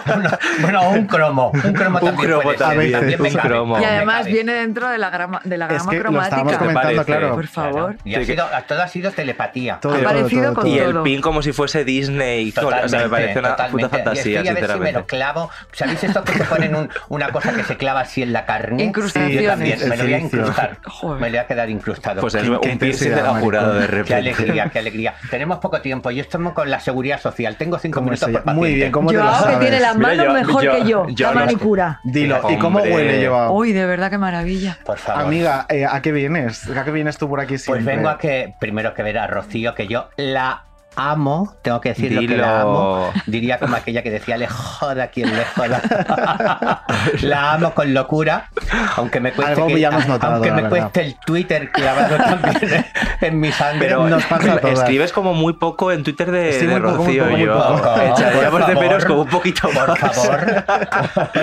bueno, 0.62 0.90
un 0.90 1.06
cromo. 1.08 1.52
Un 1.54 1.74
cromo 1.74 2.00
Un 2.00 2.06
también 2.06 2.28
cromo 2.30 2.42
puede 2.44 2.58
ser. 2.58 2.68
también, 2.68 2.92
También 2.92 3.22
me 3.22 3.30
un 3.30 3.36
cabe. 3.36 3.50
cromo. 3.50 3.80
Y 3.80 3.84
además 3.84 4.26
viene 4.26 4.54
dentro 4.54 4.90
de 4.90 4.98
la 4.98 5.10
grama, 5.10 5.42
de 5.44 5.58
la 5.58 5.66
Es 5.68 5.74
grama 5.74 5.92
que 5.92 5.98
lo 5.98 6.04
cromática. 6.04 6.36
comentando, 6.58 6.74
parece? 6.82 7.06
claro. 7.06 7.36
Por 7.36 7.48
favor. 7.48 7.96
Y 8.04 8.16
ha 8.16 8.24
sido, 8.26 8.46
todo 8.68 8.82
ha 8.84 8.88
sido 8.88 9.12
telepatía. 9.12 9.80
Todo, 9.82 9.94
Ha 9.94 9.98
todo, 9.98 10.06
parecido 10.06 10.44
todo, 10.44 10.54
con 10.56 10.64
todo. 10.66 10.74
Y 10.76 10.80
el 10.80 11.02
pin 11.04 11.22
como 11.22 11.42
si 11.42 11.54
fuese 11.54 11.84
Disney. 11.86 12.52
Totalmente, 12.52 12.86
o 12.86 12.90
sea, 12.90 13.00
me 13.04 13.10
parece 13.10 13.40
una 13.40 13.50
totalmente. 13.50 13.84
puta 13.88 13.96
fantasía, 13.98 14.32
Y 14.32 14.36
estoy 14.36 14.48
a 14.50 14.54
ver 14.54 14.72
si 14.72 14.80
me 14.80 14.92
lo 14.92 15.06
clavo. 15.06 15.50
¿Sabéis 15.72 16.04
esto 16.04 16.24
que 16.24 16.34
se 16.34 16.44
ponen 16.44 16.76
un- 16.76 16.90
una 17.10 17.30
cosa 17.30 17.54
que 17.54 17.64
se 17.64 17.78
clava 17.78 18.02
así 18.02 18.22
en 18.24 18.34
la 18.34 18.46
carne? 18.46 18.84
Incrustaciones. 18.84 19.42
Yo 19.42 19.50
también. 19.50 19.80
Me 19.88 19.98
lo 19.98 20.04
voy 20.04 20.14
a 20.14 20.20
incrustar. 20.20 20.78
Me 21.04 21.10
lo 21.10 21.18
voy 21.30 21.38
a 21.38 21.48
quedar 21.48 21.70
incrustado. 21.70 22.17
Pues 22.22 22.36
es 22.36 22.44
Qué- 22.44 22.50
un 22.50 22.60
qué 22.60 22.76
piercing 22.78 23.10
de 23.16 23.22
la 23.22 23.30
jurado 23.40 23.74
de 23.76 23.82
Qué 23.82 23.88
repente. 23.88 24.16
alegría, 24.16 24.70
qué 24.72 24.80
alegría. 24.80 25.14
Tenemos 25.30 25.60
poco 25.60 25.82
tiempo 25.82 26.12
y 26.12 26.20
estamos 26.20 26.54
con 26.54 26.70
la 26.70 26.80
seguridad 26.80 27.20
social. 27.20 27.56
Tengo 27.56 27.78
cinco 27.80 27.96
¿Cómo 28.00 28.06
minutos 28.12 28.30
por 28.30 28.40
llama? 28.42 28.54
Muy 28.54 28.62
paciente. 28.62 28.76
bien, 28.78 28.92
¿cómo 28.92 29.10
te 29.10 29.16
lo 29.18 29.22
Joao, 29.24 29.34
que 29.38 29.44
sabes? 29.44 29.60
tiene 29.60 29.80
las 29.80 29.96
Mira, 29.98 30.08
manos 30.10 30.26
yo- 30.26 30.34
mejor 30.34 30.64
yo- 30.64 30.72
que 30.72 30.84
yo, 30.90 31.08
yo 31.10 31.28
la 31.28 31.34
no- 31.34 31.40
manicura. 31.42 32.00
Dilo, 32.04 32.42
¿y 32.50 32.58
cómo 32.58 32.80
huele, 32.80 33.28
Joao? 33.28 33.52
Uy, 33.54 33.74
de 33.74 33.86
verdad, 33.86 34.10
qué 34.10 34.18
maravilla. 34.18 34.78
Por 34.86 34.98
favor. 34.98 35.24
Amiga, 35.24 35.66
eh, 35.70 35.86
¿a 35.90 36.02
qué 36.02 36.12
vienes? 36.12 36.70
¿A 36.70 36.84
qué 36.84 36.92
vienes 36.92 37.18
tú 37.18 37.28
por 37.30 37.40
aquí 37.40 37.54
Pues 37.54 37.64
siempre? 37.64 37.96
vengo 37.96 38.10
a 38.10 38.18
que, 38.18 38.54
primero 38.60 38.94
que 38.94 39.04
ver 39.04 39.18
a 39.18 39.28
Rocío, 39.28 39.74
que 39.76 39.88
yo 39.88 40.10
la 40.18 40.64
amo, 40.98 41.56
tengo 41.62 41.80
que 41.80 41.90
decir 41.90 42.12
lo 42.12 42.22
que 42.22 42.28
Dilo. 42.28 42.38
la 42.42 42.62
amo. 42.62 43.12
Diría 43.28 43.60
como 43.60 43.76
aquella 43.76 44.02
que 44.02 44.10
decía, 44.12 44.36
le 44.38 44.48
joda 44.48 45.08
quien 45.08 45.34
le 45.36 45.46
joda. 45.46 45.82
la 47.22 47.54
amo 47.54 47.74
con 47.74 47.94
locura, 47.94 48.50
aunque 48.96 49.20
me 49.20 49.32
cueste, 49.32 49.54
Algo 49.54 49.68
que- 49.68 50.08
notado, 50.08 50.34
aunque 50.34 50.50
la 50.50 50.56
me 50.56 50.62
verdad. 50.64 50.78
cueste 50.82 51.02
el 51.02 51.16
Twitter 51.26 51.72
clavado 51.72 52.18
también 52.42 52.86
en 53.22 53.40
mi 53.40 53.52
sangre. 53.52 53.80
Pero 53.88 54.10
Nos 54.10 54.26
pasa 54.26 54.54
a 54.54 54.58
todas. 54.58 54.80
escribes 54.80 55.14
como 55.14 55.34
muy 55.34 55.54
poco 55.54 55.92
en 55.92 56.04
Twitter 56.04 56.32
de, 56.32 56.54
Sí, 56.54 56.66
de 56.66 56.80
muy 56.80 56.92
poco, 56.92 57.04
muy 57.04 57.20
Rocío 57.20 57.54
poco, 57.54 57.96
yo. 57.98 58.04
Echaríamos 58.14 58.60
de 58.68 58.74
favor. 58.74 58.80
menos 58.88 59.06
como 59.06 59.22
un 59.22 59.30
poquito 59.30 59.70
más. 59.72 59.86
Por 59.86 59.98
favor. 60.14 60.66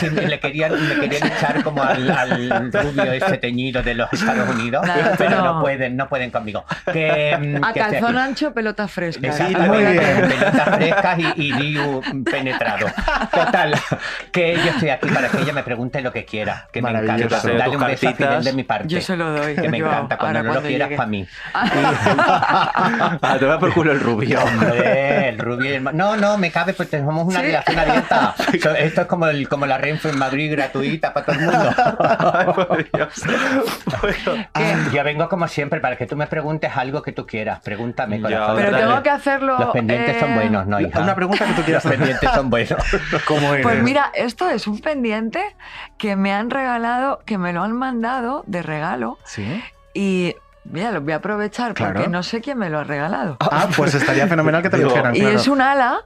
Sí, 0.00 0.10
me, 0.10 0.22
le 0.26 0.40
querían, 0.40 0.72
me 0.88 0.94
querían 1.08 1.26
echar 1.30 1.62
como 1.62 1.82
al, 1.82 2.10
al 2.10 2.72
rubio 2.72 3.12
ese 3.12 3.36
teñido 3.38 3.82
de 3.82 3.94
los 3.94 4.12
Estados 4.12 4.48
Unidos, 4.48 4.86
Nada, 4.86 5.14
pero 5.16 5.30
no. 5.36 5.54
no 5.54 5.60
pueden, 5.60 5.96
no 5.96 6.08
pueden 6.08 6.30
conmigo. 6.30 6.64
Que, 6.92 7.36
mm, 7.38 7.72
que 7.72 7.99
calzón 8.00 8.18
ancho, 8.18 8.52
pelota 8.54 8.88
fresca. 8.88 9.26
Exactamente, 9.28 9.68
Muy 9.68 9.78
bien. 9.92 10.28
pelotas 10.28 10.74
frescas 10.76 11.18
y, 11.18 11.32
y 11.36 11.52
Diu 11.52 12.00
penetrado. 12.24 12.86
Total, 13.32 13.74
que 14.32 14.54
yo 14.56 14.70
estoy 14.70 14.88
aquí 14.90 15.08
para 15.08 15.28
que 15.28 15.38
ella 15.40 15.52
me 15.52 15.62
pregunte 15.62 16.00
lo 16.00 16.12
que 16.12 16.24
quiera, 16.24 16.68
que 16.72 16.82
me 16.82 16.90
encanta. 16.90 17.40
Dale 17.42 17.76
un 17.76 17.84
beso 17.84 18.08
a 18.08 18.12
Fidel 18.14 18.44
de 18.44 18.52
mi 18.52 18.64
parte. 18.64 18.88
Yo 18.88 19.00
se 19.00 19.16
lo 19.16 19.30
doy. 19.32 19.54
Que 19.54 19.68
me 19.68 19.78
yo, 19.78 19.86
encanta, 19.86 20.16
cuando 20.18 20.38
ahora 20.38 20.42
no 20.42 20.48
lo 20.48 20.52
cuando 20.60 20.68
quieras 20.68 20.88
llegue. 20.88 20.96
para 20.96 21.08
mí. 21.08 21.26
Ah, 22.02 23.36
te 23.38 23.44
va 23.46 23.58
por 23.58 23.72
culo 23.72 23.92
el 23.92 24.00
rubio. 24.00 24.40
Hombre, 24.42 25.28
el 25.28 25.38
rubio 25.38 25.76
el 25.76 25.84
No, 25.96 26.16
no, 26.16 26.36
me 26.38 26.50
cabe 26.50 26.72
porque 26.74 26.90
tenemos 26.92 27.26
una 27.26 27.40
Sí. 27.40 27.46
relación 27.46 27.78
abierta. 27.78 28.34
So- 28.62 28.74
Esto 28.74 29.00
es 29.02 29.06
como, 29.06 29.26
el, 29.26 29.48
como 29.48 29.66
la 29.66 29.78
Renfe 29.78 30.08
en 30.10 30.18
Madrid 30.18 30.50
gratuita 30.52 31.12
para 31.12 31.26
todo 31.26 31.36
el 31.36 31.42
mundo. 31.42 31.70
Ay, 32.34 32.46
por 32.46 32.90
Dios. 32.92 33.08
Bueno, 34.00 34.46
Ah, 34.54 34.74
Yo 34.92 35.04
vengo 35.04 35.28
como 35.28 35.46
siempre 35.48 35.80
para 35.80 35.96
que 35.96 36.06
tú 36.06 36.16
me 36.16 36.26
preguntes 36.26 36.70
algo 36.76 37.02
que 37.02 37.12
tú 37.12 37.26
quieras. 37.26 37.60
Pero 37.94 38.76
tengo 38.76 39.02
que 39.02 39.10
hacerlo. 39.10 39.58
Los 39.58 39.70
pendientes 39.70 40.18
son 40.20 40.30
eh, 40.30 40.34
buenos, 40.34 40.66
¿no, 40.66 40.80
hija? 40.80 41.00
Una 41.00 41.14
pregunta 41.14 41.46
que 41.46 41.52
tú 41.54 41.62
quieras 41.62 41.84
Los 41.84 41.94
pendientes 41.94 42.30
son 42.30 42.50
buenos. 42.50 42.82
¿Cómo 43.26 43.52
eres? 43.54 43.66
Pues 43.66 43.82
mira, 43.82 44.10
esto 44.14 44.48
es 44.50 44.66
un 44.66 44.80
pendiente 44.80 45.56
que 45.98 46.16
me 46.16 46.32
han 46.32 46.50
regalado, 46.50 47.20
que 47.24 47.38
me 47.38 47.52
lo 47.52 47.62
han 47.62 47.72
mandado 47.72 48.44
de 48.46 48.62
regalo. 48.62 49.18
¿Sí? 49.24 49.62
Y 49.94 50.34
mira, 50.64 50.90
lo 50.92 51.00
voy 51.00 51.12
a 51.12 51.16
aprovechar 51.16 51.74
Claro. 51.74 51.94
porque 51.94 52.08
no 52.08 52.22
sé 52.22 52.40
quién 52.40 52.58
me 52.58 52.70
lo 52.70 52.78
ha 52.78 52.84
regalado. 52.84 53.36
Ah, 53.40 53.68
pues 53.76 53.94
estaría 53.94 54.26
fenomenal 54.26 54.62
que 54.62 54.70
te 54.70 54.78
lo 54.78 54.88
dijeran, 54.88 55.14
Y 55.16 55.20
claro. 55.20 55.36
es 55.36 55.48
un 55.48 55.60
ala 55.60 56.00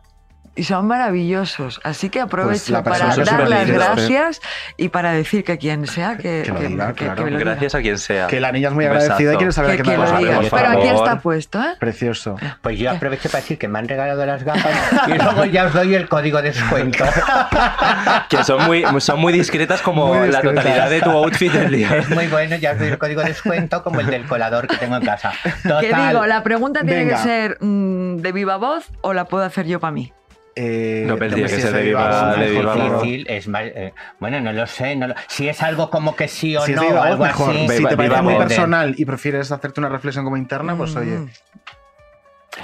y 0.57 0.65
son 0.65 0.87
maravillosos. 0.87 1.81
Así 1.85 2.11
que 2.11 2.21
aprovecho 2.21 2.73
la 2.73 2.83
para 2.85 3.09
dar 3.15 3.49
las 3.49 3.67
libre. 3.67 3.73
gracias 3.79 4.41
y 4.77 4.89
para 4.89 5.13
decir 5.13 5.43
que 5.45 5.59
quien 5.59 5.87
sea 5.87 6.17
que, 6.17 6.43
Que 6.45 6.53
lo 6.53 6.61
que- 6.61 6.69
diga, 6.69 6.87
que- 6.93 7.05
claro. 7.05 7.15
que 7.17 7.25
me 7.25 7.31
lo 7.33 7.39
diga. 7.39 7.51
Gracias 7.51 7.75
a 7.75 7.81
quien 7.83 7.99
sea. 7.99 8.27
Que 8.29 8.41
la 8.41 8.53
niña 8.53 8.69
es 8.69 8.75
muy 8.75 8.85
agradecida 8.85 9.35
y 9.35 9.37
quiere 9.37 9.53
saber 9.53 9.73
Que, 9.73 9.83
qué 9.83 9.91
que 9.91 10.49
Pero 10.51 10.69
aquí 10.69 10.89
está 10.89 11.19
puesto, 11.21 11.61
¿eh? 11.63 11.75
Precioso. 11.81 12.37
Pues 12.63 12.79
yo 12.79 12.91
aprovecho 12.91 13.29
para 13.29 13.41
decir 13.41 13.59
que 13.59 13.69
me 13.69 13.79
han 13.79 13.89
regalado 13.89 14.25
las 14.27 14.43
gafas 14.45 14.73
y 15.09 15.13
luego 15.21 15.45
ya 15.47 15.67
os 15.67 15.73
doy 15.73 15.95
el 15.95 16.09
código 16.09 16.41
de 16.41 16.51
descuento. 16.53 17.05
Que 18.29 18.43
son 18.45 18.65
muy, 18.65 18.85
son 19.01 19.21
muy 19.21 19.33
discretas 19.33 19.83
como 19.83 20.15
Muy 20.15 20.31
la 20.31 20.41
totalidad 20.43 20.89
de 20.91 21.01
tu 21.01 21.11
outfit 21.11 21.53
del 21.53 21.71
día. 21.71 21.97
Es 21.99 22.09
muy 22.15 22.27
bueno, 22.29 22.57
ya 22.57 22.73
os 22.73 22.79
doy 22.79 22.89
el 22.89 22.99
código 22.99 23.21
de 23.23 23.29
descuento 23.29 23.83
como 23.83 24.01
el 24.01 24.07
del 24.07 24.25
colador 24.27 24.67
que 24.67 24.77
tengo 24.77 24.97
en 24.97 25.05
casa. 25.05 25.33
Que 25.53 25.69
Total. 25.69 26.09
digo, 26.09 26.27
la 26.27 26.43
pregunta 26.43 26.81
tiene 26.83 27.05
Venga. 27.05 27.17
que 27.17 27.23
ser 27.23 27.59
mm, 27.61 28.17
de 28.19 28.33
viva 28.33 28.57
voz 28.57 28.87
o 29.01 29.13
la 29.13 29.25
puedo 29.27 29.45
hacer 29.45 29.67
yo 29.67 29.81
para 29.81 29.93
mí. 29.93 30.13
Eh, 30.57 31.05
No, 31.07 31.17
pero 31.17 31.35
tiene 31.35 31.51
hombre, 31.51 31.57
que 31.57 31.69
si 31.79 31.85
viva- 31.85 32.35
viva 32.37 32.37
mejor. 32.37 32.65
voz. 32.93 33.03
difícil, 33.03 33.27
es 33.29 33.49
más, 33.49 33.63
eh, 33.65 33.93
bueno, 34.21 34.41
no 34.41 34.53
lo 34.53 34.67
sé. 34.69 34.95
No 34.95 35.09
lo- 35.09 35.15
si 35.27 35.49
es 35.49 35.61
algo 35.63 35.91
como 35.91 36.15
que 36.15 36.29
sí 36.29 36.57
o 36.57 36.61
Si 36.61 36.73
no, 36.75 36.83
algo 37.03 37.25
mejor. 37.25 37.51
así. 37.51 37.69
Si 37.69 37.85
te 37.85 37.97
parece 37.97 38.23
muy 38.23 38.35
personal 38.37 38.95
y 38.97 39.05
prefieres 39.05 39.51
hacerte 39.51 39.81
una 39.81 39.89
reflexión 39.89 40.25
como 40.25 40.37
interna, 40.37 40.77
pues 40.77 40.95
oye. 40.97 41.19
Mm. 41.19 41.29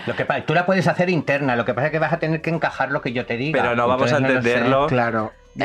Lo 0.07 0.15
que 0.15 0.25
pasa, 0.25 0.45
tú 0.47 0.55
la 0.55 0.67
puedes 0.67 0.87
hacer 0.87 1.11
interna, 1.11 1.57
lo 1.57 1.65
que 1.65 1.75
pasa 1.75 1.87
es 1.89 1.91
que 1.93 1.99
vas 1.99 2.13
a 2.13 2.21
tener 2.21 2.41
que 2.41 2.51
encajar 2.51 2.93
lo 2.93 3.03
que 3.03 3.13
yo 3.13 3.27
te 3.27 3.37
diga. 3.37 3.61
Pero 3.61 3.75
no 3.75 3.89
vamos 3.89 4.13
a 4.13 4.21
no 4.21 4.29
sé. 4.29 4.35
entenderlo. 4.35 4.87
Claro. 4.87 5.33
Eh, 5.59 5.65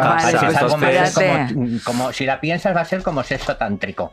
vale. 0.00 0.38
Si 0.38 0.46
es 0.46 0.56
algo 0.56 0.76
más 0.78 0.90
espérate. 0.94 1.54
como, 1.54 1.68
como- 1.84 2.12
si 2.12 2.24
la 2.24 2.38
piensas 2.40 2.76
va 2.76 2.82
a 2.82 2.84
ser 2.84 3.02
como 3.02 3.24
sexo 3.24 3.56
tántrico. 3.56 4.12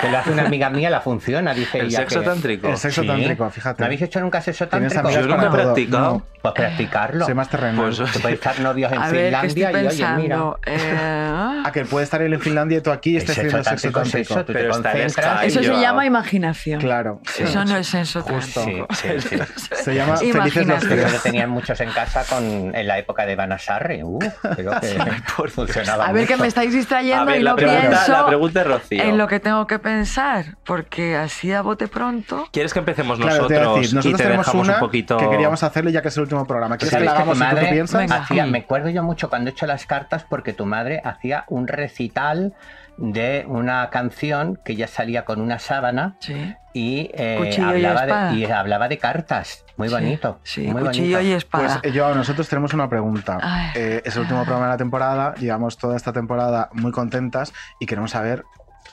Que 0.00 0.10
lo 0.10 0.18
hace 0.18 0.30
una 0.32 0.44
amiga 0.46 0.70
mía, 0.70 0.90
la 0.90 1.00
funciona, 1.00 1.54
dice 1.54 1.78
¿El 1.78 1.86
ella. 1.86 1.98
sexo 2.00 2.20
que- 2.20 2.26
tántrico? 2.26 2.68
El 2.68 2.76
sexo 2.76 3.02
Sí. 3.02 3.06
tántrico, 3.06 3.50
fíjate. 3.50 3.80
¿No 3.82 3.86
habéis 3.86 4.02
hecho 4.02 4.20
nunca 4.20 4.40
sexo 4.40 4.68
tántrico? 4.68 5.10
Yo 5.10 5.22
nunca 5.22 5.46
he 5.46 5.50
practicado. 5.50 6.12
No, 6.14 6.22
Pues 6.42 6.54
practicarlo. 6.54 7.24
soy 7.24 7.34
más 7.34 7.48
terrenal. 7.48 7.92
Pues 7.96 8.00
puede 8.20 8.34
estar 8.34 8.60
novios 8.60 8.92
en 8.92 8.98
A 8.98 9.08
ver, 9.08 9.32
estoy 9.34 9.48
Finlandia 9.50 9.82
y 9.82 9.86
oye, 9.86 10.06
mira. 10.16 10.38
eh, 10.66 11.62
A 11.64 11.72
que 11.72 11.84
puede 11.86 12.04
estar 12.04 12.20
él 12.22 12.32
en 12.34 12.40
Finlandia 12.40 12.78
y 12.78 12.80
tú 12.82 12.90
aquí 12.90 13.10
y 13.10 13.16
El 13.16 13.22
estés 13.22 13.36
sexo 13.36 13.56
haciendo 13.58 14.04
sexo 14.04 14.34
tántrico 14.34 14.68
es 14.68 14.82
tántrico. 14.82 14.82
te 14.82 15.22
Pero. 15.22 15.42
Eso 15.46 15.58
se 15.60 15.64
yo- 15.64 15.80
llama 15.80 16.04
imaginación. 16.06 16.80
Claro. 16.80 17.20
Eso 17.38 17.64
no 17.64 17.76
es 17.76 17.90
Justo. 17.92 18.60
tántrico. 18.60 18.86
Sí, 18.94 19.08
sí, 19.20 19.28
sí. 19.28 19.38
Se 19.84 19.94
llama 19.94 20.16
Felices 20.16 20.66
los 20.66 20.80
tres. 20.80 21.12
lo 21.12 21.18
tenían 21.20 21.50
muchos 21.50 21.80
en 21.80 21.90
casa 21.90 22.24
con, 22.28 22.74
en 22.74 22.86
la 22.88 22.98
época 22.98 23.24
de 23.26 23.36
Banasarre. 23.36 24.02
Uh, 24.04 24.18
creo 24.54 24.80
que 24.80 25.48
funcionaba 25.48 26.06
A 26.06 26.12
ver, 26.12 26.26
que 26.26 26.36
me 26.36 26.46
estáis 26.46 26.72
distrayendo 26.72 27.34
y 27.34 27.42
no 27.42 27.56
pienso 27.56 28.12
la 28.12 28.26
pregunta 28.26 28.60
es 28.62 28.66
Rocío. 28.66 29.02
en 29.02 29.18
lo 29.18 29.26
que 29.28 29.40
tengo 29.40 29.63
que 29.66 29.78
pensar, 29.78 30.56
porque 30.64 31.16
así 31.16 31.52
a 31.52 31.62
bote 31.62 31.88
pronto. 31.88 32.46
¿Quieres 32.52 32.72
que 32.72 32.78
empecemos 32.80 33.18
Claro, 33.18 33.42
nosotros 33.48 33.76
decir, 33.76 33.92
y 33.92 33.94
nosotros 33.96 34.18
te 34.18 34.22
tenemos 34.24 34.46
dejamos 34.46 34.66
una 34.68 34.74
un 34.74 34.80
poquito... 34.80 35.16
que 35.18 35.28
queríamos 35.30 35.62
hacerle 35.62 35.92
ya 35.92 36.02
que 36.02 36.08
es 36.08 36.16
el 36.16 36.22
último 36.24 36.46
programa. 36.46 36.76
¿Quieres 36.76 36.90
que 36.90 36.96
¿Sabes 36.96 37.06
la 37.06 37.12
que 37.12 37.16
hagamos 37.22 37.38
tú 37.38 37.44
madre 37.44 37.72
piensas? 37.72 38.10
Hacía- 38.10 38.46
me 38.46 38.58
acuerdo 38.58 38.88
yo 38.90 39.02
mucho 39.02 39.28
cuando 39.28 39.50
he 39.50 39.52
hecho 39.52 39.66
las 39.66 39.86
cartas 39.86 40.24
porque 40.28 40.52
tu 40.52 40.66
madre 40.66 41.00
hacía 41.04 41.44
un 41.48 41.66
recital 41.68 42.54
de 42.96 43.44
una 43.48 43.90
canción 43.90 44.58
que 44.64 44.76
ya 44.76 44.86
salía 44.86 45.24
con 45.24 45.40
una 45.40 45.58
sábana 45.58 46.14
Sí. 46.20 46.54
y, 46.74 47.10
eh, 47.14 47.50
y 47.56 47.60
hablaba, 47.60 48.02
espada. 48.04 48.30
de, 48.30 48.36
y 48.38 48.44
hablaba 48.44 48.86
de 48.88 48.98
cartas. 48.98 49.64
Muy 49.76 49.88
Sí, 49.88 49.94
bonito. 49.94 50.38
Sí, 50.44 50.60
muy 50.68 50.82
cuchillo 50.84 51.16
bonito. 51.16 51.20
y 51.22 51.32
espada. 51.32 51.80
Pues 51.82 51.92
yo, 51.92 52.14
nosotros 52.14 52.48
tenemos 52.48 52.72
una 52.72 52.88
pregunta. 52.88 53.38
Ay. 53.42 53.70
Eh, 53.74 54.02
es 54.04 54.14
el 54.14 54.22
último 54.22 54.42
programa 54.44 54.66
de 54.66 54.72
la 54.74 54.76
temporada, 54.76 55.34
llevamos 55.34 55.76
toda 55.76 55.96
esta 55.96 56.12
temporada 56.12 56.68
muy 56.72 56.92
contentas 56.92 57.52
y 57.80 57.86
queremos 57.86 58.12
saber 58.12 58.44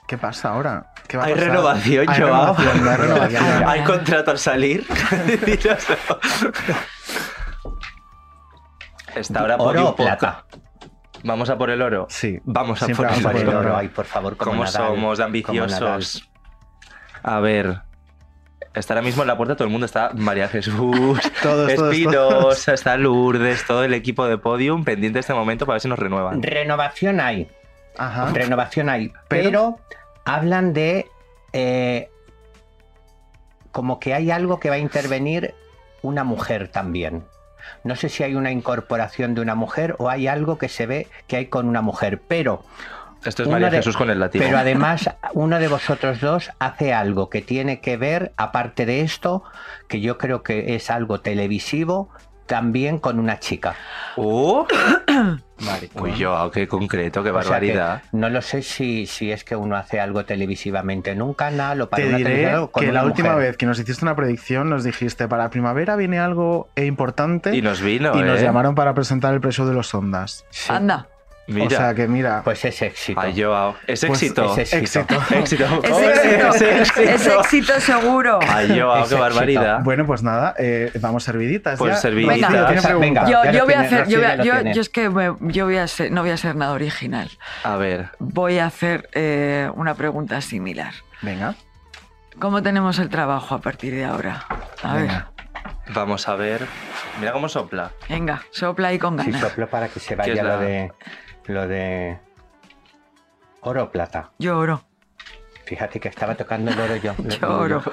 qué 0.08 0.18
pasa 0.18 0.49
ahora. 0.49 0.91
¿Qué 1.08 1.18
va 1.18 1.24
a 1.24 1.28
Hay 1.28 1.34
pasar? 1.34 1.47
renovación, 1.49 2.10
Hay 2.10 2.22
Joao. 2.22 2.56
renovación, 2.56 2.88
hay 2.88 2.97
renovación. 2.97 3.64
Hay 3.68 3.84
contrato 3.84 4.32
al 4.32 4.38
salir. 4.39 4.86
Está 9.16 9.39
ahora 9.41 9.58
¿Oro 9.58 9.89
o 9.89 9.95
plata? 9.95 10.45
Vamos 11.24 11.49
a 11.49 11.58
por 11.58 11.70
el 11.70 11.82
oro. 11.82 12.08
Sí, 12.10 12.39
Vamos 12.45 12.82
a 12.82 12.88
por 12.88 13.06
el 13.06 13.12
vamos 13.12 13.26
a 13.26 13.32
por 13.32 13.41
oro. 13.41 13.52
el 13.52 13.58
oro. 13.58 13.78
Ay, 13.78 13.88
por 13.89 14.06
favor, 14.06 14.38
como 14.38 14.52
¿Cómo 14.52 14.64
Nadal, 14.64 14.88
somos 14.88 15.18
de 15.18 15.24
ambiciosos? 15.24 16.30
A 17.24 17.39
ver. 17.39 17.82
Está 18.74 18.93
ahora 18.93 19.04
mismo 19.04 19.22
en 19.24 19.28
la 19.28 19.36
puerta 19.36 19.56
todo 19.56 19.66
el 19.66 19.70
mundo. 19.72 19.86
Está 19.86 20.12
María 20.16 20.47
Jesús, 20.47 20.74
Todos, 21.43 21.74
todos, 21.76 21.93
Espinosa, 21.93 22.74
está 22.74 22.95
Lourdes, 22.95 23.66
todo 23.68 23.84
el 23.84 23.93
equipo 23.93 24.26
de 24.28 24.38
Podium 24.38 24.86
pendiente 24.86 25.18
de 25.18 25.20
este 25.20 25.34
momento 25.34 25.66
para 25.66 25.76
ver 25.76 25.82
si 25.82 25.89
nos 25.89 25.99
renuevan. 25.99 26.41
Renovación 26.41 27.20
hay. 27.20 27.49
Ajá. 27.98 28.32
Renovación 28.34 28.89
hay. 28.89 29.12
Pero- 29.28 29.44
Pero, 29.44 29.80
hablan 30.26 30.74
de 30.74 31.08
eh, 31.54 32.10
como 33.72 34.00
que 34.00 34.14
hay 34.14 34.32
algo 34.32 34.60
que 34.60 34.70
va 34.70 34.76
a 34.76 34.80
intervenir 34.80 35.54
una 36.02 36.24
mujer 36.24 36.68
también. 36.70 37.24
No 37.84 37.96
sé 37.96 38.10
si 38.10 38.24
hay 38.24 38.36
una 38.36 38.52
incorporación 38.52 39.34
de 39.36 39.42
una 39.42 39.56
mujer 39.56 39.96
o 40.00 40.10
hay 40.10 40.28
algo 40.28 40.58
que 40.58 40.68
se 40.70 40.86
ve 40.86 41.08
que 41.28 41.38
hay 41.38 41.46
con 41.48 41.68
una 41.68 41.82
mujer, 41.82 42.20
pero 42.28 42.64
Esto 43.24 43.44
es 43.44 43.50
María 43.50 43.70
de- 43.70 43.78
Jesús 43.78 43.96
con 43.96 44.10
el 44.10 44.20
látigo. 44.20 44.44
Pero 44.44 44.58
además, 44.58 45.10
uno 45.34 45.60
de 45.60 45.68
vosotros 45.68 46.20
dos 46.22 46.52
hace 46.60 46.94
algo 46.94 47.30
que 47.30 47.42
tiene 47.42 47.80
que 47.80 47.96
ver, 47.98 48.34
aparte 48.36 48.86
de 48.88 49.02
esto, 49.02 49.44
que 49.88 50.02
yo 50.02 50.18
creo 50.18 50.42
que 50.42 50.76
es 50.76 50.89
algo 50.89 51.22
televisivo, 51.22 52.10
también 52.52 52.99
con 52.99 53.18
una 53.18 53.39
chica. 53.39 53.76
¡Oh! 54.18 54.68
Uy, 55.95 56.14
yo, 56.16 56.52
qué 56.52 56.68
concreto, 56.68 57.24
qué 57.24 57.30
O 57.30 57.34
sea 57.34 57.43
que 57.43 57.49
barbaridad. 57.49 58.02
no 58.12 58.28
lo 58.28 58.41
sé 58.41 58.62
si, 58.62 59.06
si 59.06 59.32
es 59.32 59.45
que 59.45 59.56
uno 59.56 59.78
hace 59.78 60.02
algo 60.02 60.26
televisivamente 60.26 61.12
en 61.12 61.22
un 61.22 61.34
canal 61.34 61.80
o 61.80 61.89
para 61.89 62.04
Te 62.04 62.10
una 62.10 62.18
diré 62.18 62.52
con 62.70 62.84
que 62.84 62.89
una 62.89 63.02
la 63.02 63.06
última 63.06 63.36
vez 63.36 63.56
que 63.56 63.66
nos 63.66 63.80
hiciste 63.80 64.04
una 64.04 64.18
predicción 64.18 64.70
nos 64.70 64.84
dijiste 64.84 65.30
para 65.30 65.49
primavera 65.49 65.95
viene 65.95 66.20
algo 66.20 66.68
importante 66.76 67.56
Y 67.56 67.62
nos 67.62 67.80
vino, 67.80 68.20
y 68.20 68.24
nos 68.24 68.41
¿eh? 68.41 68.43
llamaron 68.43 68.76
para 68.76 68.93
presentar 68.93 69.34
el 69.34 69.39
precio 69.39 69.66
de 69.66 69.74
los 69.74 69.93
ondas. 69.93 70.45
Anda. 70.68 71.08
Mira. 71.48 71.66
O 71.68 71.70
sea 71.70 71.94
que 71.94 72.08
mira, 72.08 72.42
Pues 72.44 72.64
es 72.64 72.82
éxito. 72.82 73.20
Ay, 73.20 73.34
Joao. 73.36 73.76
Es 73.88 74.06
Pues 74.06 74.22
éxito. 74.24 74.56
es 74.58 74.74
éxito. 74.74 75.16
Éxito. 75.32 75.66
Es 75.84 75.92
Ole, 75.92 76.14
éxito. 76.14 76.48
es 76.56 76.62
éxito. 76.62 77.02
Es 77.02 77.28
éxito 77.28 77.80
seguro. 77.82 78.39
Ay, 78.48 78.80
Joao, 78.80 78.94
Es 79.04 79.10
qué 79.10 79.16
éxito. 79.16 79.20
barbaridad. 79.22 79.80
bueno, 79.84 80.06
pues 80.06 80.24
nada, 80.24 80.56
eh, 80.58 80.92
vamos 81.02 81.24
serviditas. 81.24 81.78
Pues 81.78 81.96
ya. 81.96 82.00
serviditas. 82.00 82.52
Venga. 82.52 82.68
¿tiene 82.68 82.82
pregunta? 82.82 83.24
Venga. 83.26 83.44
Yo, 83.46 83.52
yo 83.52 83.66
voy 83.66 83.74
a 83.74 83.80
hacer, 83.82 84.08
yo, 84.08 84.18
voy 84.20 84.28
a- 84.28 84.36
yo- 84.44 84.72
yo 84.72 84.82
es 84.82 84.89
que 84.89 85.10
me- 85.10 85.36
yo 85.42 85.66
voy 85.66 85.78
a 85.78 85.88
ser, 85.88 86.12
no 86.12 86.22
voy 86.22 86.32
a 86.32 86.38
ser 86.38 86.56
nada 86.56 86.72
original. 86.74 87.30
A 87.64 87.76
ver. 87.76 88.10
Voy 88.20 88.60
a 88.60 88.68
hacer 88.68 89.10
eh, 89.14 89.70
una 89.76 89.96
pregunta 89.96 90.39
similar. 90.42 90.94
Venga. 91.22 91.56
¿Cómo 92.39 92.64
tenemos 92.64 92.98
el 93.00 93.10
trabajo 93.10 93.56
a 93.56 93.60
partir 93.62 93.94
de 93.94 94.06
ahora? 94.06 94.46
A 94.84 94.94
ver, 94.94 95.02
Venga. 95.08 95.32
Vamos 95.94 96.28
a 96.30 96.36
ver. 96.36 96.66
Mira 97.20 97.34
cómo 97.34 97.50
sopla. 97.50 97.92
venga, 98.08 98.42
sopla 98.52 98.88
ahí 98.88 98.98
con 98.98 99.20
Sí, 99.20 99.26
ganas. 99.32 99.42
soplo 99.50 99.68
para 99.68 99.89
que 99.89 100.00
se 100.00 100.10
¿Qué 100.10 100.16
vaya 100.16 100.34
es 100.34 100.44
la- 100.44 100.56
lo 100.56 100.60
de 100.62 100.92
lo 101.52 101.68
de 101.68 102.20
oro 103.62 103.84
o 103.84 103.91
plata. 103.91 104.32
Yo 104.39 104.58
oro. 104.58 104.84
Fíjate 105.66 105.99
que 105.99 106.10
estaba 106.10 106.36
tocando 106.36 106.72
el 106.72 106.80
oro 106.80 106.95
yo. 106.97 107.14
Yo 107.39 107.58
oro. 107.58 107.84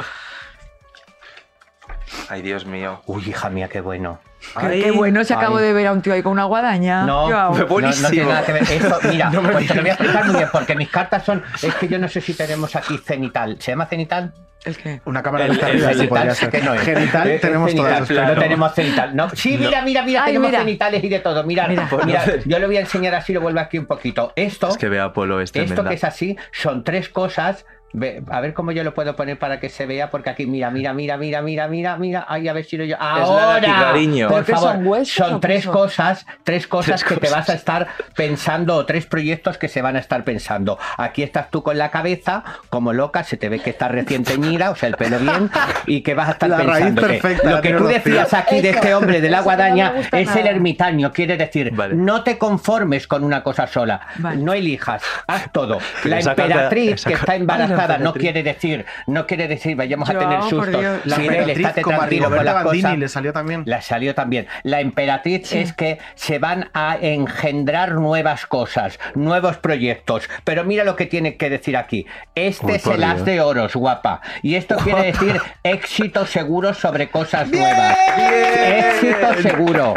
Ay, 2.28 2.42
Dios 2.42 2.66
mío. 2.66 3.02
Uy, 3.06 3.22
hija 3.28 3.48
mía, 3.50 3.68
qué 3.68 3.80
bueno. 3.80 4.18
Qué, 4.60 4.66
Ay, 4.66 4.82
qué 4.82 4.90
bueno, 4.92 5.24
si 5.24 5.32
acabo 5.32 5.56
ay. 5.56 5.64
de 5.64 5.72
ver 5.72 5.86
a 5.88 5.92
un 5.92 6.00
tío 6.00 6.12
ahí 6.12 6.22
con 6.22 6.32
una 6.32 6.44
guadaña. 6.44 7.04
No, 7.04 7.28
Yo. 7.28 7.50
Fue 7.54 7.60
no, 7.60 7.66
buenísimo. 7.66 8.08
no 8.08 8.10
tiene 8.12 8.28
nada 8.28 8.44
que 8.44 8.52
ver. 8.52 8.62
Esto, 8.62 8.98
mira, 9.10 9.30
pues 9.52 9.66
te 9.66 9.74
lo 9.74 9.80
voy 9.82 9.90
a 9.90 9.94
explicar 9.94 10.24
muy 10.26 10.36
bien, 10.36 10.48
porque 10.52 10.74
mis 10.76 10.88
cartas 10.88 11.24
son. 11.24 11.42
Es 11.62 11.74
que 11.74 11.88
yo 11.88 11.98
no 11.98 12.08
sé 12.08 12.20
si 12.20 12.34
tenemos 12.34 12.76
aquí 12.76 12.98
cenital. 12.98 13.56
¿Se 13.60 13.72
llama 13.72 13.86
cenital? 13.86 14.32
¿El 14.64 14.76
qué? 14.76 15.00
Una 15.04 15.22
cámara 15.22 15.46
El- 15.46 15.56
de 15.56 15.70
el 15.70 16.34
ser. 16.34 16.50
que 16.50 16.60
no 16.60 16.74
es. 16.74 16.80
Genital 16.82 17.28
Eh, 17.28 17.38
tenemos 17.38 17.70
cenital, 17.70 17.92
todas. 17.94 18.10
No 18.10 18.14
claro. 18.16 18.40
tenemos 18.40 18.74
cenital. 18.74 19.16
No, 19.16 19.30
sí, 19.30 19.56
mira, 19.58 19.82
mira, 19.82 20.02
mira, 20.02 20.20
Ay, 20.24 20.26
tenemos 20.28 20.48
mira. 20.50 20.60
cenitales 20.60 21.04
y 21.04 21.08
de 21.08 21.18
todo. 21.20 21.44
Mira, 21.44 21.68
Mira. 21.68 21.88
mira, 22.04 22.24
yo 22.44 22.58
le 22.58 22.66
voy 22.66 22.76
a 22.76 22.80
enseñar 22.80 23.14
así, 23.14 23.32
lo 23.32 23.40
vuelvo 23.40 23.60
aquí 23.60 23.78
un 23.78 23.86
poquito. 23.86 24.32
Esto, 24.36 24.68
Es 24.68 24.76
que 24.76 24.88
vea 24.88 25.12
Polo 25.12 25.40
este 25.40 25.62
esto 25.62 25.84
que 25.84 25.94
es 25.94 26.04
así, 26.04 26.36
son 26.52 26.82
tres 26.84 27.08
cosas. 27.08 27.66
Ve- 27.94 28.22
A 28.30 28.40
ver 28.40 28.52
cómo 28.52 28.70
yo 28.72 28.84
lo 28.84 28.92
puedo 28.92 29.16
poner 29.16 29.38
para 29.38 29.60
que 29.60 29.68
se 29.70 29.86
vea, 29.86 30.10
porque 30.10 30.28
aquí, 30.30 30.46
mira, 30.46 30.70
mira, 30.70 30.92
mira, 30.92 31.16
mira, 31.16 31.40
mira, 31.40 31.68
mira, 31.68 31.96
mira. 31.96 32.26
Ay, 32.28 32.46
a 32.48 32.52
ver 32.52 32.64
si 32.64 32.76
lo 32.76 32.84
yo. 32.84 32.96
la 32.98 33.10
Ahora, 33.12 33.54
látigo, 33.54 33.74
cariño. 33.80 34.28
por 34.28 34.44
¿Pero 34.44 34.46
qué 34.46 34.52
favor, 34.52 34.72
son 34.74 34.86
huesos 34.86 35.40
tres 35.40 35.64
son? 35.64 35.72
cosas, 35.72 36.26
tres 36.44 36.66
cosas 36.66 37.00
Tres 37.02 37.20
que 37.20 37.26
te 37.26 37.32
vas 37.32 37.48
a 37.48 37.54
estar 37.54 37.88
pensando, 38.14 38.76
o 38.76 38.84
tres 38.84 39.06
proyectos 39.06 39.56
que 39.56 39.68
se 39.68 39.80
van 39.80 39.96
a 39.96 40.00
estar 40.00 40.22
pensando. 40.24 40.78
Aquí 40.98 41.22
estás 41.22 41.50
tú 41.50 41.62
con 41.62 41.78
la 41.78 41.90
cabeza, 41.90 42.44
como 42.68 42.92
loca, 42.92 43.24
se 43.24 43.38
te 43.38 43.48
ve 43.48 43.58
que 43.60 43.70
estás 43.70 43.90
recién 43.90 44.22
teñida, 44.22 44.70
o 44.70 44.76
sea, 44.76 44.90
el 44.90 44.96
pelo 44.96 45.18
bien, 45.18 45.50
y 45.86 46.02
que 46.02 46.12
vas 46.14 46.28
a 46.28 46.32
estar 46.32 46.50
La 46.50 46.58
raíz 46.58 46.84
pensando 46.86 47.00
que 47.02 47.08
perfecta, 47.08 47.50
lo 47.50 47.60
que 47.62 47.72
tú 47.72 47.84
decías 47.86 48.34
aquí 48.34 48.60
de 48.60 48.70
este 48.70 48.94
hombre 48.94 49.20
de 49.22 49.30
la 49.30 49.38
no 49.38 49.44
guadaña 49.44 49.94
es 50.12 50.36
el 50.36 50.46
ermitaño, 50.46 51.10
quiere 51.12 51.36
decir, 51.38 51.72
Vale. 51.74 51.94
no 51.94 52.22
te 52.22 52.36
conformes 52.36 53.06
con 53.06 53.24
una 53.24 53.42
cosa 53.42 53.66
sola, 53.66 54.00
Vale. 54.16 54.36
no 54.42 54.52
elijas, 54.52 55.02
haz 55.26 55.50
todo. 55.52 55.78
La 56.04 56.20
emperatriz 56.20 57.02
que 57.04 57.14
está 57.14 57.34
embarazada 57.34 57.77
No 57.98 58.12
quiere 58.14 58.42
decir, 58.42 58.86
no 59.06 59.26
quiere 59.26 59.48
decir 59.48 59.76
vayamos 59.76 60.08
a 60.10 60.18
tener. 60.18 60.40
Dios. 60.40 61.00
La 61.04 61.16
Sirel, 61.16 61.34
emperatriz 61.34 61.66
estate 61.66 61.82
como 61.82 61.96
a 61.96 61.98
tranquilo 62.00 62.24
con 62.24 62.32
Rigoberta 62.32 62.54
las 62.54 62.64
Bandini 62.64 62.82
cosas. 62.82 62.98
le 62.98 63.08
salió 63.08 63.32
también. 63.32 63.62
La 63.66 63.82
salió 63.82 64.14
también. 64.14 64.46
La 64.62 64.80
emperatriz 64.80 65.52
es 65.52 65.72
que 65.72 65.98
se 66.14 66.38
van 66.38 66.70
a 66.74 66.96
engendrar 67.00 67.92
nuevas 67.92 68.46
cosas, 68.46 68.98
nuevos 69.14 69.56
proyectos. 69.58 70.28
Pero 70.44 70.64
mira 70.64 70.84
lo 70.84 70.96
que 70.96 71.06
tiene 71.06 71.36
que 71.36 71.50
decir 71.50 71.76
aquí. 71.76 72.06
Este 72.34 72.66
Uy, 72.66 72.72
es 72.74 72.86
el 72.86 73.04
as 73.04 73.24
de 73.24 73.40
oros, 73.40 73.74
guapa. 73.74 74.20
Y 74.42 74.56
esto 74.56 74.76
quiere 74.76 75.12
decir 75.12 75.40
éxito 75.62 76.26
seguro 76.26 76.74
sobre 76.74 77.08
cosas 77.10 77.48
nuevas. 77.48 77.96
Éxito 78.16 79.42
seguro. 79.42 79.94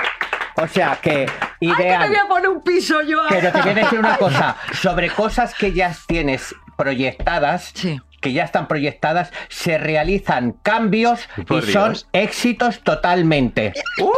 O 0.56 0.68
sea 0.68 0.98
que 1.02 1.22
¡Ay, 1.22 1.28
que 1.60 1.68
me 1.68 1.74
ideal. 1.84 2.08
voy 2.10 2.18
a 2.18 2.28
poner 2.28 2.50
un 2.50 2.62
piso 2.62 3.02
yo! 3.02 3.22
Pero 3.30 3.52
te 3.52 3.62
voy 3.62 3.72
a 3.72 3.74
decir 3.74 4.00
una 4.00 4.18
cosa, 4.18 4.58
sobre 4.74 5.10
cosas 5.10 5.54
que 5.56 5.72
ya 5.72 5.96
tienes 6.08 6.54
proyectadas, 6.82 7.72
Sí. 7.76 8.02
que 8.22 8.34
ya 8.34 8.44
están 8.44 8.68
proyectadas, 8.68 9.32
se 9.50 9.78
realizan 9.78 10.54
cambios 10.64 11.28
Por 11.48 11.64
y 11.64 11.72
son 11.72 11.96
éxitos 12.14 12.80
totalmente. 12.82 13.74
¡Uh! 14.00 14.12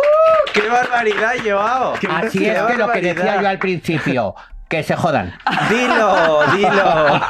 ¡Qué 0.54 0.68
barbaridad, 0.68 1.34
Joao! 1.44 1.94
Así 2.10 2.40
¡Qué 2.40 2.52
es 2.52 2.62
que 2.64 2.78
lo 2.78 2.92
que 2.92 3.02
decía 3.02 3.42
yo 3.42 3.48
al 3.50 3.60
principio, 3.60 4.36
que 4.74 4.82
se 4.84 4.96
jodan. 4.96 5.32
Dilo, 5.70 6.42
dilo. 6.56 7.22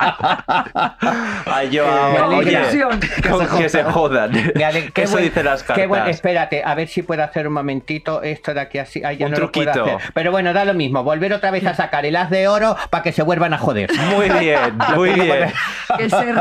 Ay, 1.45 1.69
Joao, 1.77 2.37
oye, 2.37 2.55
alegra. 2.57 2.89
con 3.29 3.47
que 3.57 3.67
se 3.69 3.83
jodan. 3.83 4.31
Qué 4.31 5.03
Eso 5.03 5.11
buen- 5.13 5.23
dicen 5.25 5.45
las 5.45 5.61
qué 5.63 5.67
cartas. 5.67 5.87
buen- 5.87 6.07
espérate, 6.07 6.63
a 6.65 6.73
ver 6.75 6.87
si 6.87 7.01
puedo 7.03 7.21
hacer 7.21 7.47
un 7.47 7.53
momentito 7.53 8.21
esto 8.21 8.53
de 8.53 8.61
aquí 8.61 8.77
así. 8.79 9.03
Ay, 9.03 9.17
ya 9.17 9.25
Un 9.25 9.33
no 9.33 9.39
lo 9.39 9.51
puedo 9.51 9.71
truquito. 9.71 9.97
hacer. 9.97 10.11
Pero 10.13 10.31
bueno, 10.31 10.53
da 10.53 10.63
lo 10.63 10.73
mismo. 10.73 11.03
Volver 11.03 11.33
otra 11.33 11.51
vez 11.51 11.65
a 11.65 11.73
sacar 11.73 12.05
el 12.05 12.15
as 12.15 12.29
de 12.29 12.47
oro 12.47 12.77
para 12.89 13.03
que 13.03 13.11
se 13.11 13.23
vuelvan 13.23 13.53
a 13.53 13.57
joder. 13.57 13.89
Muy 14.15 14.29
bien, 14.29 14.77
muy 14.95 15.11
bien. 15.11 15.51
que 15.97 16.09
se. 16.09 16.33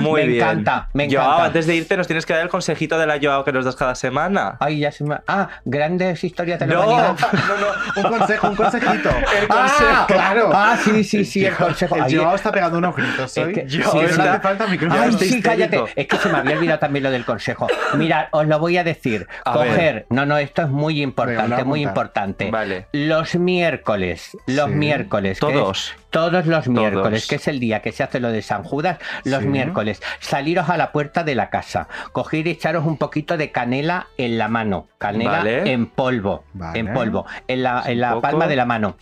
Muy 0.00 0.22
Me 0.22 0.26
bien. 0.28 0.42
encanta, 0.42 0.88
me 0.92 1.08
Joao, 1.10 1.24
encanta. 1.24 1.44
antes 1.46 1.66
de 1.66 1.74
irte, 1.76 1.96
nos 1.96 2.06
tienes 2.06 2.26
que 2.26 2.34
dar 2.34 2.42
el 2.42 2.48
consejito 2.50 2.98
de 2.98 3.06
la 3.06 3.18
Joao 3.20 3.44
que 3.44 3.52
nos 3.52 3.64
das 3.64 3.76
cada 3.76 3.94
semana. 3.94 4.56
Ay, 4.60 4.80
ya 4.80 4.92
se 4.92 5.04
me... 5.04 5.16
Ah, 5.26 5.48
grandes 5.64 6.22
historias 6.22 6.58
de 6.60 6.66
la 6.66 6.74
No, 6.74 6.80
humanidad. 6.82 7.16
Un 7.96 8.02
consejo, 8.02 8.48
un 8.48 8.56
consejito. 8.56 9.08
El 9.10 9.46
Ah, 9.48 10.04
consejo. 10.06 10.06
Claro. 10.18 10.50
Ah, 10.52 10.76
sí, 10.82 11.04
sí, 11.04 11.24
sí, 11.24 11.44
el 11.44 11.54
consejo. 11.54 11.96
El 11.96 12.16
Joao 12.18 12.34
está 12.34 12.52
pegando 12.52 12.78
unos 12.78 12.94
gritos 12.96 13.36
hoy. 13.38 13.52
que- 13.52 13.68
Sí, 13.68 13.78
no 13.78 14.22
hace 14.24 14.40
falta 14.40 14.66
micrófono. 14.66 15.02
Ay, 15.02 15.12
sí, 15.18 15.40
cállate. 15.42 15.82
Es 15.96 16.06
que 16.06 16.16
se 16.16 16.28
me 16.28 16.38
había 16.38 16.56
olvidado 16.56 16.78
también 16.78 17.02
lo 17.04 17.10
del 17.10 17.24
consejo. 17.24 17.66
Mirad, 17.96 18.26
os 18.32 18.46
lo 18.46 18.58
voy 18.58 18.76
a 18.76 18.84
decir. 18.84 19.26
A 19.44 19.52
Coger. 19.52 19.76
ver. 19.76 20.06
No, 20.10 20.26
no, 20.26 20.38
esto 20.38 20.62
es 20.62 20.68
muy 20.68 21.02
importante, 21.02 21.64
muy 21.64 21.82
importante. 21.82 22.50
Vale. 22.50 22.86
Los 22.92 23.34
miércoles, 23.36 24.36
los 24.46 24.68
Sí. 24.70 24.74
miércoles. 24.76 25.38
que 25.40 25.46
Todos. 25.46 25.78
es- 25.90 25.96
todos 26.10 26.46
los 26.46 26.68
miércoles, 26.68 27.02
Todos. 27.22 27.26
que 27.28 27.34
es 27.36 27.48
el 27.48 27.60
día 27.60 27.80
que 27.82 27.92
se 27.92 28.02
hace 28.02 28.18
lo 28.18 28.30
de 28.32 28.40
San 28.42 28.62
Judas, 28.64 28.98
los 29.24 29.42
Sí. 29.42 29.46
miércoles. 29.48 30.00
Saliros 30.20 30.68
a 30.70 30.76
la 30.76 30.90
puerta 30.90 31.22
de 31.22 31.34
la 31.34 31.50
casa, 31.50 31.86
coger 32.12 32.46
y 32.46 32.50
echaros 32.50 32.86
un 32.86 32.96
poquito 32.96 33.36
de 33.36 33.50
canela 33.52 34.06
en 34.16 34.38
la 34.38 34.48
mano. 34.48 34.88
Canela 34.98 35.30
Vale. 35.38 35.70
en 35.70 35.86
polvo. 35.86 36.44
Vale. 36.54 36.78
En 36.78 36.92
polvo. 36.92 37.26
En 37.46 37.62
la, 37.62 37.82
en 37.86 38.00
la 38.00 38.20
palma 38.20 38.46
de 38.46 38.56
la 38.56 38.64
mano. 38.64 38.96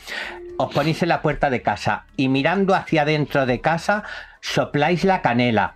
Os 0.59 0.73
ponéis 0.73 1.03
en 1.03 1.11
la 1.11 1.21
puerta 1.21 1.51
de 1.51 1.61
casa 1.61 2.05
y 2.17 2.29
mirando 2.29 2.75
hacia 2.75 3.03
adentro 3.03 3.45
de 3.45 3.61
casa, 3.61 4.05
sopláis 4.47 5.03
la 5.05 5.23
canela, 5.23 5.75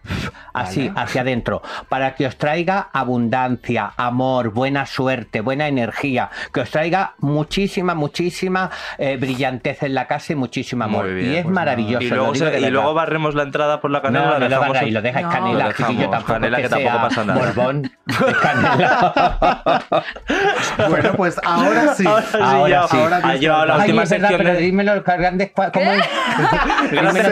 así, 0.55 0.89
Vale. 0.89 1.01
hacia 1.01 1.21
adentro, 1.23 1.61
para 1.89 2.15
que 2.15 2.27
os 2.27 2.37
traiga 2.37 2.89
abundancia, 2.93 3.93
amor, 3.97 4.51
buena 4.53 4.87
suerte, 4.87 5.41
buena 5.41 5.67
energía, 5.67 6.31
que 6.55 6.61
os 6.61 6.71
traiga 6.71 7.15
muchísima, 7.19 7.95
muchísima 7.95 8.71
eh, 8.99 9.17
brillantez 9.21 9.83
en 9.83 9.95
la 9.95 10.07
casa 10.07 10.33
y 10.35 10.37
muchísimo 10.37 10.85
amor. 10.85 11.13
Bien, 11.13 11.33
y 11.33 11.37
es 11.37 11.43
pues 11.43 11.55
maravilloso. 11.55 12.05
Y 12.05 12.09
luego, 12.11 12.35
se- 12.35 12.61
y 12.61 12.71
barremos 12.71 13.35
la 13.35 13.43
entrada 13.43 13.81
por 13.81 13.91
la 13.91 14.03
canela. 14.03 14.25
No, 14.25 14.31
la 14.33 14.39
no 14.39 14.45
lo 14.49 14.49
dejamos 14.61 14.83
un- 14.83 14.95
lo 14.95 15.03
dejáis 15.03 15.27
No. 15.27 15.33
canela, 15.33 15.63
Lo 15.65 15.69
dejamos, 15.71 15.97
tampoco 16.11 16.33
canela, 16.33 16.57
que 16.57 16.63
que 16.63 16.69
tampoco 16.69 16.93
sea 16.93 17.03
pasa 17.03 17.25
nada. 17.25 17.41
Borbón 17.41 17.83
de 17.83 17.91
canela. 18.43 19.85
Bueno, 20.89 21.13
pues 21.17 21.41
ahora 21.45 21.95
sí. 21.95 22.07
Ahora 22.07 22.23
sí, 22.89 22.97
Ahora 22.97 23.21
sí. 23.21 23.27
Ah, 23.29 23.37
yo 23.37 23.57
a 23.57 23.67
la 23.67 23.75
Ay, 23.75 23.81
última 23.81 24.03
es 24.05 24.11
verdad, 24.11 24.29
sección 24.29 24.47
pero 24.47 24.57
de- 24.59 24.65
dímelo, 24.65 24.95
los 24.95 25.05
grandes 25.05 25.51
¿cómo 25.55 25.91
es? 25.93 26.05
Grandes 26.93 27.27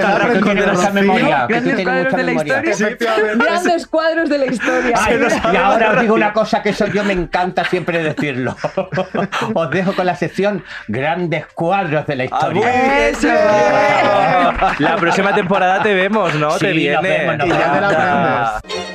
memoria, 1.29 1.47
que 1.47 1.55
tú 1.55 1.61
Grandes 1.68 1.76
tienes 1.76 1.85
cuadros 1.85 2.05
mucha 2.05 2.16
de 2.16 2.22
la 2.22 2.29
memoria. 2.29 2.55
historia. 2.59 2.72
Efectivamente. 2.89 3.45
Grandes 3.45 3.87
cuadros 3.87 4.29
de 4.29 4.39
la 4.39 4.47
historia. 4.47 4.97
Ay, 4.99 5.18
lo 5.18 5.29
y 5.53 5.57
ahora 5.57 5.91
os 5.93 6.01
digo 6.01 6.14
una 6.14 6.33
cosa 6.33 6.62
que 6.62 6.68
eso 6.70 6.87
yo 6.87 7.05
me 7.05 7.12
encanta 7.12 7.64
siempre 7.64 8.03
decirlo. 8.03 8.57
Os 9.55 9.70
dejo 9.70 9.93
con 9.95 10.07
la 10.07 10.16
sección 10.16 10.64
Grandes 10.89 11.47
cuadros 11.55 12.07
de 12.07 12.16
la 12.16 12.22
Ah, 12.24 12.26
historia. 12.26 12.70
bien. 12.70 12.93
¡Eso! 13.14 13.29
La 14.79 14.97
próxima 14.97 15.35
temporada 15.35 15.83
te 15.83 15.95
vemos, 15.95 16.35
¿no? 16.35 16.51
Sí, 16.53 16.59
te 16.61 16.72
viene. 16.72 17.01
vemos, 17.03 17.39
nos 17.39 17.47
Y 17.47 17.51
ya 17.51 17.57
te 17.72 17.81
la 17.81 17.89
Anda. 17.89 18.57
aprendes. 18.59 18.89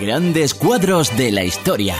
Grandes 0.00 0.54
cuadros 0.54 1.16
de 1.16 1.30
la 1.32 1.42
historia. 1.44 1.94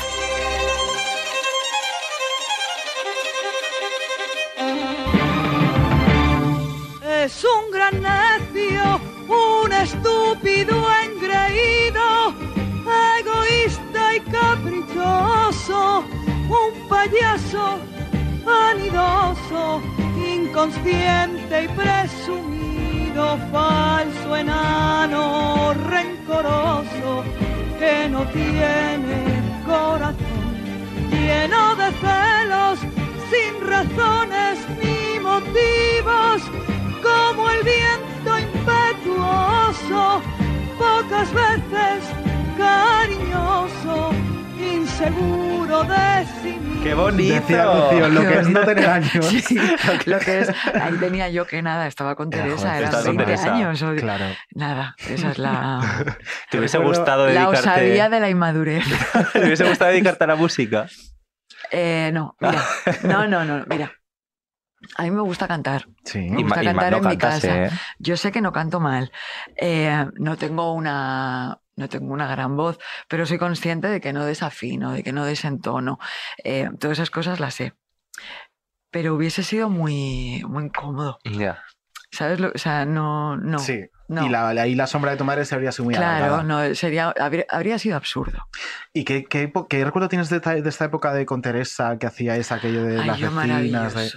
Estúpido 10.30 10.86
engreído, 11.04 12.34
egoísta 13.18 14.14
y 14.14 14.20
caprichoso, 14.30 16.04
un 16.48 16.88
payaso 16.88 17.78
vanidoso, 18.44 19.82
inconsciente 20.16 21.64
y 21.64 21.68
presumido, 21.68 23.38
falso 23.50 24.36
enano, 24.36 25.74
rencoroso, 25.88 27.24
que 27.78 28.08
no 28.08 28.24
tiene 28.26 29.42
corazón, 29.66 30.16
lleno 31.10 31.74
de 31.74 31.90
celos, 32.02 32.78
sin 33.30 33.68
razones 33.68 34.58
ni 34.80 35.18
motivos, 35.18 36.42
como 37.02 37.50
el 37.50 37.64
viento 37.64 38.09
impetuoso, 38.60 40.22
pocas 40.78 41.32
veces 41.32 42.04
cariñoso, 42.56 44.10
inseguro 44.58 45.82
de 45.84 46.26
sí 46.42 46.48
mismo. 46.58 46.82
¡Qué 46.82 46.94
bonito! 46.94 47.34
Decía 47.34 47.64
Rocío, 47.64 48.08
lo 48.08 48.20
que 48.22 48.38
es 48.38 48.48
no 48.48 48.60
tener 48.64 48.88
años. 48.88 49.26
Sí, 49.26 49.58
lo 50.06 50.18
que 50.18 50.40
es. 50.40 50.48
Ahí 50.74 50.94
tenía 50.98 51.28
yo 51.28 51.46
que 51.46 51.62
nada, 51.62 51.86
estaba 51.86 52.14
con 52.16 52.30
Teresa, 52.30 52.56
joder, 52.56 52.72
eran 52.76 52.84
estabas 52.84 53.06
con 53.06 53.16
20 53.16 53.24
Teresa. 53.36 53.54
años. 53.54 53.82
o- 53.82 53.94
Claro. 53.96 54.24
Nada, 54.54 54.94
esa 55.08 55.30
es 55.30 55.38
la, 55.38 55.80
¿Te 56.50 56.58
hubiese 56.58 56.78
gustado 56.78 57.26
la 57.26 57.32
dedicarte... 57.32 57.58
osadía 57.58 58.08
de 58.08 58.20
la 58.20 58.28
inmadurez. 58.30 58.84
¿Te 59.32 59.44
hubiese 59.44 59.68
gustado 59.68 59.90
dedicarte 59.90 60.24
a 60.24 60.26
la 60.28 60.36
música? 60.36 60.86
Eh, 61.70 62.10
no, 62.12 62.36
mira, 62.40 62.62
no, 63.04 63.26
no, 63.28 63.44
no, 63.44 63.64
mira. 63.68 63.92
A 64.96 65.02
mí 65.04 65.10
me 65.10 65.22
gusta 65.22 65.46
cantar. 65.48 65.86
Sí. 66.04 66.18
Me 66.18 66.42
gusta 66.42 66.62
y 66.62 66.66
cantar 66.66 66.94
en 66.94 67.00
mi 67.00 67.16
cantas, 67.16 67.34
casa. 67.42 67.64
¿eh? 67.64 67.70
Yo 67.98 68.16
sé 68.16 68.32
que 68.32 68.40
no 68.40 68.52
canto 68.52 68.80
mal. 68.80 69.12
Eh, 69.56 70.06
no 70.18 70.36
tengo 70.36 70.72
una. 70.74 71.58
No 71.76 71.88
tengo 71.88 72.12
una 72.12 72.26
gran 72.26 72.56
voz, 72.56 72.78
pero 73.08 73.24
soy 73.24 73.38
consciente 73.38 73.88
de 73.88 74.02
que 74.02 74.12
no 74.12 74.26
desafino, 74.26 74.92
de 74.92 75.02
que 75.02 75.12
no 75.12 75.24
desentono. 75.24 75.98
Eh, 76.44 76.68
todas 76.78 76.98
esas 76.98 77.10
cosas 77.10 77.40
las 77.40 77.54
sé. 77.54 77.72
Pero 78.90 79.14
hubiese 79.14 79.42
sido 79.42 79.70
muy, 79.70 80.42
muy 80.46 80.64
incómodo. 80.64 81.18
Ya. 81.24 81.62
¿Sabes? 82.10 82.40
Lo- 82.40 82.50
o 82.54 82.58
sea, 82.58 82.84
no. 82.84 83.36
no 83.36 83.58
Sí. 83.60 83.80
no. 84.08 84.26
Y 84.26 84.28
la, 84.28 84.48
ahí 84.48 84.74
la 84.74 84.88
sombra 84.88 85.12
de 85.12 85.16
tu 85.16 85.24
madre 85.24 85.44
se 85.44 85.54
habría 85.54 85.70
sido 85.72 85.84
muy 85.86 85.94
claro, 85.94 86.34
alargada. 86.34 86.42
no, 86.42 86.74
sería, 86.74 87.14
habría, 87.18 87.46
habría 87.48 87.78
sido 87.78 87.96
absurdo. 87.96 88.46
¿Y 88.92 89.04
qué, 89.04 89.24
qué, 89.24 89.50
qué 89.68 89.84
recuerdo 89.84 90.08
tienes 90.08 90.28
de 90.28 90.36
esta, 90.36 90.54
de 90.54 90.68
esta 90.68 90.84
época 90.86 91.14
de 91.14 91.24
con 91.24 91.40
Teresa 91.40 91.96
que 91.98 92.06
hacíais 92.08 92.50
aquello 92.50 92.84
de 92.84 93.00
Ay, 93.00 93.06
las 93.06 93.18
yo 93.18 93.30
vecinas? 93.32 93.94
De... 93.94 94.10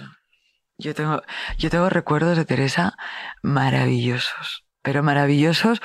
Yo 0.78 0.94
tengo, 0.94 1.22
yo 1.56 1.70
tengo 1.70 1.88
recuerdos 1.88 2.36
de 2.36 2.44
Teresa 2.44 2.96
maravillosos, 3.42 4.64
pero 4.82 5.02
maravillosos, 5.02 5.80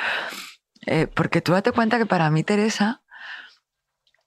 eh, 0.85 1.07
porque 1.07 1.41
tú 1.41 1.51
date 1.51 1.71
cuenta 1.71 1.97
que 1.97 2.05
para 2.05 2.29
mí 2.31 2.43
Teresa 2.43 3.01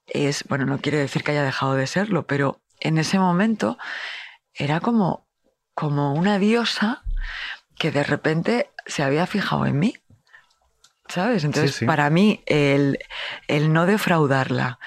es, 0.07 0.45
bueno, 0.47 0.65
no 0.65 0.79
quiere 0.79 0.99
decir 0.99 1.23
que 1.23 1.31
haya 1.31 1.43
dejado 1.43 1.75
de 1.75 1.87
serlo, 1.87 2.25
pero 2.27 2.61
en 2.79 2.97
ese 2.97 3.19
momento 3.19 3.77
era 4.53 4.79
como, 4.79 5.27
como 5.73 6.13
una 6.13 6.39
diosa 6.39 7.03
que 7.77 7.91
de 7.91 8.03
repente 8.03 8.69
se 8.85 9.03
había 9.03 9.25
fijado 9.27 9.65
en 9.65 9.79
mí. 9.79 9.95
¿Sabes? 11.09 11.43
Entonces, 11.43 11.75
sí. 11.75 11.85
para 11.85 12.09
mí, 12.09 12.41
el, 12.45 12.97
el 13.47 13.73
no 13.73 13.85
defraudarla, 13.85 14.79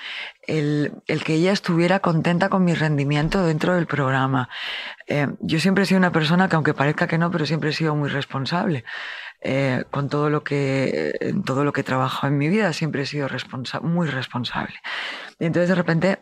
el, 0.46 0.92
el 1.06 1.24
que 1.24 1.34
ella 1.34 1.52
estuviera 1.52 2.00
contenta 2.00 2.48
con 2.48 2.64
mi 2.64 2.74
rendimiento 2.74 3.44
dentro 3.44 3.74
del 3.74 3.86
programa. 3.86 4.48
Eh, 5.06 5.28
yo 5.40 5.60
siempre 5.60 5.84
he 5.84 5.86
sido 5.86 5.98
una 5.98 6.12
persona 6.12 6.48
que, 6.48 6.56
aunque 6.56 6.74
parezca 6.74 7.06
que 7.06 7.18
no, 7.18 7.30
pero 7.30 7.46
siempre 7.46 7.70
he 7.70 7.72
sido 7.72 7.94
muy 7.94 8.08
responsable. 8.08 8.84
Eh, 9.42 9.84
con 9.90 10.08
todo 10.08 10.30
lo 10.30 10.42
que 10.42 11.14
en 11.20 11.42
todo 11.44 11.62
lo 11.62 11.72
que 11.72 11.82
he 11.82 11.84
trabajado 11.84 12.28
en 12.32 12.38
mi 12.38 12.48
vida 12.48 12.72
siempre 12.72 13.02
he 13.02 13.06
sido 13.06 13.28
responsa 13.28 13.80
muy 13.80 14.08
responsable. 14.08 14.74
Y 15.38 15.44
entonces 15.44 15.68
de 15.68 15.74
repente 15.74 16.18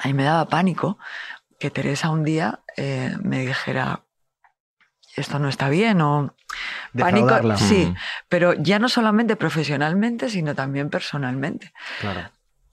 ahí 0.00 0.14
me 0.14 0.22
daba 0.22 0.48
pánico 0.48 0.98
que 1.58 1.70
Teresa 1.70 2.08
un 2.10 2.22
día 2.22 2.60
eh, 2.76 3.14
me 3.22 3.40
dijera 3.40 4.04
esto 5.16 5.40
no 5.40 5.48
está 5.48 5.68
bien 5.68 6.00
o 6.00 6.34
pánico 6.96 7.56
sí 7.56 7.86
Mm. 7.86 7.96
pero 8.28 8.54
ya 8.54 8.78
no 8.78 8.88
solamente 8.88 9.34
profesionalmente 9.34 10.30
sino 10.30 10.54
también 10.54 10.88
personalmente 10.88 11.72
Claro. 12.00 12.30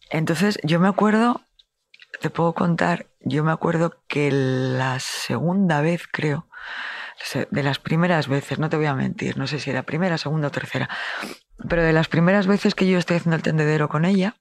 Entonces 0.09 0.59
yo 0.63 0.79
me 0.79 0.87
acuerdo 0.87 1.41
te 2.21 2.29
puedo 2.29 2.53
contar 2.53 3.07
yo 3.21 3.43
me 3.43 3.51
acuerdo 3.51 4.01
que 4.07 4.31
la 4.31 4.99
segunda 4.99 5.81
vez 5.81 6.07
creo 6.11 6.47
de 7.51 7.63
las 7.63 7.79
primeras 7.79 8.27
veces 8.27 8.59
no 8.59 8.69
te 8.69 8.77
voy 8.77 8.85
a 8.85 8.93
mentir 8.93 9.37
no 9.37 9.47
sé 9.47 9.59
si 9.59 9.69
era 9.69 9.83
primera 9.83 10.17
segunda 10.17 10.47
o 10.47 10.51
tercera 10.51 10.89
pero 11.67 11.83
de 11.83 11.93
las 11.93 12.07
primeras 12.07 12.47
veces 12.47 12.75
que 12.75 12.87
yo 12.87 12.97
estoy 12.97 13.17
haciendo 13.17 13.35
el 13.35 13.41
tendedero 13.43 13.89
con 13.89 14.05
ella 14.05 14.35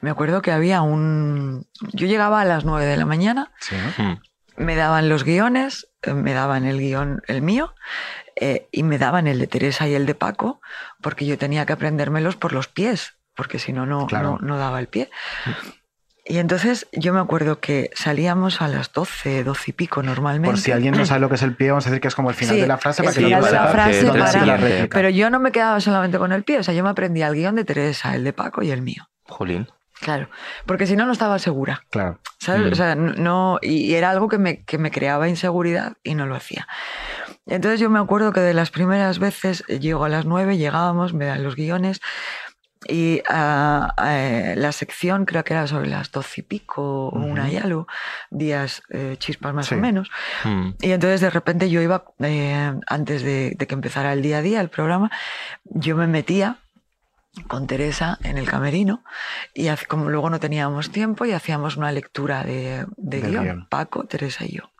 me 0.00 0.10
acuerdo 0.10 0.42
que 0.42 0.52
había 0.52 0.82
un 0.82 1.66
yo 1.92 2.06
llegaba 2.06 2.40
a 2.40 2.44
las 2.44 2.64
9 2.64 2.84
de 2.86 2.96
la 2.96 3.06
mañana 3.06 3.52
Sí. 3.60 3.76
me 4.56 4.76
daban 4.76 5.08
los 5.08 5.24
guiones, 5.24 5.88
eh, 6.02 6.14
me 6.14 6.32
daban 6.32 6.64
el 6.64 6.78
guion, 6.78 7.22
el 7.26 7.42
mío, 7.42 7.74
eh, 8.36 8.68
y 8.70 8.82
me 8.82 8.98
daban 8.98 9.26
el 9.26 9.38
de 9.38 9.46
Teresa 9.46 9.88
y 9.88 9.94
el 9.94 10.06
de 10.06 10.14
Paco, 10.14 10.60
porque 11.00 11.26
yo 11.26 11.38
tenía 11.38 11.66
que 11.66 11.72
aprendérmelos 11.72 12.36
por 12.36 12.52
los 12.52 12.68
pies, 12.68 13.16
porque 13.36 13.58
si 13.58 13.72
no, 13.72 13.86
no, 13.86 14.06
Claro. 14.06 14.38
no, 14.40 14.46
no 14.48 14.58
daba 14.58 14.80
el 14.80 14.88
pie. 14.88 15.10
Y 16.26 16.38
entonces 16.38 16.86
yo 16.92 17.12
me 17.12 17.20
acuerdo 17.20 17.60
que 17.60 17.90
salíamos 17.94 18.62
a 18.62 18.68
las 18.68 18.90
12, 18.92 19.44
12 19.44 19.70
y 19.70 19.72
pico 19.74 20.02
normalmente. 20.02 20.48
Por 20.52 20.58
si 20.58 20.72
alguien 20.72 20.96
no 20.96 21.04
sabe 21.04 21.20
lo 21.20 21.28
que 21.28 21.34
es 21.34 21.42
el 21.42 21.54
pie, 21.54 21.68
vamos 21.70 21.86
a 21.86 21.90
decir 21.90 22.00
que 22.00 22.08
es 22.08 22.14
como 22.14 22.30
el 22.30 22.34
final 22.36 22.54
Sí, 22.54 22.60
de 22.62 22.66
la 22.66 22.78
frase 22.78 23.02
para 23.02 23.14
que 23.14 23.20
lo 23.20 23.26
final 23.26 23.44
de 23.44 23.52
la 23.52 23.66
frase 23.68 24.00
Que 24.00 24.06
para-. 24.06 24.88
Pero 24.88 25.10
yo 25.10 25.28
no 25.28 25.38
me 25.38 25.52
quedaba 25.52 25.80
solamente 25.80 26.16
con 26.16 26.32
el 26.32 26.42
pie, 26.42 26.60
o 26.60 26.62
sea, 26.62 26.72
yo 26.72 26.82
me 26.82 26.88
aprendía 26.88 27.28
el 27.28 27.34
guion 27.34 27.56
de 27.56 27.64
Teresa, 27.64 28.14
el 28.14 28.24
de 28.24 28.32
Paco 28.32 28.62
y 28.62 28.70
el 28.70 28.80
mío. 28.80 29.06
Jolín. 29.24 29.68
Claro, 30.00 30.28
porque 30.66 30.86
si 30.86 30.96
no, 30.96 31.04
no 31.06 31.12
estaba 31.12 31.38
segura. 31.38 31.84
Claro. 31.90 32.18
¿Sabes? 32.40 32.68
Mm. 32.68 32.72
O 32.72 32.74
sea, 32.74 32.94
no, 32.94 33.58
y 33.62 33.94
era 33.94 34.10
algo 34.10 34.28
que 34.28 34.38
me, 34.38 34.62
que 34.64 34.76
me 34.78 34.90
creaba 34.90 35.28
inseguridad 35.28 35.94
y 36.02 36.14
no 36.14 36.26
lo 36.26 36.34
hacía. 36.34 36.66
Entonces 37.46 37.80
yo 37.80 37.90
me 37.90 37.98
acuerdo 37.98 38.32
que 38.32 38.40
de 38.40 38.54
las 38.54 38.70
primeras 38.70 39.18
veces 39.18 39.62
eh, 39.68 39.78
llego 39.78 40.04
a 40.04 40.08
las 40.08 40.24
nueve, 40.24 40.56
llegábamos, 40.56 41.12
me 41.14 41.26
dan 41.26 41.42
los 41.42 41.54
guiones 41.56 42.00
y 42.86 43.22
eh, 43.28 44.54
la 44.56 44.72
sección 44.72 45.24
creo 45.24 45.44
que 45.44 45.52
era 45.54 45.66
sobre 45.66 45.88
las 45.88 46.10
doce 46.10 46.40
y 46.40 46.44
pico 46.44 47.10
una 47.10 47.50
y 47.50 47.56
algo, 47.56 47.86
días 48.30 48.82
eh, 48.90 49.16
chispas 49.18 49.54
más 49.54 49.66
Sí. 49.66 49.74
o 49.74 49.78
menos. 49.78 50.10
Mm. 50.44 50.70
Y 50.80 50.90
entonces 50.92 51.20
de 51.20 51.30
repente 51.30 51.70
yo 51.70 51.80
iba, 51.80 52.04
eh, 52.20 52.74
antes 52.86 53.22
de, 53.22 53.54
de 53.56 53.66
que 53.66 53.74
empezara 53.74 54.12
el 54.12 54.22
día 54.22 54.38
a 54.38 54.42
día, 54.42 54.60
el 54.60 54.68
programa, 54.68 55.10
yo 55.64 55.96
me 55.96 56.06
metía 56.06 56.58
con 57.48 57.66
Teresa 57.66 58.18
en 58.22 58.38
el 58.38 58.48
camerino 58.48 59.02
y 59.54 59.68
como 59.88 60.08
luego 60.08 60.30
no 60.30 60.38
teníamos 60.38 60.90
tiempo 60.90 61.24
y 61.24 61.32
hacíamos 61.32 61.76
una 61.76 61.90
lectura 61.92 62.44
de, 62.44 62.86
guion, 62.96 63.42
guion. 63.44 63.68
Paco, 63.68 64.04
Teresa 64.04 64.44
y 64.44 64.56
yo. 64.56 64.70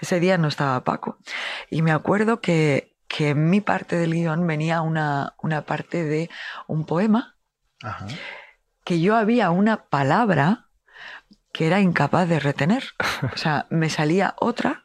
Ese 0.00 0.20
día 0.20 0.38
no 0.38 0.46
estaba 0.48 0.84
Paco 0.84 1.18
y 1.70 1.82
me 1.82 1.90
acuerdo 1.90 2.40
que, 2.40 2.94
que 3.08 3.30
en 3.30 3.50
mi 3.50 3.60
parte 3.60 3.96
del 3.96 4.12
guion 4.14 4.46
venía 4.46 4.80
una, 4.82 5.34
una 5.42 5.62
parte 5.62 6.04
de 6.04 6.30
un 6.68 6.84
poema 6.86 7.34
Ajá. 7.82 8.06
que 8.84 9.00
yo 9.00 9.16
había 9.16 9.50
una 9.50 9.84
palabra 9.84 10.66
que 11.52 11.66
era 11.66 11.80
incapaz 11.80 12.28
de 12.28 12.40
retener. 12.40 12.84
O 13.34 13.36
sea, 13.36 13.66
me 13.70 13.90
salía 13.90 14.34
otra 14.38 14.84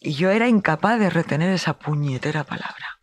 y 0.00 0.14
yo 0.14 0.30
era 0.30 0.46
incapaz 0.48 0.98
de 0.98 1.10
retener 1.10 1.50
esa 1.50 1.78
puñetera 1.78 2.44
palabra. 2.44 3.00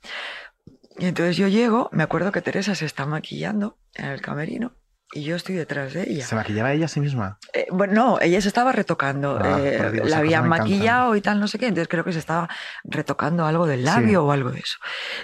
Y 0.98 1.06
entonces 1.08 1.38
yo 1.38 1.48
llego, 1.48 1.90
me 1.92 2.04
acuerdo 2.04 2.32
que 2.32 2.42
Teresa 2.42 2.76
se 2.76 2.86
está 2.86 3.06
maquillando 3.06 3.78
en 3.96 4.06
el 4.06 4.22
camerino 4.22 4.76
y 5.12 5.24
yo 5.24 5.36
estoy 5.36 5.56
detrás 5.56 5.94
de 5.94 6.04
ella. 6.10 6.26
¿Se 6.26 6.36
maquillaba 6.36 6.72
ella 6.74 6.86
a 6.86 6.88
sí 6.88 7.00
misma? 7.00 7.40
Eh, 7.54 7.68
bueno, 7.72 7.94
no, 7.94 8.20
ella 8.22 8.42
se 8.42 8.48
estaba 8.48 8.72
retocando. 8.72 9.38
Ah, 9.42 9.60
eh, 9.60 9.90
Dios, 9.92 10.10
la 10.10 10.18
habían 10.18 10.48
maquillado 10.48 11.16
y 11.16 11.22
tal, 11.22 11.40
no 11.40 11.48
sé 11.48 11.60
qué. 11.60 11.68
Entonces 11.68 11.88
creo 11.88 12.04
que 12.04 12.14
se 12.14 12.20
estaba 12.20 12.48
retocando 12.84 13.46
algo 13.46 13.66
del 13.68 13.84
labio 13.86 14.08
Sí. 14.10 14.16
o 14.16 14.32
algo 14.32 14.52
de 14.52 14.60
eso. 14.60 14.78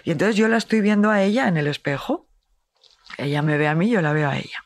Y 0.03 0.11
entonces 0.11 0.35
yo 0.35 0.47
la 0.47 0.57
estoy 0.57 0.81
viendo 0.81 1.09
a 1.11 1.21
ella 1.23 1.47
en 1.47 1.57
el 1.57 1.67
espejo. 1.67 2.28
Ella 3.19 3.41
me 3.41 3.57
ve 3.57 3.67
a 3.67 3.75
mí, 3.75 3.89
yo 3.89 4.01
la 4.01 4.13
veo 4.13 4.29
a 4.29 4.37
ella. 4.37 4.63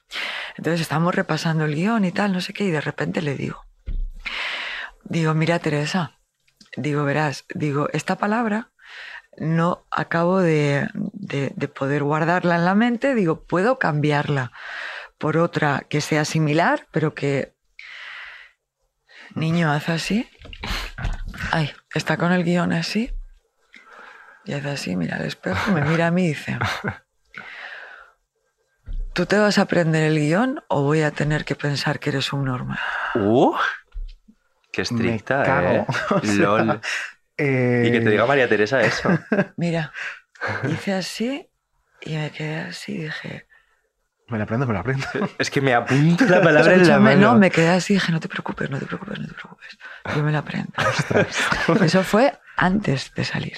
Entonces 0.58 0.82
estamos 0.82 1.14
repasando 1.16 1.66
el 1.66 1.76
guion 1.76 2.06
y 2.06 2.12
tal, 2.12 2.32
no 2.34 2.42
sé 2.42 2.54
qué, 2.54 2.66
y 2.66 2.72
de 2.72 2.82
repente 2.82 3.22
le 3.22 3.36
digo, 3.36 3.64
digo, 5.04 5.34
mira 5.34 5.60
Teresa, 5.60 6.20
digo, 6.78 7.04
verás, 7.04 7.46
digo, 7.54 7.90
esta 7.94 8.18
palabra 8.18 8.70
no 9.38 9.86
acabo 9.90 10.40
de, 10.40 10.88
de- 10.94 11.52
de 11.56 11.68
poder 11.68 12.04
guardarla 12.04 12.56
en 12.56 12.66
la 12.66 12.76
mente, 12.76 13.16
digo, 13.16 13.44
puedo 13.46 13.80
cambiarla 13.80 14.52
por 15.18 15.38
otra 15.38 15.86
que 15.90 16.02
sea 16.02 16.24
similar, 16.26 16.88
pero 16.92 17.14
que... 17.16 17.54
Niño, 19.36 19.72
haz 19.72 19.90
así. 19.90 20.30
Ay, 21.52 21.72
está 21.96 22.18
con 22.18 22.32
el 22.32 22.44
guion 22.44 22.74
así. 22.74 23.12
Y 24.46 24.54
hace 24.54 24.70
así, 24.70 24.96
mira 24.96 25.16
al 25.16 25.26
espejo, 25.26 25.72
me 25.72 25.82
mira 25.82 26.08
a 26.08 26.12
mí 26.12 26.26
y 26.26 26.28
dice, 26.30 26.60
¿tú 29.14 29.26
te 29.26 29.38
vas 29.38 29.58
a 29.58 29.64
aprender 29.64 30.04
el 30.04 30.18
guion 30.20 30.62
o 30.68 30.82
voy 30.84 31.02
a 31.02 31.12
tener 31.12 31.46
que 31.46 31.56
pensar 31.56 32.00
que 32.00 32.10
eres 32.10 32.34
un 32.34 32.46
normal? 32.46 32.80
Uh, 33.16 33.56
qué 34.72 34.82
estricta, 34.84 35.44
cago. 35.44 35.68
¿eh? 35.70 35.86
O 36.10 36.20
sea, 36.22 36.34
LOL. 36.36 36.82
Eh, 37.38 37.86
Y 37.88 37.92
que 37.92 38.00
te 38.02 38.10
diga 38.10 38.26
María 38.26 38.48
Teresa 38.48 38.82
eso. 38.82 39.10
Mira, 39.58 39.92
hice 40.70 40.94
así 40.94 41.48
y 42.02 42.16
me 42.16 42.32
quedé 42.32 42.58
así 42.62 42.94
y 42.94 43.04
dije, 43.04 43.48
Me 44.28 44.38
la 44.38 44.44
aprendo, 44.44 44.66
me 44.68 44.74
la 44.74 44.82
aprendo. 44.82 45.06
Es 45.38 45.50
que 45.50 45.62
me 45.62 45.74
apunto 45.74 46.26
la 46.26 46.42
palabra 46.42 46.74
en 46.74 46.88
la 46.88 47.00
mano. 47.00 47.22
no, 47.34 47.36
me 47.40 47.50
quedé 47.50 47.70
así 47.70 47.94
y 47.94 47.96
dije, 47.98 48.12
no 48.12 48.20
te 48.20 48.28
preocupes, 48.30 48.70
no 48.70 48.78
te 48.80 48.86
preocupes, 48.86 49.20
no 49.20 49.28
te 49.28 49.34
preocupes. 49.34 49.78
Yo 50.16 50.24
me 50.24 50.32
la 50.32 50.40
aprendo. 50.40 50.72
Eso 51.82 52.04
fue 52.04 52.38
antes 52.58 53.14
de 53.16 53.24
salir. 53.24 53.58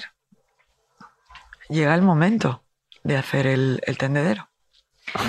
Llega 1.68 1.94
el 1.94 2.02
momento 2.02 2.62
de 3.02 3.16
hacer 3.16 3.46
el, 3.46 3.80
el 3.84 3.98
tendedero. 3.98 4.48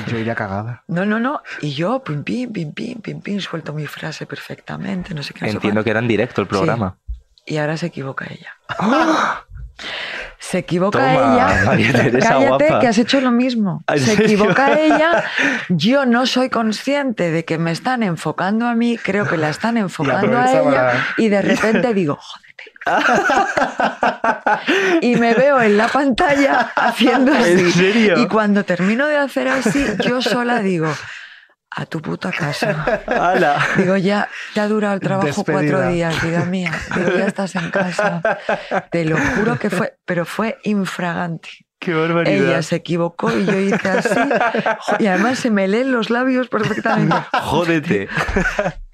Yo 0.08 0.18
iría 0.18 0.36
cagada. 0.36 0.84
No, 0.88 1.06
no, 1.06 1.20
no. 1.20 1.42
Y 1.62 1.74
yo, 1.74 2.04
pim, 2.04 2.24
pim, 2.24 2.52
pim, 2.52 2.72
pim, 2.74 3.02
pim, 3.02 3.22
pim, 3.22 3.40
suelto 3.40 3.74
mi 3.74 3.86
frase 3.88 4.26
perfectamente, 4.26 5.14
no 5.14 5.24
sé 5.24 5.34
qué. 5.34 5.42
no 5.46 5.48
sé 5.52 5.56
Entiendo 5.58 5.84
que 5.84 5.90
era 5.92 6.00
en 6.00 6.08
directo 6.08 6.42
el 6.42 6.48
programa. 6.48 6.98
y 7.46 7.58
ahora 7.58 7.78
se 7.78 7.88
equivoca 7.88 8.26
ella. 8.30 8.54
Se 10.40 10.60
equivoca 10.60 11.00
Toma, 11.00 11.34
ella. 11.36 11.62
María 11.66 11.92
Teresa, 11.94 12.30
Cállate, 12.30 12.48
guapa. 12.68 12.80
que 12.80 12.88
has 12.88 12.98
hecho 12.98 13.20
lo 13.22 13.32
mismo. 13.32 13.84
¿En 13.88 14.00
Se 14.00 14.06
serio? 14.16 14.26
equivoca 14.26 14.80
ella. 14.80 15.24
Yo 15.70 16.06
no 16.06 16.26
soy 16.26 16.50
consciente 16.50 17.32
de 17.32 17.44
que 17.44 17.58
me 17.58 17.72
están 17.72 18.02
enfocando 18.04 18.66
a 18.68 18.74
mí, 18.76 18.98
creo 18.98 19.28
que 19.28 19.38
la 19.38 19.50
están 19.50 19.78
enfocando 19.86 20.38
a 20.38 20.52
ella. 20.52 20.62
para- 20.64 21.06
Y 21.18 21.30
de 21.30 21.42
repente 21.42 21.94
digo, 21.94 22.16
jódete. 22.20 22.72
y 25.02 25.16
me 25.16 25.34
veo 25.34 25.62
en 25.62 25.78
la 25.78 25.88
pantalla 25.88 26.72
haciendo 26.76 27.34
así. 27.34 27.52
¿En 27.52 27.72
serio? 27.72 28.20
Y 28.20 28.28
cuando 28.28 28.64
termino 28.64 29.08
de 29.08 29.18
hacer 29.18 29.48
así, 29.48 29.86
yo 30.06 30.22
sola 30.22 30.60
digo, 30.60 30.94
a 31.78 31.86
tu 31.86 32.02
puta 32.02 32.32
casa. 32.32 33.02
¡Hala! 33.06 33.64
Digo, 33.78 33.98
ya 33.98 34.28
te 34.54 34.62
ha 34.62 34.68
durado 34.68 34.96
el 34.96 35.00
trabajo 35.00 35.28
Despedida. 35.28 35.60
cuatro 35.60 35.92
días, 35.92 36.22
vida 36.24 36.46
mía. 36.46 36.72
Digo, 36.96 37.12
ya 37.18 37.28
estás 37.28 37.56
en 37.56 37.70
casa. 37.70 38.22
Te 38.92 39.06
lo 39.06 39.18
juro 39.18 39.60
que 39.60 39.70
fue, 39.70 39.98
pero 40.06 40.26
fue 40.26 40.58
infragante. 40.64 41.50
¡Qué 41.80 41.94
barbaridad! 41.94 42.48
Ella 42.48 42.62
se 42.64 42.78
equivocó 42.78 43.32
y 43.32 43.46
yo 43.46 43.60
hice 43.60 43.90
así. 43.90 44.20
Y 45.00 45.06
además 45.06 45.38
se 45.38 45.52
me 45.52 45.68
leen 45.68 45.92
los 45.92 46.10
labios 46.10 46.48
perfectamente. 46.48 47.16
Jódete. 47.44 48.10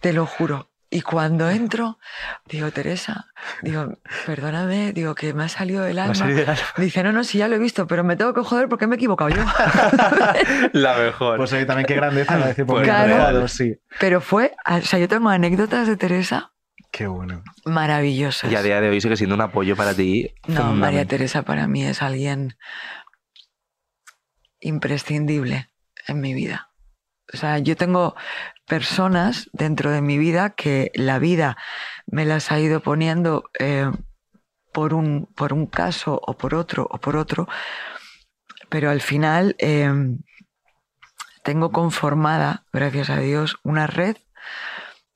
Te 0.01 0.11
lo 0.11 0.25
juro. 0.25 0.69
Y 0.95 1.01
cuando 1.01 1.49
entro, 1.49 1.97
digo, 2.45 2.69
Teresa, 2.69 3.25
digo, 3.63 3.97
perdóname, 4.27 4.93
digo 4.93 5.15
que 5.15 5.33
me 5.33 5.45
ha 5.45 5.49
salido 5.49 5.83
del 5.83 5.97
alma. 5.97 6.13
salido 6.13 6.37
del 6.41 6.49
alma. 6.49 6.61
Dice, 6.77 7.01
no, 7.01 7.11
no, 7.11 7.23
sí, 7.23 7.39
ya 7.39 7.47
lo 7.47 7.55
he 7.55 7.59
visto, 7.59 7.87
pero 7.87 8.03
me 8.03 8.15
tengo 8.15 8.31
que 8.35 8.41
joder 8.43 8.69
porque 8.69 8.85
me 8.85 8.93
he 8.95 8.97
equivocado 8.97 9.31
yo. 9.31 9.43
La 10.73 10.95
mejor. 10.97 11.37
Pues 11.37 11.51
oye, 11.53 11.65
también 11.65 11.87
qué 11.87 11.95
grandeza 11.95 12.37
¿no? 12.37 12.45
decir, 12.45 12.65
pues, 12.67 12.83
Claro. 12.83 13.07
me 13.07 13.13
he 13.13 13.15
equivocado, 13.15 13.47
sí. 13.47 13.75
Pero 13.99 14.21
fue, 14.21 14.53
o 14.69 14.81
sea, 14.81 14.99
yo 14.99 15.07
tengo 15.07 15.29
anécdotas 15.29 15.87
de 15.87 15.97
Teresa 15.97 16.51
Qué 16.91 17.07
bueno. 17.07 17.41
maravillosas. 17.65 18.51
Y 18.51 18.55
a 18.55 18.61
día 18.61 18.79
de 18.79 18.89
hoy 18.89 19.01
sigue 19.01 19.17
siendo 19.17 19.33
un 19.33 19.41
apoyo 19.41 19.75
para 19.75 19.95
ti. 19.95 20.31
No, 20.45 20.73
María. 20.73 21.05
Teresa 21.05 21.41
para 21.41 21.67
mí 21.67 21.83
es 21.83 22.03
alguien 22.03 22.55
imprescindible 24.59 25.71
en 26.07 26.21
mi 26.21 26.35
vida. 26.35 26.69
O 27.33 27.37
sea, 27.37 27.57
yo 27.57 27.75
tengo 27.75 28.15
personas 28.73 29.51
dentro 29.53 29.91
de 29.91 30.01
mi 30.01 30.17
vida 30.17 30.49
que 30.49 30.91
la 30.95 31.19
vida 31.19 31.57
me 32.07 32.25
las 32.25 32.51
ha 32.51 32.59
ido 32.59 32.79
poniendo 32.79 33.51
eh, 33.59 33.91
por, 34.73 34.95
un, 34.95 35.27
por 35.35 35.53
un 35.53 35.67
caso 35.67 36.19
o 36.25 36.35
por 36.35 36.55
otro 36.55 36.87
o 36.89 36.97
por 36.97 37.15
otro, 37.15 37.47
pero 38.69 38.89
al 38.89 39.01
final 39.01 39.55
eh, 39.59 39.93
tengo 41.43 41.71
conformada, 41.71 42.65
gracias 42.73 43.11
a 43.11 43.19
Dios, 43.19 43.57
una 43.61 43.85
red 43.85 44.17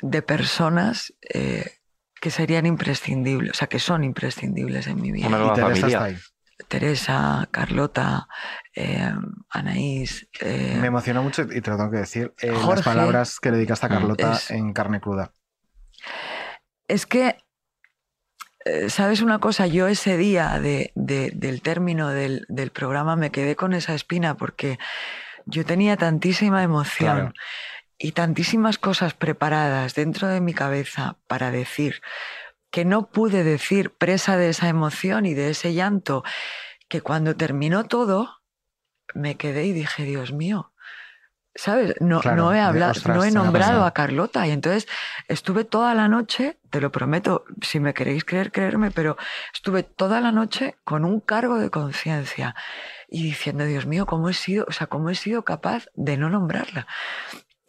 de 0.04 0.22
personas 0.22 1.16
eh, 1.34 1.80
que 2.22 2.30
serían 2.30 2.68
imprescindibles, 2.68 3.54
o 3.54 3.56
sea, 3.56 3.68
que 3.68 3.80
son 3.80 4.04
imprescindibles 4.04 4.86
en 4.86 5.02
mi 5.02 5.12
vida. 5.12 5.30
Una 5.30 5.40
nueva 5.40 5.54
Y 5.54 5.56
Teresa 5.56 6.00
familia. 6.00 6.22
Teresa, 6.68 7.48
Carlota, 7.52 8.28
eh, 8.76 9.12
Anaís. 9.50 10.28
eh, 10.42 10.78
Me 10.80 10.88
emociona 10.88 11.22
mucho 11.22 11.44
y 11.44 11.62
te 11.62 11.70
lo 11.72 11.78
tengo 11.78 11.92
que 11.92 11.98
decir. 11.98 12.34
eh, 12.42 12.52
las 12.68 12.82
palabras 12.82 13.40
que 13.40 13.52
le 13.52 13.58
dedicaste 13.58 13.86
a 13.86 13.90
Carlota 13.90 14.34
Es- 14.34 14.52
en 14.52 14.74
carne 14.74 15.00
cruda. 15.00 15.32
Es 16.88 17.06
que, 17.06 17.38
¿sabes 18.90 19.22
una 19.22 19.40
cosa? 19.40 19.68
Yo 19.68 19.88
ese 19.88 20.18
día 20.18 20.60
de- 20.60 20.92
de- 20.96 21.32
del 21.34 21.62
término 21.62 22.10
del, 22.10 22.46
del 22.50 22.72
programa 22.72 23.16
me 23.16 23.32
quedé 23.32 23.56
con 23.56 23.74
esa 23.74 23.94
espina 23.94 24.36
porque 24.36 24.78
yo 25.46 25.66
tenía 25.66 25.96
tantísima 25.98 26.64
emoción 26.64 27.16
Claro. 27.18 27.34
y 27.98 28.12
tantísimas 28.12 28.78
cosas 28.78 29.14
preparadas 29.14 29.96
dentro 29.96 30.28
de 30.28 30.42
mi 30.42 30.54
cabeza 30.54 31.18
para 31.28 31.52
decir 31.52 32.02
que 32.72 32.86
no 32.86 33.08
pude 33.10 33.44
decir 33.44 33.92
presa 33.92 34.38
de 34.38 34.50
esa 34.50 34.68
emoción 34.70 35.26
y 35.26 35.34
de 35.34 35.50
ese 35.50 35.74
llanto, 35.74 36.24
que 36.88 37.02
cuando 37.02 37.36
terminó 37.36 37.86
todo 37.86 38.38
me 39.14 39.36
quedé 39.36 39.66
y 39.66 39.74
dije, 39.74 40.04
Dios 40.04 40.34
mío, 40.34 40.72
¿sabes? 41.56 41.96
No, 42.02 42.20
Claro, 42.22 42.38
no 42.44 42.52
he 42.52 42.56
de- 42.58 42.62
hablado, 42.62 42.92
ostras, 42.92 43.18
no 43.18 43.24
he 43.24 43.32
nombrado 43.32 43.84
a 43.86 43.92
Carlota 43.94 44.46
y 44.48 44.52
entonces 44.52 44.88
estuve 45.28 45.64
toda 45.64 45.94
la 45.96 46.08
noche, 46.08 46.60
te 46.70 46.82
lo 46.82 46.92
prometo, 46.92 47.46
si 47.62 47.80
me 47.80 47.94
queréis 47.94 48.26
creer, 48.26 48.52
creerme, 48.52 48.92
pero 48.92 49.18
estuve 49.54 49.84
toda 49.84 50.22
la 50.22 50.32
noche 50.32 50.76
con 50.84 51.04
un 51.06 51.20
cargo 51.20 51.58
de 51.58 51.70
conciencia 51.70 52.54
y 53.10 53.24
diciendo, 53.24 53.64
Dios 53.66 53.86
mío, 53.86 54.06
¿cómo 54.06 54.30
he 54.30 54.34
sido, 54.34 54.66
o 54.68 54.72
sea, 54.72 54.88
cómo 54.88 55.10
he 55.10 55.16
sido 55.16 55.44
capaz 55.44 55.86
de 55.96 56.18
no 56.18 56.30
nombrarla? 56.30 56.86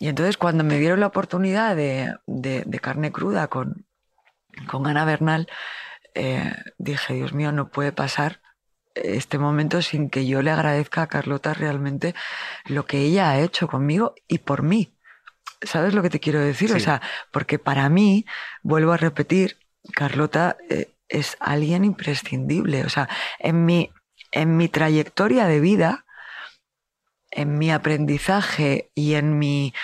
Y 0.00 0.08
entonces 0.08 0.36
cuando 0.36 0.64
me 0.64 0.78
dieron 0.78 1.00
la 1.00 1.06
oportunidad 1.06 1.74
de, 1.74 2.14
de- 2.26 2.64
de 2.66 2.78
carne 2.80 3.10
cruda 3.10 3.48
con, 3.48 3.86
con 4.66 4.86
Ana 4.86 5.04
Bernal, 5.04 5.48
eh, 6.14 6.52
dije, 6.78 7.14
Dios 7.14 7.32
mío, 7.32 7.52
no 7.52 7.68
puede 7.68 7.92
pasar 7.92 8.40
este 8.94 9.38
momento 9.38 9.82
sin 9.82 10.10
que 10.10 10.26
yo 10.26 10.42
le 10.42 10.50
agradezca 10.50 11.02
a 11.02 11.06
Carlota 11.06 11.54
realmente 11.54 12.14
lo 12.66 12.86
que 12.86 12.98
ella 12.98 13.30
ha 13.30 13.40
hecho 13.40 13.68
conmigo 13.68 14.14
y 14.26 14.38
por 14.38 14.62
mí. 14.62 14.94
¿Sabes 15.62 15.94
lo 15.94 16.02
que 16.02 16.10
te 16.10 16.20
quiero 16.20 16.40
decir? 16.40 16.72
O 16.72 16.80
sea, 16.80 17.02
porque 17.32 17.58
para 17.58 17.88
mí, 17.88 18.26
vuelvo 18.62 18.92
a 18.92 18.96
repetir, 18.96 19.58
Carlota 19.92 20.56
eh, 20.70 20.94
es 21.08 21.36
alguien 21.40 21.84
imprescindible. 21.84 22.84
O 22.84 22.88
sea, 22.88 23.08
en 23.38 23.64
mi, 23.64 23.90
en 24.30 24.56
mi 24.56 24.68
trayectoria 24.68 25.46
de 25.46 25.60
vida, 25.60 26.04
en 27.30 27.58
mi 27.58 27.72
aprendizaje 27.72 28.90
y 28.94 29.14
en 29.14 29.38
mi, 29.38 29.74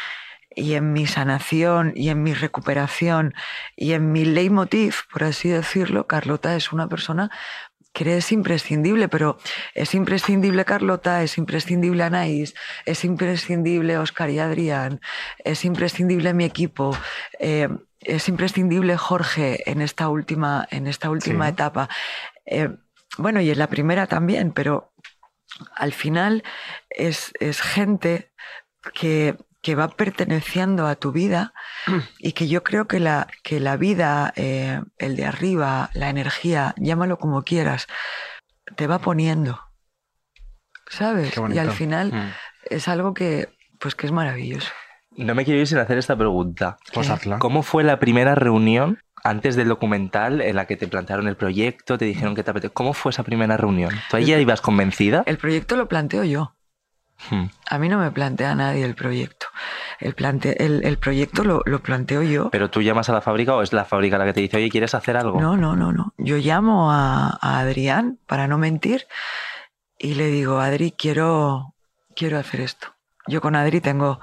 y 0.55 0.75
en 0.75 0.93
mi 0.93 1.07
sanación 1.07 1.93
y 1.95 2.09
en 2.11 2.23
mi 2.23 2.35
recuperación 2.35 3.35
y 3.77 3.93
en 3.93 4.13
mi 4.13 4.25
leitmotiv, 4.25 4.95
por 5.13 5.25
así 5.25 5.49
decirlo, 5.49 6.07
Carlota 6.07 6.57
es 6.57 6.73
una 6.73 6.89
persona 6.89 7.31
que 7.93 8.17
es 8.17 8.33
imprescindible, 8.33 9.09
pero 9.09 9.39
es 9.75 9.95
imprescindible 9.95 10.65
Carlota, 10.65 11.23
es 11.23 11.39
imprescindible 11.39 12.03
Anaís, 12.03 12.55
es 12.87 13.05
imprescindible 13.05 13.99
Oscar 13.99 14.31
y 14.31 14.41
Adrián, 14.41 15.01
es 15.45 15.65
imprescindible 15.65 16.35
mi 16.35 16.45
equipo, 16.45 16.97
eh, 17.39 17.69
es 18.01 18.29
imprescindible 18.29 18.97
Jorge 18.97 19.71
en 19.71 19.81
esta 19.81 20.09
última, 20.09 20.67
en 20.73 20.89
esta 20.89 21.09
última 21.09 21.47
Sí. 21.47 21.53
etapa. 21.53 21.89
Eh, 22.47 22.69
bueno, 23.17 23.41
y 23.41 23.51
en 23.51 23.59
la 23.59 23.69
primera 23.69 24.09
también, 24.09 24.51
pero 24.51 24.93
al 25.77 25.93
final 25.93 26.43
es, 26.91 27.33
es 27.39 27.61
gente 27.61 28.33
que, 28.93 29.37
que 29.65 29.75
va 29.75 29.89
perteneciendo 29.89 30.87
a 30.87 30.95
tu 30.95 31.11
vida 31.11 31.55
y 32.19 32.33
que 32.33 32.47
yo 32.49 32.63
creo 32.63 32.87
que 32.87 33.01
la, 33.01 33.27
que 33.43 33.59
la 33.61 33.77
vida, 33.79 34.33
eh, 34.37 34.81
el 34.99 35.17
de 35.17 35.25
arriba, 35.25 35.89
la 35.95 36.11
energía, 36.11 36.75
llámalo 36.77 37.19
como 37.19 37.43
quieras, 37.43 37.87
te 38.77 38.87
va 38.87 38.99
poniendo. 38.99 39.59
¿Sabes? 40.89 41.33
Y 41.53 41.59
al 41.59 41.73
final 41.73 42.13
Mm. 42.13 42.31
es 42.71 42.89
algo 42.89 43.15
que, 43.15 43.49
pues 43.81 43.95
que 43.95 44.07
es 44.07 44.13
maravilloso. 44.13 44.71
No 45.17 45.35
me 45.35 45.45
quiero 45.45 45.61
ir 45.61 45.67
sin 45.67 45.79
hacer 45.79 45.97
esta 45.97 46.15
pregunta. 46.17 46.77
Pues 46.93 47.09
hazla. 47.09 47.39
¿Cómo 47.39 47.63
fue 47.63 47.85
la 47.85 47.99
primera 47.99 48.35
reunión 48.35 48.99
antes 49.23 49.57
del 49.57 49.69
documental 49.69 50.43
en 50.43 50.57
la 50.57 50.67
que 50.67 50.77
te 50.77 50.87
plantearon 50.89 51.27
el 51.27 51.37
proyecto, 51.37 51.97
te 51.97 52.05
dijeron 52.05 52.35
que 52.35 52.43
te 52.45 52.51
apetece? 52.51 52.73
¿Cómo 52.75 52.93
fue 52.93 53.11
esa 53.11 53.23
primera 53.23 53.57
reunión? 53.57 53.95
¿Tú 54.11 54.19
ahí 54.19 54.27
ya 54.27 54.39
ibas 54.39 54.61
convencida? 54.61 55.23
El 55.25 55.39
proyecto 55.39 55.77
lo 55.77 55.89
planteo 55.89 56.23
yo. 56.25 56.55
Hmm. 57.31 57.45
A 57.71 57.79
mí 57.79 57.89
no 57.89 57.99
me 57.99 58.11
plantea 58.11 58.55
nadie 58.55 58.85
el 58.85 58.95
proyecto. 58.95 59.47
El, 60.01 60.15
plante- 60.15 60.63
el, 60.63 60.85
el 60.85 60.99
proyecto 60.99 61.45
lo, 61.45 61.63
lo 61.65 61.81
planteo 61.83 62.23
yo. 62.23 62.51
¿Pero 62.51 62.69
tú 62.71 62.83
llamas 62.83 63.09
a 63.09 63.13
la 63.13 63.21
fábrica 63.21 63.55
o 63.55 63.63
es 63.63 63.73
la 63.73 63.85
fábrica 63.85 64.19
la 64.19 64.25
que 64.27 64.33
te 64.35 64.41
dice, 64.41 64.57
oye, 64.59 64.69
¿quieres 64.71 64.95
hacer 64.95 65.17
algo? 65.17 65.41
No, 65.41 65.57
no, 65.57 65.75
no, 65.77 65.93
no. 65.93 66.13
Yo 66.19 66.37
llamo 66.37 66.93
a, 66.93 67.39
a 67.41 67.59
Adrián, 67.61 68.19
para 68.27 68.47
no 68.49 68.59
mentir, 68.59 69.07
y 69.99 70.15
le 70.15 70.27
digo, 70.27 70.59
Adri, 70.61 70.91
quiero, 70.93 71.75
quiero 72.15 72.39
hacer 72.39 72.61
esto. 72.61 72.89
Yo 73.27 73.41
con 73.41 73.57
Adri 73.57 73.81
tengo 73.81 74.21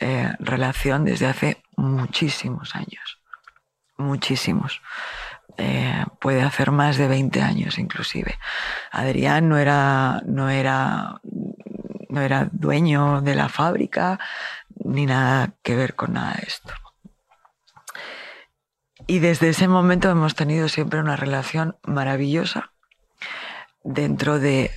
eh, 0.00 0.32
relación 0.38 1.04
desde 1.04 1.26
hace 1.26 1.62
muchísimos 1.76 2.76
años. 2.76 3.18
Muchísimos. 3.96 4.80
Eh, 5.56 6.04
puede 6.20 6.42
hacer 6.42 6.70
más 6.70 6.98
de 6.98 7.08
20 7.08 7.42
años 7.42 7.78
inclusive. 7.80 8.38
Adrián 8.92 9.48
no 9.48 9.58
era, 9.58 10.22
no 10.24 10.50
era, 10.50 11.20
no 12.08 12.20
era 12.20 12.48
dueño 12.52 13.20
de 13.20 13.34
la 13.34 13.48
fábrica 13.48 14.18
ni 14.84 15.06
nada 15.06 15.52
que 15.62 15.76
ver 15.76 15.94
con 15.94 16.14
nada 16.14 16.34
de 16.34 16.44
esto. 16.46 16.72
Y 19.06 19.20
desde 19.20 19.48
ese 19.50 19.68
momento 19.68 20.10
hemos 20.10 20.34
tenido 20.34 20.68
siempre 20.68 21.00
una 21.00 21.16
relación 21.16 21.76
maravillosa 21.82 22.72
dentro 23.82 24.38
de, 24.38 24.70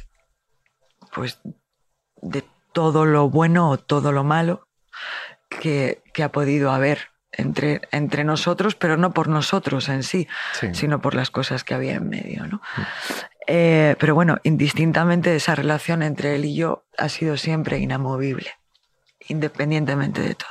pues, 1.14 1.40
de 2.22 2.44
todo 2.72 3.06
lo 3.06 3.30
bueno 3.30 3.70
o 3.70 3.78
todo 3.78 4.12
lo 4.12 4.24
malo 4.24 4.68
que, 5.50 6.02
que 6.14 6.24
ha 6.24 6.32
podido 6.32 6.72
haber 6.72 7.10
entre, 7.34 7.82
entre 7.92 8.24
nosotros, 8.24 8.76
pero 8.76 8.96
no 8.96 9.12
por 9.12 9.28
nosotros 9.28 9.90
en 9.90 10.04
sí, 10.04 10.28
Sí. 10.54 10.74
sino 10.74 11.02
por 11.02 11.14
las 11.16 11.30
cosas 11.32 11.64
que 11.64 11.74
había 11.74 11.96
en 11.96 12.08
medio. 12.10 12.46
¿no? 12.48 12.62
Eh, 13.48 13.96
pero 14.00 14.14
bueno, 14.14 14.38
indistintamente 14.44 15.36
esa 15.36 15.56
relación 15.56 16.04
entre 16.04 16.36
él 16.36 16.46
y 16.46 16.56
yo 16.56 16.86
ha 16.98 17.10
sido 17.10 17.38
siempre 17.38 17.80
inamovible, 17.80 18.52
independientemente 19.28 20.22
de 20.22 20.36
todo. 20.36 20.50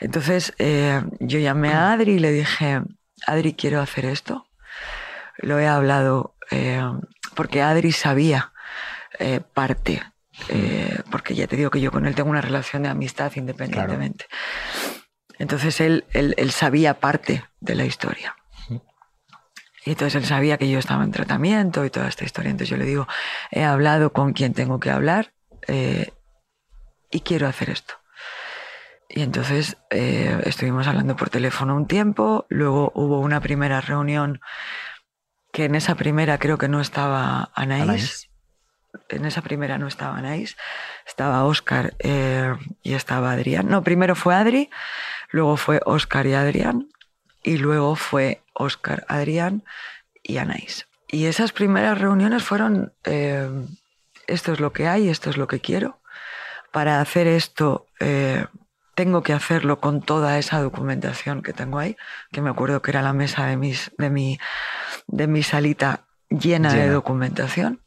Entonces 0.00 0.52
eh, 0.58 1.02
yo 1.20 1.38
llamé 1.38 1.72
a 1.72 1.92
Adri 1.92 2.12
y 2.12 2.18
le 2.18 2.32
dije, 2.32 2.82
Adri, 3.26 3.54
quiero 3.54 3.80
hacer 3.80 4.04
esto. 4.04 4.46
Lo 5.38 5.58
he 5.58 5.68
hablado 5.68 6.34
eh, 6.50 6.82
porque 7.34 7.62
Adri 7.62 7.92
sabía 7.92 8.52
parte, 9.52 10.00
porque 11.10 11.34
ya 11.34 11.48
te 11.48 11.56
digo 11.56 11.70
que 11.70 11.80
yo 11.80 11.90
con 11.90 12.06
él 12.06 12.14
tengo 12.14 12.30
una 12.30 12.40
relación 12.40 12.84
de 12.84 12.88
amistad 12.88 13.32
independientemente. 13.34 14.26
Entonces 15.38 15.80
él, 15.80 16.04
él, 16.12 16.34
él 16.36 16.52
sabía 16.52 16.94
parte 16.94 17.44
de 17.60 17.74
la 17.74 17.84
historia. 17.84 18.37
Y 19.88 19.92
entonces 19.92 20.16
él 20.16 20.26
sabía 20.26 20.58
que 20.58 20.68
yo 20.68 20.78
estaba 20.78 21.02
en 21.02 21.12
tratamiento 21.12 21.82
y 21.82 21.88
toda 21.88 22.08
esta 22.08 22.22
historia. 22.22 22.50
Entonces 22.50 22.68
yo 22.68 22.76
le 22.76 22.84
digo, 22.84 23.08
he 23.50 23.64
hablado 23.64 24.12
con 24.12 24.34
quien 24.34 24.52
tengo 24.52 24.80
que 24.80 24.90
hablar 24.90 25.32
eh, 25.66 26.12
y 27.10 27.20
quiero 27.20 27.48
hacer 27.48 27.70
esto. 27.70 27.94
Y 29.08 29.22
entonces 29.22 29.78
eh, 29.88 30.42
estuvimos 30.44 30.86
hablando 30.86 31.16
por 31.16 31.30
teléfono 31.30 31.74
un 31.74 31.86
tiempo, 31.86 32.44
luego 32.50 32.92
hubo 32.94 33.20
una 33.20 33.40
primera 33.40 33.80
reunión 33.80 34.42
que 35.54 35.64
en 35.64 35.74
esa 35.74 35.94
primera 35.94 36.36
creo 36.36 36.58
que 36.58 36.68
no 36.68 36.82
estaba 36.82 37.50
Anaís. 37.54 37.82
Anaís. 37.82 38.30
En 39.08 39.24
esa 39.24 39.40
primera 39.40 39.78
no 39.78 39.86
estaba 39.86 40.18
Anaís, 40.18 40.58
estaba 41.06 41.46
Oscar 41.46 41.94
eh, 42.00 42.54
y 42.82 42.92
estaba 42.92 43.32
Adrián. 43.32 43.68
No, 43.70 43.82
primero 43.82 44.14
fue 44.14 44.34
Adri, 44.34 44.68
luego 45.30 45.56
fue 45.56 45.80
Oscar 45.86 46.26
y 46.26 46.34
Adrián, 46.34 46.90
y 47.42 47.56
luego 47.56 47.96
fue 47.96 48.42
Oscar, 48.58 49.04
Adrián 49.08 49.64
y 50.22 50.36
Anaís. 50.38 50.86
Y 51.08 51.24
esas 51.24 51.52
primeras 51.52 51.98
reuniones 51.98 52.42
fueron, 52.44 52.92
eh, 53.04 53.48
esto 54.26 54.52
es 54.52 54.60
lo 54.60 54.72
que 54.72 54.86
hay, 54.86 55.08
esto 55.08 55.30
es 55.30 55.38
lo 55.38 55.46
que 55.46 55.60
quiero. 55.60 56.00
Para 56.70 57.00
hacer 57.00 57.26
esto 57.26 57.86
eh, 57.98 58.44
tengo 58.94 59.22
que 59.22 59.32
hacerlo 59.32 59.80
con 59.80 60.02
toda 60.02 60.38
esa 60.38 60.60
documentación 60.60 61.42
que 61.42 61.52
tengo 61.52 61.78
ahí, 61.78 61.96
que 62.32 62.42
me 62.42 62.50
acuerdo 62.50 62.82
que 62.82 62.90
era 62.90 63.00
la 63.00 63.12
mesa 63.12 63.46
de, 63.46 63.56
mis, 63.56 63.92
de, 63.96 64.10
mi, 64.10 64.38
de 65.06 65.26
mi 65.28 65.42
salita 65.42 66.04
llena, 66.28 66.72
de 66.72 66.80
Llena. 66.80 66.92
documentación. 66.92 67.80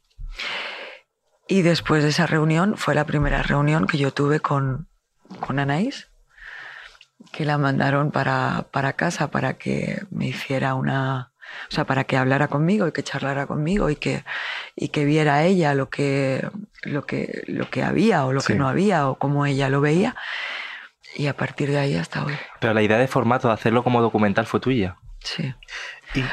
Y 1.47 1.63
después 1.63 2.01
de 2.03 2.09
esa 2.09 2.27
reunión 2.27 2.77
fue 2.77 2.95
la 2.95 3.05
primera 3.05 3.43
reunión 3.43 3.85
que 3.85 3.97
yo 3.97 4.13
tuve 4.13 4.39
con, 4.39 4.87
con 5.41 5.59
Anaís, 5.59 6.10
que 7.31 7.45
la 7.45 7.57
mandaron 7.57 8.11
para, 8.11 8.65
para 8.71 8.93
casa 8.93 9.31
para 9.31 9.53
que 9.53 10.03
me 10.11 10.27
hiciera 10.27 10.75
una, 10.75 11.31
o 11.69 11.73
sea, 11.73 11.85
para 11.85 12.03
que 12.03 12.17
hablara 12.17 12.47
conmigo 12.47 12.87
y 12.87 12.91
que 12.91 13.03
charlara 13.03 13.47
conmigo 13.47 13.89
y 13.89 13.95
que, 13.95 14.23
y 14.75 14.89
que 14.89 15.05
viera 15.05 15.43
ella 15.43 15.73
lo 15.73 15.89
que, 15.89 16.47
lo, 16.83 17.05
que, 17.05 17.43
lo 17.47 17.69
que 17.69 17.83
había 17.83 18.25
o 18.25 18.33
lo 18.33 18.41
Sí. 18.41 18.53
que 18.53 18.59
no 18.59 18.67
había 18.67 19.07
o 19.07 19.15
cómo 19.15 19.45
ella 19.45 19.69
lo 19.69 19.81
veía. 19.81 20.15
Y 21.15 21.27
a 21.27 21.35
partir 21.35 21.69
de 21.71 21.77
ahí 21.79 21.95
hasta 21.97 22.23
hoy. 22.23 22.33
Pero 22.59 22.73
la 22.73 22.81
idea 22.81 22.97
de 22.97 23.07
formato, 23.07 23.49
de 23.49 23.53
hacerlo 23.53 23.83
como 23.83 24.01
documental, 24.01 24.45
fue 24.45 24.59
tuya. 24.61 24.95
Sí. 25.19 25.53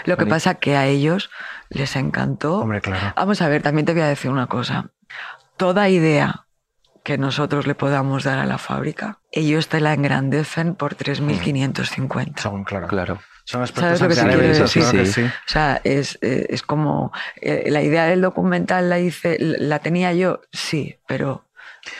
Lo 0.05 0.17
que 0.17 0.27
pasa 0.27 0.55
que 0.57 0.77
a 0.77 0.87
ellos 0.87 1.31
les 1.69 1.95
encantó. 1.97 2.61
Hombre, 2.61 2.81
claro. 2.81 3.13
Vamos 3.17 3.43
a 3.43 3.49
ver, 3.49 3.63
también 3.63 3.87
te 3.87 3.93
voy 3.93 4.03
a 4.03 4.07
decir 4.09 4.31
una 4.31 4.47
cosa. 4.47 4.91
Toda 5.57 5.89
idea 5.89 6.47
que 7.09 7.17
nosotros 7.17 7.67
le 7.67 7.75
podamos 7.75 8.25
dar 8.25 8.39
a 8.39 8.45
la 8.45 8.59
fábrica, 8.59 9.17
ellos 9.33 9.69
te 9.69 9.81
la 9.81 9.95
engrandecen 9.95 10.75
por 10.75 10.95
3.550. 10.95 12.39
Son, 12.39 12.65
claro. 12.65 12.87
Claro. 12.87 13.15
Son 13.45 13.67
¿Sabes 13.67 13.71
expertos 13.71 14.01
lo 14.03 14.09
que 14.09 14.15
te 14.15 14.21
quiero 14.21 14.43
decir? 14.43 14.83
que 14.91 15.07
sí. 15.07 15.23
O 15.25 15.31
sea, 15.47 15.81
es, 15.85 16.19
eh, 16.21 16.49
es 16.51 16.63
como. 16.63 17.11
eh, 17.41 17.65
la 17.71 17.81
idea 17.81 18.05
del 18.05 18.21
documental 18.21 18.91
la 18.91 18.99
hice, 18.99 19.39
la 19.41 19.79
tenía 19.79 20.13
yo, 20.13 20.43
sí, 20.53 20.99
pero 21.07 21.47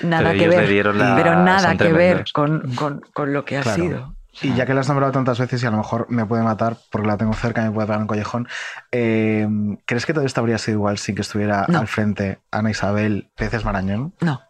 nada 0.03 0.25
Pero 0.25 0.33
que 0.33 0.45
ellos 0.45 0.55
le 0.57 0.61
ver. 0.61 0.69
dieron 0.69 0.99
la- 0.99 1.17
pero 1.17 1.37
nada 1.43 1.69
son 1.71 1.79
que 1.79 1.91
ver 1.91 2.25
con, 2.35 2.75
con- 2.75 3.01
con 3.15 3.33
lo 3.33 3.47
que 3.47 3.57
ha 3.57 3.63
Claro. 3.63 3.83
sido. 3.83 4.15
Y 4.43 4.55
ya 4.55 4.67
que 4.67 4.75
la 4.75 4.83
has 4.83 4.89
nombrado 4.89 5.11
tantas 5.11 5.39
veces 5.41 5.63
y 5.63 5.67
a 5.67 5.71
lo 5.71 5.79
mejor 5.79 6.05
me 6.11 6.27
puede 6.27 6.43
matar 6.43 6.77
porque 6.93 7.09
la 7.09 7.17
tengo 7.17 7.33
cerca 7.33 7.63
y 7.63 7.65
me 7.65 7.71
puede 7.73 7.87
pegar 7.87 8.03
un 8.03 8.07
collejón, 8.07 8.47
eh, 8.93 9.49
¿crees 9.87 10.05
que 10.05 10.13
todo 10.13 10.25
esto 10.27 10.41
habría 10.43 10.59
sido 10.59 10.77
igual 10.77 10.99
sin 10.99 11.15
que 11.15 11.23
estuviera 11.23 11.65
No. 11.67 11.79
al 11.81 11.89
frente 11.89 12.39
Ana 12.51 12.71
Isabel 12.71 13.31
Peces 13.37 13.65
Marañón? 13.65 14.13
No, 14.21 14.43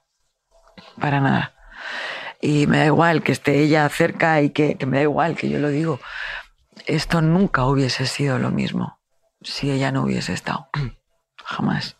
para 1.00 1.20
nada. 1.20 1.54
Y 2.40 2.66
me 2.66 2.78
da 2.78 2.86
igual 2.86 3.22
que 3.22 3.32
esté 3.32 3.60
ella 3.60 3.88
cerca 3.88 4.40
y 4.40 4.50
que, 4.50 4.76
me 4.86 4.98
da 4.98 5.02
igual, 5.02 5.36
que 5.36 5.48
yo 5.48 5.58
lo 5.58 5.68
digo. 5.68 6.00
Esto 6.86 7.20
nunca 7.20 7.66
hubiese 7.66 8.06
sido 8.06 8.38
lo 8.38 8.50
mismo 8.50 8.98
si 9.42 9.70
ella 9.70 9.92
no 9.92 10.02
hubiese 10.02 10.32
estado. 10.32 10.68
Jamás. 11.44 11.96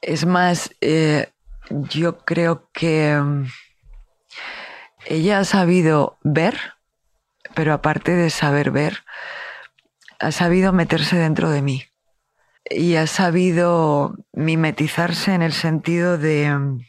Es 0.00 0.26
más, 0.26 0.74
eh, 0.80 1.32
yo 1.70 2.18
creo 2.18 2.70
que 2.72 3.16
mm, 3.16 3.46
ella 5.06 5.40
ha 5.40 5.44
sabido 5.44 6.18
ver, 6.22 6.74
pero 7.54 7.72
aparte 7.72 8.12
de 8.12 8.30
saber 8.30 8.70
ver, 8.70 9.04
ha 10.18 10.32
sabido 10.32 10.72
meterse 10.72 11.16
dentro 11.16 11.50
de 11.50 11.62
mí 11.62 11.84
y 12.70 12.96
ha 12.96 13.06
sabido 13.06 14.14
mimetizarse 14.32 15.34
en 15.34 15.42
el 15.42 15.52
sentido 15.52 16.18
de, 16.18 16.50
mm, 16.50 16.80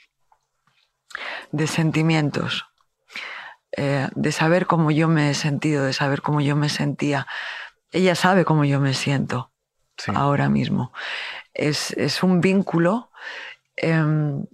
de 1.52 1.68
sentimientos, 1.68 2.66
eh, 3.76 4.10
de 4.14 4.32
saber 4.32 4.68
cómo 4.68 4.92
yo 4.92 5.08
me 5.08 5.30
he 5.30 5.34
sentido, 5.34 5.86
de 5.86 5.94
saber 5.94 6.22
cómo 6.22 6.42
yo 6.42 6.56
me 6.56 6.70
sentía. 6.70 7.28
Ella 7.92 8.16
sabe 8.16 8.46
cómo 8.46 8.66
yo 8.66 8.80
me 8.80 8.94
siento 8.94 9.52
ahora 10.14 10.50
mismo. 10.50 10.92
Es, 11.54 11.92
es 11.92 12.24
un 12.24 12.42
vínculo 12.42 13.12
em, 13.76 14.46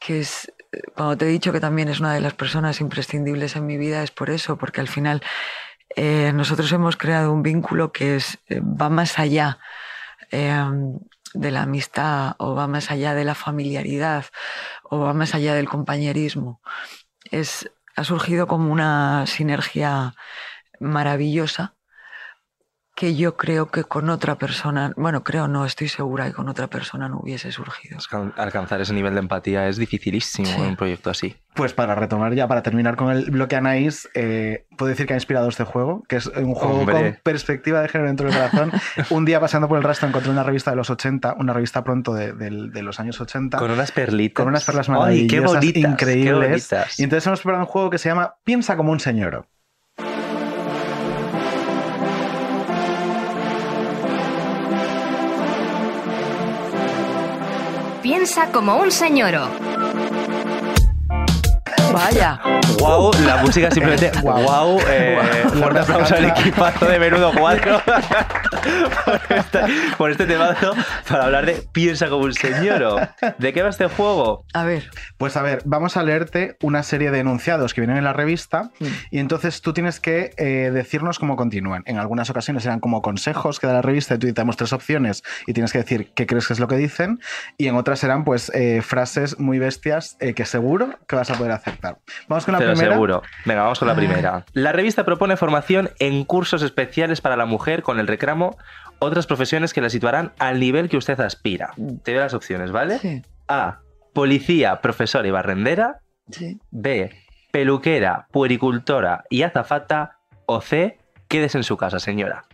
que 0.00 0.20
es, 0.20 0.52
cuando 0.94 1.16
te 1.16 1.26
he 1.26 1.28
dicho 1.28 1.52
que 1.52 1.60
también 1.60 1.88
es 1.88 2.00
una 2.00 2.14
de 2.14 2.20
las 2.20 2.34
personas 2.34 2.80
imprescindibles 2.80 3.56
en 3.56 3.66
mi 3.66 3.76
vida, 3.76 4.02
es 4.02 4.10
por 4.10 4.30
eso, 4.30 4.56
porque 4.56 4.80
al 4.80 4.88
final 4.88 5.22
eh, 5.96 6.32
nosotros 6.34 6.70
hemos 6.72 6.96
creado 6.96 7.32
un 7.32 7.42
vínculo 7.42 7.92
que 7.92 8.16
es, 8.16 8.38
eh, 8.48 8.60
va 8.60 8.88
más 8.88 9.18
allá 9.18 9.58
em, 10.30 10.98
de 11.34 11.50
la 11.50 11.62
amistad 11.62 12.34
o 12.38 12.54
va 12.54 12.66
más 12.66 12.90
allá 12.90 13.14
de 13.14 13.24
la 13.24 13.34
familiaridad 13.34 14.26
o 14.90 14.98
va 15.00 15.14
más 15.14 15.34
allá 15.34 15.54
del 15.54 15.68
compañerismo. 15.68 16.60
Es, 17.30 17.70
ha 17.96 18.04
surgido 18.04 18.46
como 18.46 18.72
una 18.72 19.26
sinergia 19.26 20.14
maravillosa 20.80 21.77
que 22.98 23.14
yo 23.14 23.36
creo 23.36 23.66
que 23.66 23.84
con 23.84 24.10
otra 24.10 24.38
persona, 24.38 24.92
bueno, 24.96 25.22
creo 25.22 25.46
no, 25.46 25.64
estoy 25.64 25.86
segura 25.86 26.26
que 26.26 26.32
con 26.32 26.48
otra 26.48 26.66
persona 26.66 27.08
no 27.08 27.20
hubiese 27.20 27.52
surgido. 27.52 27.96
Es 27.96 28.08
que 28.08 28.16
alcanzar 28.16 28.80
ese 28.80 28.92
nivel 28.92 29.14
de 29.14 29.20
empatía 29.20 29.68
es 29.68 29.76
dificilísimo 29.76 30.48
en 30.48 30.70
un 30.70 30.76
proyecto 30.76 31.08
así. 31.08 31.36
Pues 31.54 31.72
para 31.74 31.94
retomar 31.94 32.34
ya, 32.34 32.48
para 32.48 32.64
terminar 32.64 32.96
con 32.96 33.12
el 33.12 33.30
bloque 33.30 33.54
Anaís, 33.54 34.08
eh, 34.14 34.66
puedo 34.76 34.90
decir 34.90 35.06
que 35.06 35.12
ha 35.12 35.16
inspirado 35.16 35.48
este 35.48 35.62
juego, 35.62 36.02
que 36.08 36.16
es 36.16 36.26
un 36.26 36.54
juego 36.54 36.84
con 36.84 37.16
perspectiva 37.22 37.80
de 37.82 37.88
género 37.88 38.08
dentro 38.08 38.28
del 38.28 38.36
corazón. 38.36 38.72
un 39.10 39.24
día 39.24 39.38
pasando 39.38 39.68
por 39.68 39.78
el 39.78 39.84
rastro 39.84 40.08
encontré 40.08 40.32
una 40.32 40.42
revista 40.42 40.72
de 40.72 40.76
los 40.76 40.90
80, 40.90 41.36
una 41.38 41.52
revista 41.52 41.84
pronto 41.84 42.14
de, 42.14 42.32
de 42.32 42.82
los 42.82 42.98
años 42.98 43.20
80. 43.20 43.58
Con 43.58 43.70
unas 43.70 43.92
perlitas. 43.92 44.42
Con 44.42 44.48
unas 44.48 44.64
perlas 44.64 44.88
maravillosas, 44.88 45.62
increíbles. 45.62 46.68
Y 46.98 47.04
entonces 47.04 47.24
hemos 47.28 47.38
preparado 47.42 47.64
un 47.64 47.70
juego 47.70 47.90
que 47.90 47.98
se 47.98 48.08
llama 48.08 48.34
Piensa 48.42 48.76
como 48.76 48.90
un 48.90 48.98
señor. 48.98 49.46
Piensa 58.18 58.50
como 58.50 58.74
un 58.78 58.90
señoro. 58.90 59.67
Vaya. 61.92 62.40
Wow, 62.78 63.10
la 63.24 63.38
música 63.38 63.70
simplemente. 63.70 64.12
Wow. 64.22 64.80
Eh, 64.88 65.18
fuerte 65.54 65.80
aplauso 65.80 66.14
al 66.14 66.24
equipazo 66.26 66.86
de 66.86 66.98
menudo 66.98 67.32
4 67.36 67.82
por, 69.04 69.20
este, 69.36 69.60
por 69.96 70.10
este 70.10 70.26
temazo 70.26 70.74
para 71.08 71.24
hablar 71.24 71.46
de 71.46 71.66
Piensa 71.72 72.08
como 72.08 72.24
un 72.24 72.34
señor. 72.34 73.08
¿De 73.38 73.52
qué 73.52 73.62
va 73.62 73.70
este 73.70 73.86
juego? 73.86 74.44
A 74.52 74.64
ver. 74.64 74.90
Pues 75.16 75.36
a 75.36 75.42
ver, 75.42 75.62
vamos 75.64 75.96
a 75.96 76.02
leerte 76.02 76.56
una 76.62 76.82
serie 76.82 77.10
de 77.10 77.20
enunciados 77.20 77.74
que 77.74 77.80
vienen 77.80 77.96
en 77.98 78.04
la 78.04 78.12
revista 78.12 78.70
mm. 78.78 78.86
y 79.10 79.18
entonces 79.18 79.62
tú 79.62 79.72
tienes 79.72 80.00
que 80.00 80.32
eh, 80.36 80.70
decirnos 80.72 81.18
cómo 81.18 81.36
continúan. 81.36 81.82
En 81.86 81.98
algunas 81.98 82.30
ocasiones 82.30 82.64
eran 82.66 82.80
como 82.80 83.02
consejos 83.02 83.58
que 83.58 83.66
da 83.66 83.74
la 83.74 83.82
revista 83.82 84.14
y 84.14 84.18
tú 84.18 84.26
te 84.26 84.32
damos 84.32 84.56
tres 84.56 84.72
opciones 84.72 85.22
y 85.46 85.52
tienes 85.52 85.72
que 85.72 85.78
decir 85.78 86.12
qué 86.14 86.26
crees 86.26 86.46
que 86.46 86.52
es 86.52 86.60
lo 86.60 86.68
que 86.68 86.76
dicen 86.76 87.20
y 87.56 87.66
en 87.66 87.76
otras 87.76 88.04
eran 88.04 88.24
pues 88.24 88.50
eh, 88.54 88.82
frases 88.82 89.38
muy 89.38 89.58
bestias 89.58 90.16
que 90.18 90.44
seguro 90.44 90.98
que 91.06 91.16
vas 91.16 91.30
a 91.30 91.34
poder 91.34 91.52
aceptar. 91.78 91.98
Vamos 92.28 92.44
con 92.44 92.52
la 92.52 92.58
Te 92.58 92.66
primera. 92.66 92.92
seguro. 92.92 93.22
Venga, 93.44 93.62
vamos 93.62 93.78
con 93.78 93.88
la 93.88 93.94
primera. 93.94 94.44
La 94.52 94.72
revista 94.72 95.04
propone 95.04 95.36
formación 95.36 95.90
en 95.98 96.24
cursos 96.24 96.62
especiales 96.62 97.20
para 97.20 97.36
la 97.36 97.46
mujer 97.46 97.82
con 97.82 97.98
el 98.00 98.06
reclamo 98.06 98.56
otras 98.98 99.26
profesiones 99.26 99.72
que 99.72 99.80
la 99.80 99.90
situarán 99.90 100.32
al 100.38 100.58
nivel 100.58 100.88
que 100.88 100.96
usted 100.96 101.18
aspira. 101.20 101.72
Te 102.02 102.12
doy 102.12 102.20
las 102.20 102.34
opciones, 102.34 102.72
¿vale? 102.72 102.98
Sí. 102.98 103.22
A. 103.46 103.80
Policía, 104.12 104.80
profesora 104.80 105.26
y 105.28 105.30
barrendera. 105.30 106.00
Sí. 106.30 106.60
B. 106.70 107.10
Peluquera, 107.52 108.26
puericultora 108.32 109.24
y 109.30 109.42
azafata. 109.42 110.18
O 110.46 110.60
C. 110.60 110.98
Quédese 111.28 111.58
en 111.58 111.64
su 111.64 111.76
casa, 111.76 112.00
señora. 112.00 112.44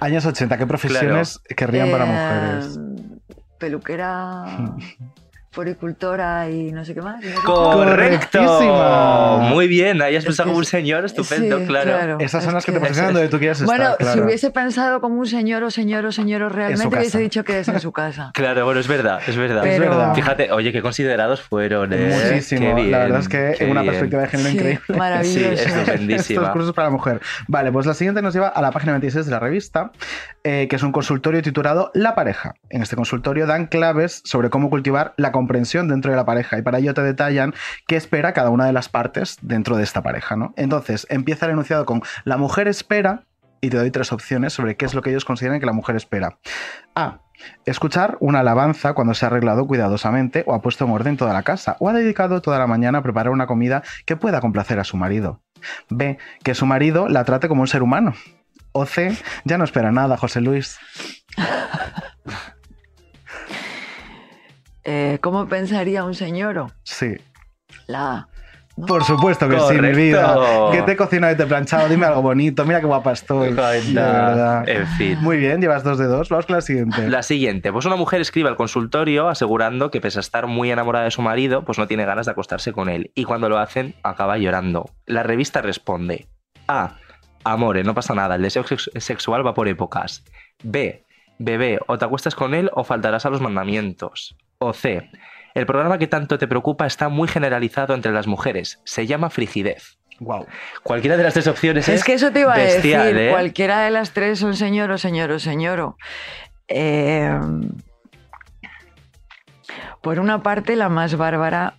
Años 0.00 0.24
80, 0.26 0.56
¿qué 0.58 0.66
profesiones 0.66 1.40
querrían 1.56 1.90
para 1.90 2.04
mujeres? 2.06 2.78
Peluquera, 3.60 4.44
poricultora 5.52 6.48
y 6.50 6.72
no 6.72 6.84
sé 6.84 6.94
qué 6.94 7.02
más. 7.02 7.22
¡Correcto! 7.44 9.40
Muy 9.50 9.68
bien, 9.68 10.00
ahí 10.02 10.16
has 10.16 10.24
pensado 10.24 10.48
como 10.48 10.58
un 10.58 10.64
señor, 10.64 11.04
estupendo, 11.04 11.58
Sí, 11.60 11.66
claro. 11.66 11.90
claro. 11.90 12.16
Esas 12.20 12.44
son 12.44 12.54
las 12.54 12.64
que 12.64 12.72
te 12.72 12.80
posicionan 12.80 13.14
donde 13.14 13.28
tú 13.28 13.38
quieres 13.38 13.62
Bueno, 13.64 13.84
estar. 13.90 13.96
si 13.98 14.04
claro. 14.04 14.24
hubiese 14.24 14.50
pensado 14.50 15.00
como 15.00 15.16
un 15.16 15.26
señor 15.26 15.62
o 15.64 15.70
señor 15.70 16.04
o 16.06 16.12
señor 16.12 16.52
realmente 16.54 16.96
hubiese 16.96 17.18
dicho 17.18 17.44
que 17.44 17.60
es 17.60 17.68
en 17.68 17.80
su 17.80 17.92
casa. 17.92 18.30
Claro, 18.40 18.64
bueno, 18.64 18.80
es 18.80 18.88
verdad, 18.88 19.20
es 19.26 19.36
verdad. 19.36 19.60
Pero- 19.62 19.74
Es 19.74 19.80
verdad. 19.90 20.14
Fíjate, 20.14 20.50
oye, 20.52 20.72
qué 20.72 20.80
considerados 20.82 21.42
fueron, 21.42 21.92
¿eh? 21.92 22.10
Muchísimo. 22.30 22.60
Qué 22.60 22.74
bien, 22.74 22.90
la 22.90 22.98
verdad 22.98 23.20
es 23.20 23.28
que 23.28 23.56
en 23.60 23.70
una 23.70 23.82
bien. 23.82 23.92
perspectiva 23.92 24.22
de 24.22 24.28
género 24.28 24.48
Sí, 24.50 24.56
increíble. 24.56 24.82
maravilloso. 24.98 25.56
Sí, 25.56 25.68
estupendísima. 25.68 26.40
Estos 26.42 26.48
cursos 26.52 26.72
para 26.74 26.88
la 26.88 26.92
mujer. 26.92 27.20
Vale, 27.48 27.70
pues 27.72 27.86
la 27.86 27.94
siguiente 27.94 28.22
nos 28.22 28.32
lleva 28.34 28.48
a 28.48 28.62
la 28.62 28.70
página 28.70 28.92
26 28.92 29.26
de 29.26 29.30
la 29.30 29.38
revista, 29.40 29.90
eh, 30.44 30.66
que 30.68 30.76
es 30.76 30.82
un 30.82 30.92
consultorio 30.92 31.42
titulado 31.42 31.90
La 31.94 32.14
pareja. 32.14 32.54
En 32.70 32.82
este 32.82 32.96
consultorio 32.96 33.46
dan 33.46 33.66
claves 33.66 34.22
sobre 34.24 34.48
cómo 34.50 34.70
cultivar 34.70 35.12
la 35.16 35.32
comprensión 35.40 35.88
dentro 35.88 36.10
de 36.10 36.18
la 36.18 36.26
pareja 36.26 36.58
y 36.58 36.62
para 36.62 36.78
ello 36.78 36.92
te 36.92 37.02
detallan 37.02 37.54
qué 37.86 37.96
espera 37.96 38.34
cada 38.34 38.50
una 38.50 38.66
de 38.66 38.74
las 38.74 38.90
partes 38.90 39.38
dentro 39.40 39.78
de 39.78 39.84
esta 39.84 40.02
pareja. 40.02 40.36
¿no? 40.36 40.52
Entonces, 40.56 41.06
empieza 41.08 41.46
el 41.46 41.52
enunciado 41.52 41.86
con 41.86 42.02
la 42.24 42.36
mujer 42.36 42.68
espera 42.68 43.24
y 43.62 43.70
te 43.70 43.78
doy 43.78 43.90
tres 43.90 44.12
opciones 44.12 44.52
sobre 44.52 44.76
qué 44.76 44.84
es 44.84 44.94
lo 44.94 45.00
que 45.00 45.10
ellos 45.10 45.24
consideran 45.24 45.60
que 45.60 45.66
la 45.66 45.72
mujer 45.72 45.96
espera. 45.96 46.38
A. 46.94 47.20
Escuchar 47.64 48.18
una 48.20 48.40
alabanza 48.40 48.92
cuando 48.92 49.14
se 49.14 49.24
ha 49.24 49.28
arreglado 49.28 49.66
cuidadosamente 49.66 50.44
o 50.46 50.52
ha 50.52 50.60
puesto 50.60 50.84
en 50.84 50.90
orden 50.90 51.16
toda 51.16 51.32
la 51.32 51.42
casa 51.42 51.76
o 51.80 51.88
ha 51.88 51.94
dedicado 51.94 52.42
toda 52.42 52.58
la 52.58 52.66
mañana 52.66 52.98
a 52.98 53.02
preparar 53.02 53.32
una 53.32 53.46
comida 53.46 53.82
que 54.04 54.16
pueda 54.16 54.42
complacer 54.42 54.78
a 54.78 54.84
su 54.84 54.98
marido. 54.98 55.40
B. 55.88 56.18
Que 56.44 56.54
su 56.54 56.66
marido 56.66 57.08
la 57.08 57.24
trate 57.24 57.48
como 57.48 57.62
un 57.62 57.68
ser 57.68 57.82
humano. 57.82 58.12
O 58.72 58.84
C. 58.84 59.16
Ya 59.44 59.56
no 59.56 59.64
espera 59.64 59.90
nada, 59.90 60.18
José 60.18 60.42
Luis. 60.42 60.78
Eh, 64.84 65.18
¿Cómo 65.20 65.46
pensaría 65.48 66.04
un 66.04 66.14
señor? 66.14 66.66
Sí. 66.84 67.16
La 67.86 68.12
A. 68.12 68.28
Por 68.86 69.04
supuesto 69.04 69.46
que 69.46 69.56
sí, 69.60 69.72
mi 69.74 69.76
Correcto. 69.76 69.96
vida. 69.98 70.36
¿Qué 70.72 70.82
te 70.82 70.92
he 70.92 70.96
cocinado 70.96 71.34
y 71.34 71.36
te 71.36 71.42
he 71.42 71.46
planchado? 71.46 71.86
Dime 71.88 72.06
algo 72.06 72.22
bonito. 72.22 72.64
Mira 72.64 72.80
qué 72.80 72.86
guapa 72.86 73.12
estoy. 73.12 73.52
Verdad. 73.52 74.66
En 74.66 74.86
fin. 74.86 75.18
Muy 75.20 75.36
bien, 75.36 75.60
llevas 75.60 75.84
dos 75.84 75.98
de 75.98 76.06
dos. 76.06 76.30
Vamos 76.30 76.46
con 76.46 76.56
la 76.56 76.62
siguiente. 76.62 77.08
La 77.10 77.22
siguiente, 77.22 77.72
pues 77.72 77.84
una 77.84 77.96
mujer 77.96 78.22
escribe 78.22 78.48
al 78.48 78.56
consultorio 78.56 79.28
asegurando 79.28 79.90
que 79.90 80.00
pese 80.00 80.18
a 80.18 80.20
estar 80.20 80.46
muy 80.46 80.70
enamorada 80.70 81.04
de 81.04 81.10
su 81.10 81.20
marido, 81.20 81.62
pues 81.64 81.78
no 81.78 81.86
tiene 81.88 82.06
ganas 82.06 82.24
de 82.24 82.32
acostarse 82.32 82.72
con 82.72 82.88
él. 82.88 83.10
Y 83.14 83.24
cuando 83.24 83.50
lo 83.50 83.58
hacen, 83.58 83.96
acaba 84.02 84.38
llorando. 84.38 84.88
La 85.04 85.24
revista 85.24 85.60
responde: 85.60 86.28
A. 86.66 86.96
Amore, 87.44 87.84
no 87.84 87.94
pasa 87.94 88.14
nada, 88.14 88.36
el 88.36 88.42
deseo 88.42 88.64
sex- 88.64 88.90
sexual 88.96 89.46
va 89.46 89.52
por 89.52 89.68
épocas. 89.68 90.24
B. 90.62 91.04
Bebé, 91.38 91.80
o 91.86 91.98
te 91.98 92.04
acuestas 92.04 92.34
con 92.34 92.54
él 92.54 92.70
o 92.74 92.84
faltarás 92.84 93.26
a 93.26 93.30
los 93.30 93.40
mandamientos. 93.42 94.36
O 94.62 94.74
C. 94.74 95.10
El 95.54 95.64
programa 95.64 95.96
que 95.98 96.06
tanto 96.06 96.36
te 96.36 96.46
preocupa 96.46 96.86
está 96.86 97.08
muy 97.08 97.28
generalizado 97.28 97.94
entre 97.94 98.12
las 98.12 98.26
mujeres. 98.26 98.80
Se 98.84 99.06
llama 99.06 99.30
frigidez. 99.30 99.98
Wow. 100.20 100.46
Cualquiera 100.82 101.16
de 101.16 101.22
las 101.22 101.32
tres 101.32 101.46
opciones 101.46 101.88
es. 101.88 102.00
Es 102.00 102.04
que 102.04 102.12
eso 102.12 102.30
te 102.30 102.40
iba 102.40 102.52
a 102.52 102.58
bestial, 102.58 103.04
decir. 103.04 103.28
¿eh? 103.28 103.30
Cualquiera 103.30 103.80
de 103.80 103.90
las 103.90 104.12
tres 104.12 104.38
son 104.38 104.54
señor 104.54 104.90
o 104.90 104.98
señor 104.98 105.30
o 105.30 105.38
señor. 105.38 105.96
Eh, 106.68 107.40
por 110.02 110.20
una 110.20 110.42
parte, 110.42 110.76
la 110.76 110.90
más 110.90 111.16
bárbara 111.16 111.78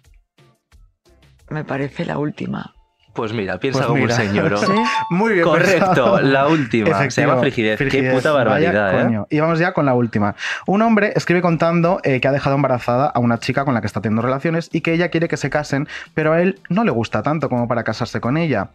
me 1.49 1.63
parece 1.63 2.03
la 2.03 2.17
última. 2.17 2.73
Pues 3.13 3.33
mira, 3.33 3.59
piensa 3.59 3.79
Pues 3.79 3.87
como 3.87 4.01
mira. 4.01 4.15
un 4.15 4.21
señor. 4.21 4.57
¿Sí? 4.65 4.71
Muy 5.09 5.33
bien 5.33 5.43
Correcto, 5.45 5.85
pensado. 5.85 6.21
la 6.21 6.47
última. 6.47 7.09
Se 7.09 7.21
llama 7.21 7.41
frigidez. 7.41 7.77
Qué 7.77 8.11
puta 8.13 8.31
barbaridad, 8.31 9.11
¿eh? 9.11 9.19
Y 9.29 9.39
vamos 9.39 9.59
ya 9.59 9.73
con 9.73 9.85
la 9.85 9.93
última. 9.93 10.35
Un 10.65 10.81
hombre 10.81 11.11
escribe 11.15 11.41
contando 11.41 11.99
eh, 12.03 12.21
que 12.21 12.27
ha 12.27 12.31
dejado 12.31 12.55
embarazada 12.55 13.07
a 13.07 13.19
una 13.19 13.37
chica 13.39 13.65
con 13.65 13.73
la 13.73 13.81
que 13.81 13.87
está 13.87 13.99
teniendo 14.01 14.21
relaciones 14.21 14.69
y 14.71 14.81
que 14.81 14.93
ella 14.93 15.09
quiere 15.09 15.27
que 15.27 15.35
se 15.37 15.49
casen, 15.49 15.87
pero 16.13 16.31
a 16.33 16.41
él 16.41 16.59
no 16.69 16.83
le 16.85 16.91
gusta 16.91 17.21
tanto 17.21 17.49
como 17.49 17.67
para 17.67 17.83
casarse 17.83 18.21
con 18.21 18.37
ella. 18.37 18.69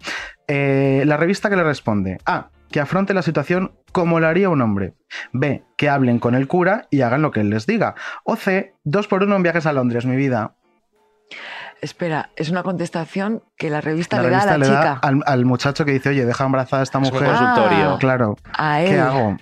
Eh, 0.49 1.03
la 1.07 1.17
revista 1.17 1.49
que 1.49 1.57
le 1.57 1.65
responde: 1.65 2.19
A. 2.27 2.49
Que 2.71 2.81
afronte 2.81 3.15
la 3.15 3.23
situación 3.23 3.73
como 3.93 4.21
lo 4.21 4.27
haría 4.27 4.51
un 4.51 4.61
hombre. 4.61 4.93
B. 5.33 5.63
Que 5.77 5.89
hablen 5.89 6.19
con 6.19 6.35
el 6.35 6.47
cura 6.49 6.89
y 6.91 7.01
hagan 7.03 7.23
lo 7.23 7.31
que 7.31 7.41
él 7.41 7.49
les 7.49 7.65
diga. 7.65 7.95
O 8.25 8.37
C. 8.37 8.75
Dos 8.85 9.07
por 9.07 9.23
uno 9.23 9.37
en 9.37 9.43
viajes 9.45 9.65
a 9.67 9.73
Londres, 9.73 10.05
mi 10.05 10.17
vida. 10.17 10.53
Espera, 11.83 12.31
es 12.37 12.49
una 12.51 12.63
contestación 12.63 13.43
que 13.57 13.71
la 13.71 13.81
revista 13.81 14.17
La 14.17 14.23
le 14.25 14.31
da 14.31 14.41
a 14.43 14.47
la 14.47 14.59
le 14.59 14.67
da 14.69 14.79
chica. 14.81 14.93
al, 15.03 15.23
al 15.27 15.45
muchacho 15.45 15.85
que 15.85 15.93
dice, 15.93 16.09
oye, 16.09 16.25
deja 16.25 16.45
embarazada 16.45 16.81
a 16.81 16.85
esta 16.85 16.99
Es 17.01 17.09
un 17.09 17.15
mujer. 17.15 17.29
consultorio. 17.29 17.91
Ah. 17.93 17.97
Claro. 18.01 18.37
A 18.57 18.79
¿Qué 18.85 18.99
hago? 18.99 19.37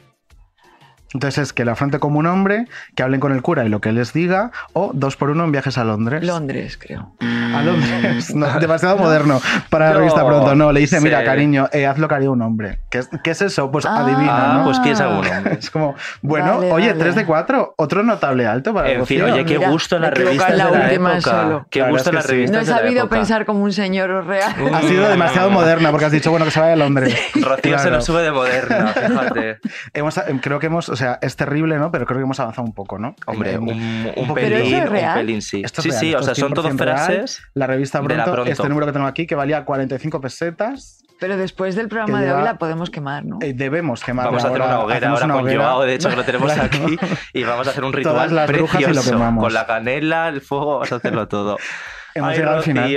Entonces 1.15 1.39
es 1.45 1.53
que 1.53 1.65
la 1.65 1.73
afronte 1.73 1.99
como 2.01 2.19
un 2.19 2.27
hombre, 2.27 2.67
que 2.97 3.03
hablen 3.03 3.21
con 3.21 3.33
el 3.33 3.41
cura 3.41 3.65
y 3.65 3.69
lo 3.69 3.81
que 3.81 3.93
les 3.93 4.13
diga, 4.13 4.51
o 4.73 4.91
dos 4.93 5.17
por 5.17 5.31
uno 5.31 5.45
en 5.45 5.53
viajes 5.53 5.79
a 5.79 5.85
Londres. 5.85 6.25
Londres, 6.25 6.77
creo. 6.77 7.13
A 7.21 7.63
Londres. 7.63 8.35
No, 8.35 8.59
demasiado 8.59 8.97
moderno 8.99 9.41
para 9.71 9.87
la 9.87 9.93
No. 9.93 9.99
revista 10.01 10.27
pronto. 10.27 10.55
No, 10.55 10.73
le 10.73 10.81
dice, 10.81 11.01
mira, 11.01 11.21
Sí. 11.21 11.25
cariño, 11.25 11.69
eh, 11.73 11.87
haz 11.87 11.99
lo 11.99 12.09
que 12.09 12.15
haría 12.17 12.31
un 12.31 12.43
hombre. 12.43 12.81
¿Qué 12.91 12.99
es, 12.99 13.09
qué 13.23 13.31
es 13.31 13.43
eso? 13.43 13.71
Pues 13.71 13.87
Ah. 13.87 14.01
adivina, 14.01 14.55
Ah, 14.55 14.55
¿no? 14.59 14.65
pues 14.65 14.81
piensa 14.81 15.09
un 15.09 15.15
hombre. 15.19 15.31
Es 15.59 15.71
como, 15.71 15.95
bueno, 16.21 16.57
Vale, 16.59 16.73
oye, 16.73 16.89
vale. 16.89 16.99
3 16.99 17.15
de 17.15 17.25
4, 17.27 17.75
otro 17.79 18.03
notable 18.03 18.47
alto 18.47 18.75
para 18.75 18.91
En 18.91 19.07
fin, 19.07 19.21
Rocío. 19.21 19.35
oye, 19.35 19.45
qué 19.45 19.59
Mira, 19.59 19.71
gusto 19.71 19.99
las 20.01 20.13
revistas 20.13 20.51
en 20.51 20.53
de 20.53 20.59
la 20.65 20.71
la 20.71 20.85
última 20.87 21.13
época. 21.13 21.31
solo. 21.31 21.67
Qué 21.71 21.81
gusto 21.83 22.11
verdad 22.11 22.13
las 22.15 22.27
revistas 22.27 22.53
No 22.57 22.59
he 22.61 22.65
de 22.65 22.71
la 22.73 22.77
sabido 22.79 23.01
época. 23.03 23.17
pensar 23.17 23.45
como 23.47 23.63
un 23.63 23.73
señor 23.73 24.27
real. 24.27 24.53
Ha 24.75 24.83
sido 24.83 25.09
demasiado 25.09 25.51
moderna 25.51 25.91
porque 25.93 26.07
has 26.07 26.13
dicho, 26.13 26.31
bueno, 26.31 26.45
que 26.45 26.51
se 26.51 26.59
vaya 26.61 26.73
a 26.73 26.77
Londres. 26.77 27.17
Rocío 27.41 27.79
se 27.79 27.91
nos 27.93 28.05
sube 28.05 28.23
de 28.23 28.33
moderna, 28.33 28.89
fíjate. 28.89 29.59
Hemos, 29.93 30.21
creo 30.41 30.59
que 30.59 30.67
hemos, 30.67 30.89
o 30.89 30.97
sea, 30.97 31.04
es 31.21 31.37
terrible, 31.37 31.79
¿no? 31.79 31.91
Pero 31.91 32.07
creo 32.07 32.19
que 32.19 32.25
hemos 32.25 32.41
avanzado 32.41 32.67
un 32.67 32.75
poco, 32.75 32.99
¿no? 32.99 33.15
Hombre, 33.27 33.53
En- 33.53 33.63
un, 33.63 33.71
un 33.71 34.07
eso 34.25 34.35
pelín, 34.35 34.75
es 34.75 34.83
un 34.85 34.91
real. 34.91 35.15
pelín 35.19 35.43
sí. 35.43 35.63
Esto 35.65 35.81
es 35.81 35.85
sí, 35.85 35.91
real, 35.91 36.01
sí, 36.01 36.15
o 36.15 36.23
sea, 36.23 36.35
son 36.35 36.53
todo 36.55 36.69
100% 36.69 36.79
real. 36.85 36.97
frases. 36.99 37.43
La 37.55 37.67
revista 37.67 38.01
de 38.01 38.09
la 38.09 38.25
Pronto, 38.25 38.33
Pronto. 38.33 38.51
este 38.53 38.69
número 38.69 38.87
que 38.87 38.93
tengo 38.93 39.07
aquí, 39.07 39.27
que 39.27 39.35
valía 39.35 39.65
45 39.65 40.21
pesetas, 40.21 41.03
Pero 41.21 41.37
después 41.37 41.75
del 41.77 41.89
programa 41.89 42.21
de 42.23 42.33
hoy 42.33 42.43
la 42.43 42.59
podemos 42.59 42.91
quemar, 42.91 43.25
¿no? 43.25 43.39
eh, 43.41 43.53
debemos 43.55 44.03
quemarla. 44.03 44.31
Vamos 44.33 44.45
a 44.45 44.49
hacer 44.49 44.61
una 44.61 44.81
hoguera 44.81 45.09
ahora 45.11 45.25
una 45.27 45.35
con 45.35 45.45
hoguera. 45.45 45.63
Joao, 45.65 45.83
de 45.83 45.95
hecho, 45.95 46.09
que 46.11 46.17
lo 46.17 46.25
tenemos 46.25 46.53
Claro. 46.53 46.69
aquí. 46.85 46.99
Y 47.33 47.45
vamos 47.45 47.67
a 47.67 47.71
hacer 47.71 47.85
un 47.85 47.93
ritual 47.93 48.15
Todas 48.15 48.33
las 48.33 48.51
lo 48.51 48.67
precioso. 48.67 49.11
quemamos. 49.11 49.43
Con 49.45 49.53
la 49.55 49.67
canela, 49.67 50.29
el 50.29 50.41
fuego, 50.41 50.73
vamos 50.75 50.93
a 50.93 50.97
hacerlo 50.97 51.29
todo. 51.29 51.57
Hemos 52.17 52.31
Ay, 52.31 52.37
llegado 52.39 52.57
al 52.59 52.63
final. 52.63 52.91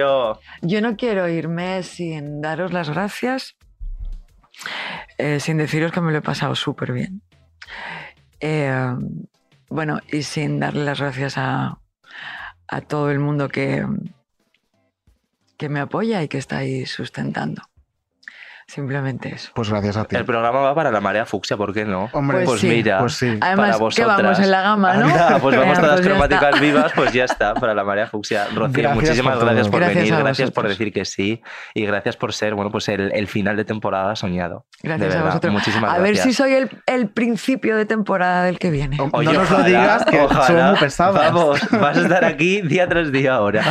Yo 0.61 0.81
no 0.81 0.95
quiero 0.95 1.27
irme 1.27 1.81
sin 1.83 2.39
daros 2.41 2.71
las 2.71 2.89
gracias, 2.89 3.55
eh, 5.17 5.39
sin 5.39 5.57
deciros 5.57 5.91
que 5.91 6.01
me 6.01 6.11
lo 6.11 6.19
he 6.19 6.21
pasado 6.21 6.53
súper 6.55 6.91
bien. 6.93 7.21
Eh, 8.39 8.95
bueno, 9.69 9.99
y 10.11 10.23
sin 10.23 10.59
darle 10.59 10.85
las 10.85 10.99
gracias 10.99 11.37
a, 11.37 11.79
todo 12.87 13.11
el 13.11 13.19
mundo 13.19 13.47
que, 13.49 13.85
que 15.57 15.69
me 15.69 15.79
apoya 15.79 16.21
y 16.21 16.27
que 16.27 16.37
está 16.37 16.57
ahí 16.57 16.85
sustentando. 16.85 17.61
Simplemente 18.67 19.33
eso. 19.33 19.49
Pues 19.55 19.69
gracias 19.69 19.95
a 19.95 20.03
ti. 20.03 20.17
El 20.17 20.25
programa 20.25 20.59
va 20.59 20.75
para 20.75 20.91
la 20.91 20.99
marea 20.99 21.25
fucsia, 21.25 21.55
¿por 21.55 21.73
qué 21.73 21.85
no? 21.85 22.09
Hombre, 22.11 22.39
Pues 22.39 22.49
pues 22.49 22.61
sí. 22.61 22.67
mira, 22.67 22.99
Pues 22.99 23.13
sí. 23.13 23.37
Además, 23.39 23.77
para 23.77 23.89
que 23.91 24.03
vamos 24.03 24.39
en 24.39 24.51
la 24.51 24.61
gama, 24.61 24.93
¿no? 24.95 25.05
Anda, 25.07 25.39
pues 25.39 25.57
vamos 25.57 25.79
todas 25.79 25.95
pues 25.95 26.07
cromáticas 26.07 26.49
está. 26.49 26.59
vivas, 26.61 26.91
pues 26.93 27.13
ya 27.13 27.23
está, 27.23 27.53
para 27.53 27.73
la 27.73 27.85
marea 27.85 28.07
fucsia. 28.07 28.45
Rocío, 28.53 28.73
Gracias 28.73 28.95
muchísimas 28.95 29.35
por 29.37 29.45
gracias 29.45 29.69
por 29.69 29.79
Gracias 29.79 29.97
venir, 30.03 30.13
a 30.13 30.19
gracias 30.19 30.51
por 30.51 30.67
decir 30.67 30.91
que 30.91 31.05
sí 31.05 31.41
y 31.73 31.85
gracias 31.85 32.17
por 32.17 32.33
ser, 32.33 32.55
bueno, 32.55 32.69
pues 32.69 32.89
el, 32.89 33.09
el 33.13 33.27
final 33.27 33.55
de 33.55 33.63
temporada 33.63 34.17
soñado. 34.17 34.65
Gracias 34.83 34.99
de 34.99 35.05
a 35.05 35.09
verdad, 35.17 35.25
vosotros. 35.29 35.53
Muchísimas 35.53 35.89
a 35.93 35.97
ver 35.99 36.13
gracias. 36.15 36.25
si 36.25 36.33
soy 36.33 36.53
el, 36.53 36.69
el 36.87 37.09
principio 37.09 37.77
de 37.77 37.85
temporada 37.85 38.43
del 38.43 38.59
que 38.59 38.69
viene. 38.69 38.97
no 38.97 39.09
Oye, 39.13 39.27
nos 39.31 39.49
lo 39.49 39.55
ojalá, 39.59 39.63
digas, 39.65 40.05
que 40.05 40.19
ojalá. 40.19 40.71
muy 40.71 40.79
pesados. 40.79 41.15
Vamos, 41.15 41.61
vas 41.71 41.97
a 41.97 42.01
estar 42.01 42.25
aquí 42.25 42.61
día 42.63 42.85
tras 42.89 43.13
día 43.13 43.35
ahora. 43.35 43.63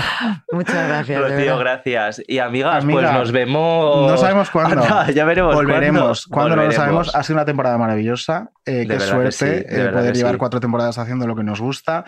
Muchas 0.51 0.89
gracias. 0.89 1.21
Rocío, 1.21 1.59
gracias. 1.59 2.23
Y 2.27 2.39
amigas, 2.39 2.83
Amiga, 2.83 3.01
pues 3.03 3.13
nos 3.13 3.33
vemos. 3.33 4.11
No 4.11 4.17
sabemos 4.17 4.49
cuándo. 4.51 4.86
Ya 5.15 5.25
veremos. 5.25 5.55
Volveremos. 5.55 6.27
Cuando 6.27 6.57
no 6.57 6.65
lo 6.65 6.73
sabemos. 6.73 7.15
Ha 7.15 7.23
sido 7.23 7.37
una 7.37 7.45
temporada 7.45 7.79
maravillosa. 7.79 8.51
Eh, 8.65 8.87
qué 8.87 8.95
que 8.95 9.01
suerte 9.01 9.33
sí, 9.33 9.45
eh, 9.47 9.91
poder 9.93 10.15
llevar 10.15 10.33
sí. 10.33 10.39
cuatro 10.39 10.61
temporadas 10.61 10.99
haciendo 10.99 11.27
lo 11.27 11.37
que 11.37 11.43
nos 11.45 11.61
gusta. 11.61 12.05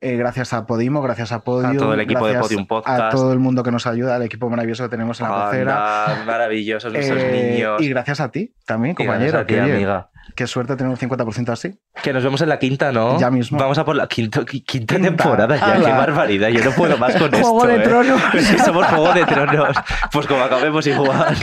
Eh, 0.00 0.16
gracias 0.16 0.52
a 0.52 0.66
Podimo, 0.66 1.00
gracias 1.00 1.30
a 1.32 1.40
Podium. 1.44 1.76
A 1.76 1.78
todo 1.78 1.94
el 1.94 2.00
equipo 2.00 2.26
de 2.26 2.38
Podium 2.38 2.66
Podcast. 2.66 3.00
A 3.00 3.08
todo 3.10 3.32
el 3.32 3.38
mundo 3.38 3.62
que 3.62 3.70
nos 3.70 3.86
ayuda, 3.86 4.16
al 4.16 4.22
equipo 4.22 4.50
maravilloso 4.50 4.84
que 4.84 4.90
tenemos 4.90 5.20
en 5.20 5.28
la. 5.28 5.50
Anda, 5.50 6.24
maravillosos 6.26 6.92
nuestros 6.92 7.22
niños. 7.22 7.80
y 7.80 7.88
gracias 7.88 8.20
a 8.20 8.30
ti 8.30 8.54
también, 8.66 8.96
Y 8.98 9.04
gracias 9.04 9.32
compañero. 9.32 9.38
a 9.38 9.46
ti, 9.46 9.54
que, 9.54 9.60
amiga. 9.60 10.10
Qué 10.34 10.46
suerte 10.46 10.76
tener 10.76 10.90
un 10.90 10.96
50% 10.96 11.50
así. 11.50 11.78
Que 12.02 12.12
nos 12.12 12.24
vemos 12.24 12.40
en 12.40 12.48
la 12.48 12.58
quinta, 12.58 12.90
¿no? 12.92 13.18
Ya 13.18 13.30
mismo. 13.30 13.58
Vamos 13.58 13.76
a 13.78 13.84
por 13.84 13.96
la 13.96 14.06
quinta, 14.06 14.40
qui- 14.42 14.64
quinta, 14.64 14.94
Quinta. 14.96 15.08
temporada 15.08 15.56
ya. 15.56 15.72
Ala. 15.74 15.84
Qué 15.86 15.92
barbaridad. 15.92 16.48
Yo 16.48 16.64
no 16.64 16.70
puedo 16.72 16.96
más 16.96 17.14
con 17.16 17.34
esto. 17.34 17.48
Juego 17.48 17.66
de 17.66 17.76
¿eh? 17.76 17.80
Tronos. 17.80 18.22
Sí, 18.38 18.58
somos 18.58 18.86
Juego 18.86 19.12
de 19.12 19.24
Tronos. 19.26 19.76
Pues 20.12 20.26
como 20.26 20.42
acabemos 20.42 20.86
igual. 20.86 21.36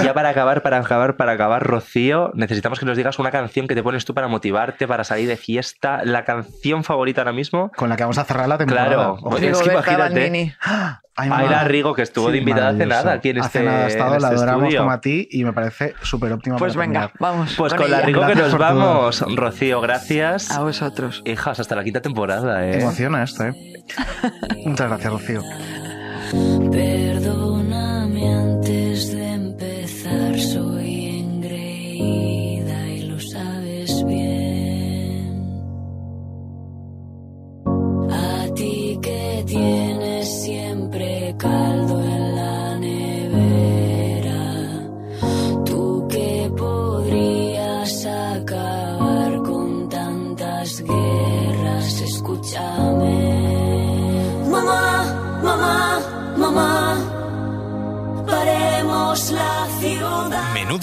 Y 0.00 0.04
ya 0.04 0.12
para 0.14 0.30
acabar, 0.30 0.62
para 0.62 0.78
acabar, 0.78 1.16
para 1.16 1.32
acabar, 1.32 1.62
Rocío, 1.62 2.32
necesitamos 2.34 2.80
que 2.80 2.86
nos 2.86 2.96
digas 2.96 3.18
una 3.18 3.30
canción 3.30 3.68
que 3.68 3.74
te 3.74 3.82
pones 3.82 4.04
tú 4.04 4.12
para 4.14 4.28
motivarte, 4.28 4.88
para 4.88 5.04
salir 5.04 5.28
de 5.28 5.36
fiesta. 5.36 6.00
La 6.04 6.24
canción 6.24 6.82
favorita 6.84 7.20
ahora 7.20 7.32
mismo. 7.32 7.70
Con 7.76 7.88
la 7.88 7.96
que 7.96 8.02
vamos 8.02 8.18
a 8.18 8.24
cerrar 8.24 8.48
la 8.48 8.58
temporada. 8.58 8.86
Claro. 8.88 9.12
Ojo. 9.14 9.30
Pues 9.30 9.42
es 9.42 9.58
que 9.62 9.72
imagínate. 9.72 10.56
Aira 11.16 11.64
Rigo, 11.64 11.94
que 11.94 12.02
estuvo 12.02 12.30
de 12.30 12.38
invitada 12.38 12.68
hace 12.70 12.84
nada 12.86 13.12
aquí 13.12 13.30
en 13.30 13.38
Hace 13.38 13.58
este, 13.58 13.62
nada 13.64 13.84
ha 13.84 13.88
estado, 13.88 14.14
en 14.16 14.22
la 14.22 14.28
este 14.28 14.36
adoramos 14.36 14.62
estudio. 14.64 14.80
como 14.80 14.90
a 14.92 15.00
ti 15.00 15.28
y 15.30 15.44
me 15.44 15.52
parece 15.54 15.94
súper 16.02 16.32
óptima 16.32 16.56
Pues 16.56 16.74
para 16.74 16.86
venga, 16.86 17.00
terminar. 17.08 17.18
vamos. 17.20 17.54
Pues 17.56 17.74
con, 17.74 17.90
la. 17.90 18.00
Rigo 18.02 18.26
que 18.26 18.34
nos 18.34 18.50
todo. 18.50 18.58
vamos. 18.58 19.24
Rocío, 19.34 19.80
gracias. 19.80 20.50
A 20.50 20.60
vosotros. 20.60 21.22
Hijas, 21.24 21.58
hasta 21.58 21.74
la 21.74 21.84
quinta 21.84 22.02
temporada, 22.02 22.66
¿eh? 22.66 22.80
Emociona 22.80 23.22
esto, 23.22 23.44
¿eh? 23.44 23.54
Muchas 24.66 24.88
gracias, 24.88 25.12
Rocío. 25.12 25.42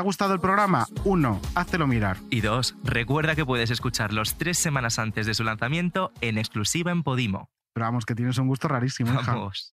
Ha 0.00 0.02
gustado 0.02 0.32
el 0.32 0.40
programa, 0.40 0.86
uno, 1.04 1.40
háztelo 1.54 1.86
mirar. 1.86 2.16
Y 2.30 2.40
dos, 2.40 2.74
recuerda 2.82 3.36
que 3.36 3.44
puedes 3.44 3.70
escucharlos 3.70 4.36
tres 4.36 4.56
semanas 4.56 4.98
antes 4.98 5.26
de 5.26 5.34
su 5.34 5.44
lanzamiento 5.44 6.10
en 6.22 6.38
exclusiva 6.38 6.90
en 6.90 7.02
Podimo. 7.02 7.50
Pero 7.74 7.84
vamos, 7.84 8.06
que 8.06 8.14
tienes 8.14 8.38
un 8.38 8.48
gusto 8.48 8.66
rarísimo, 8.66 9.12
hija. 9.12 9.34
Vamos. 9.34 9.74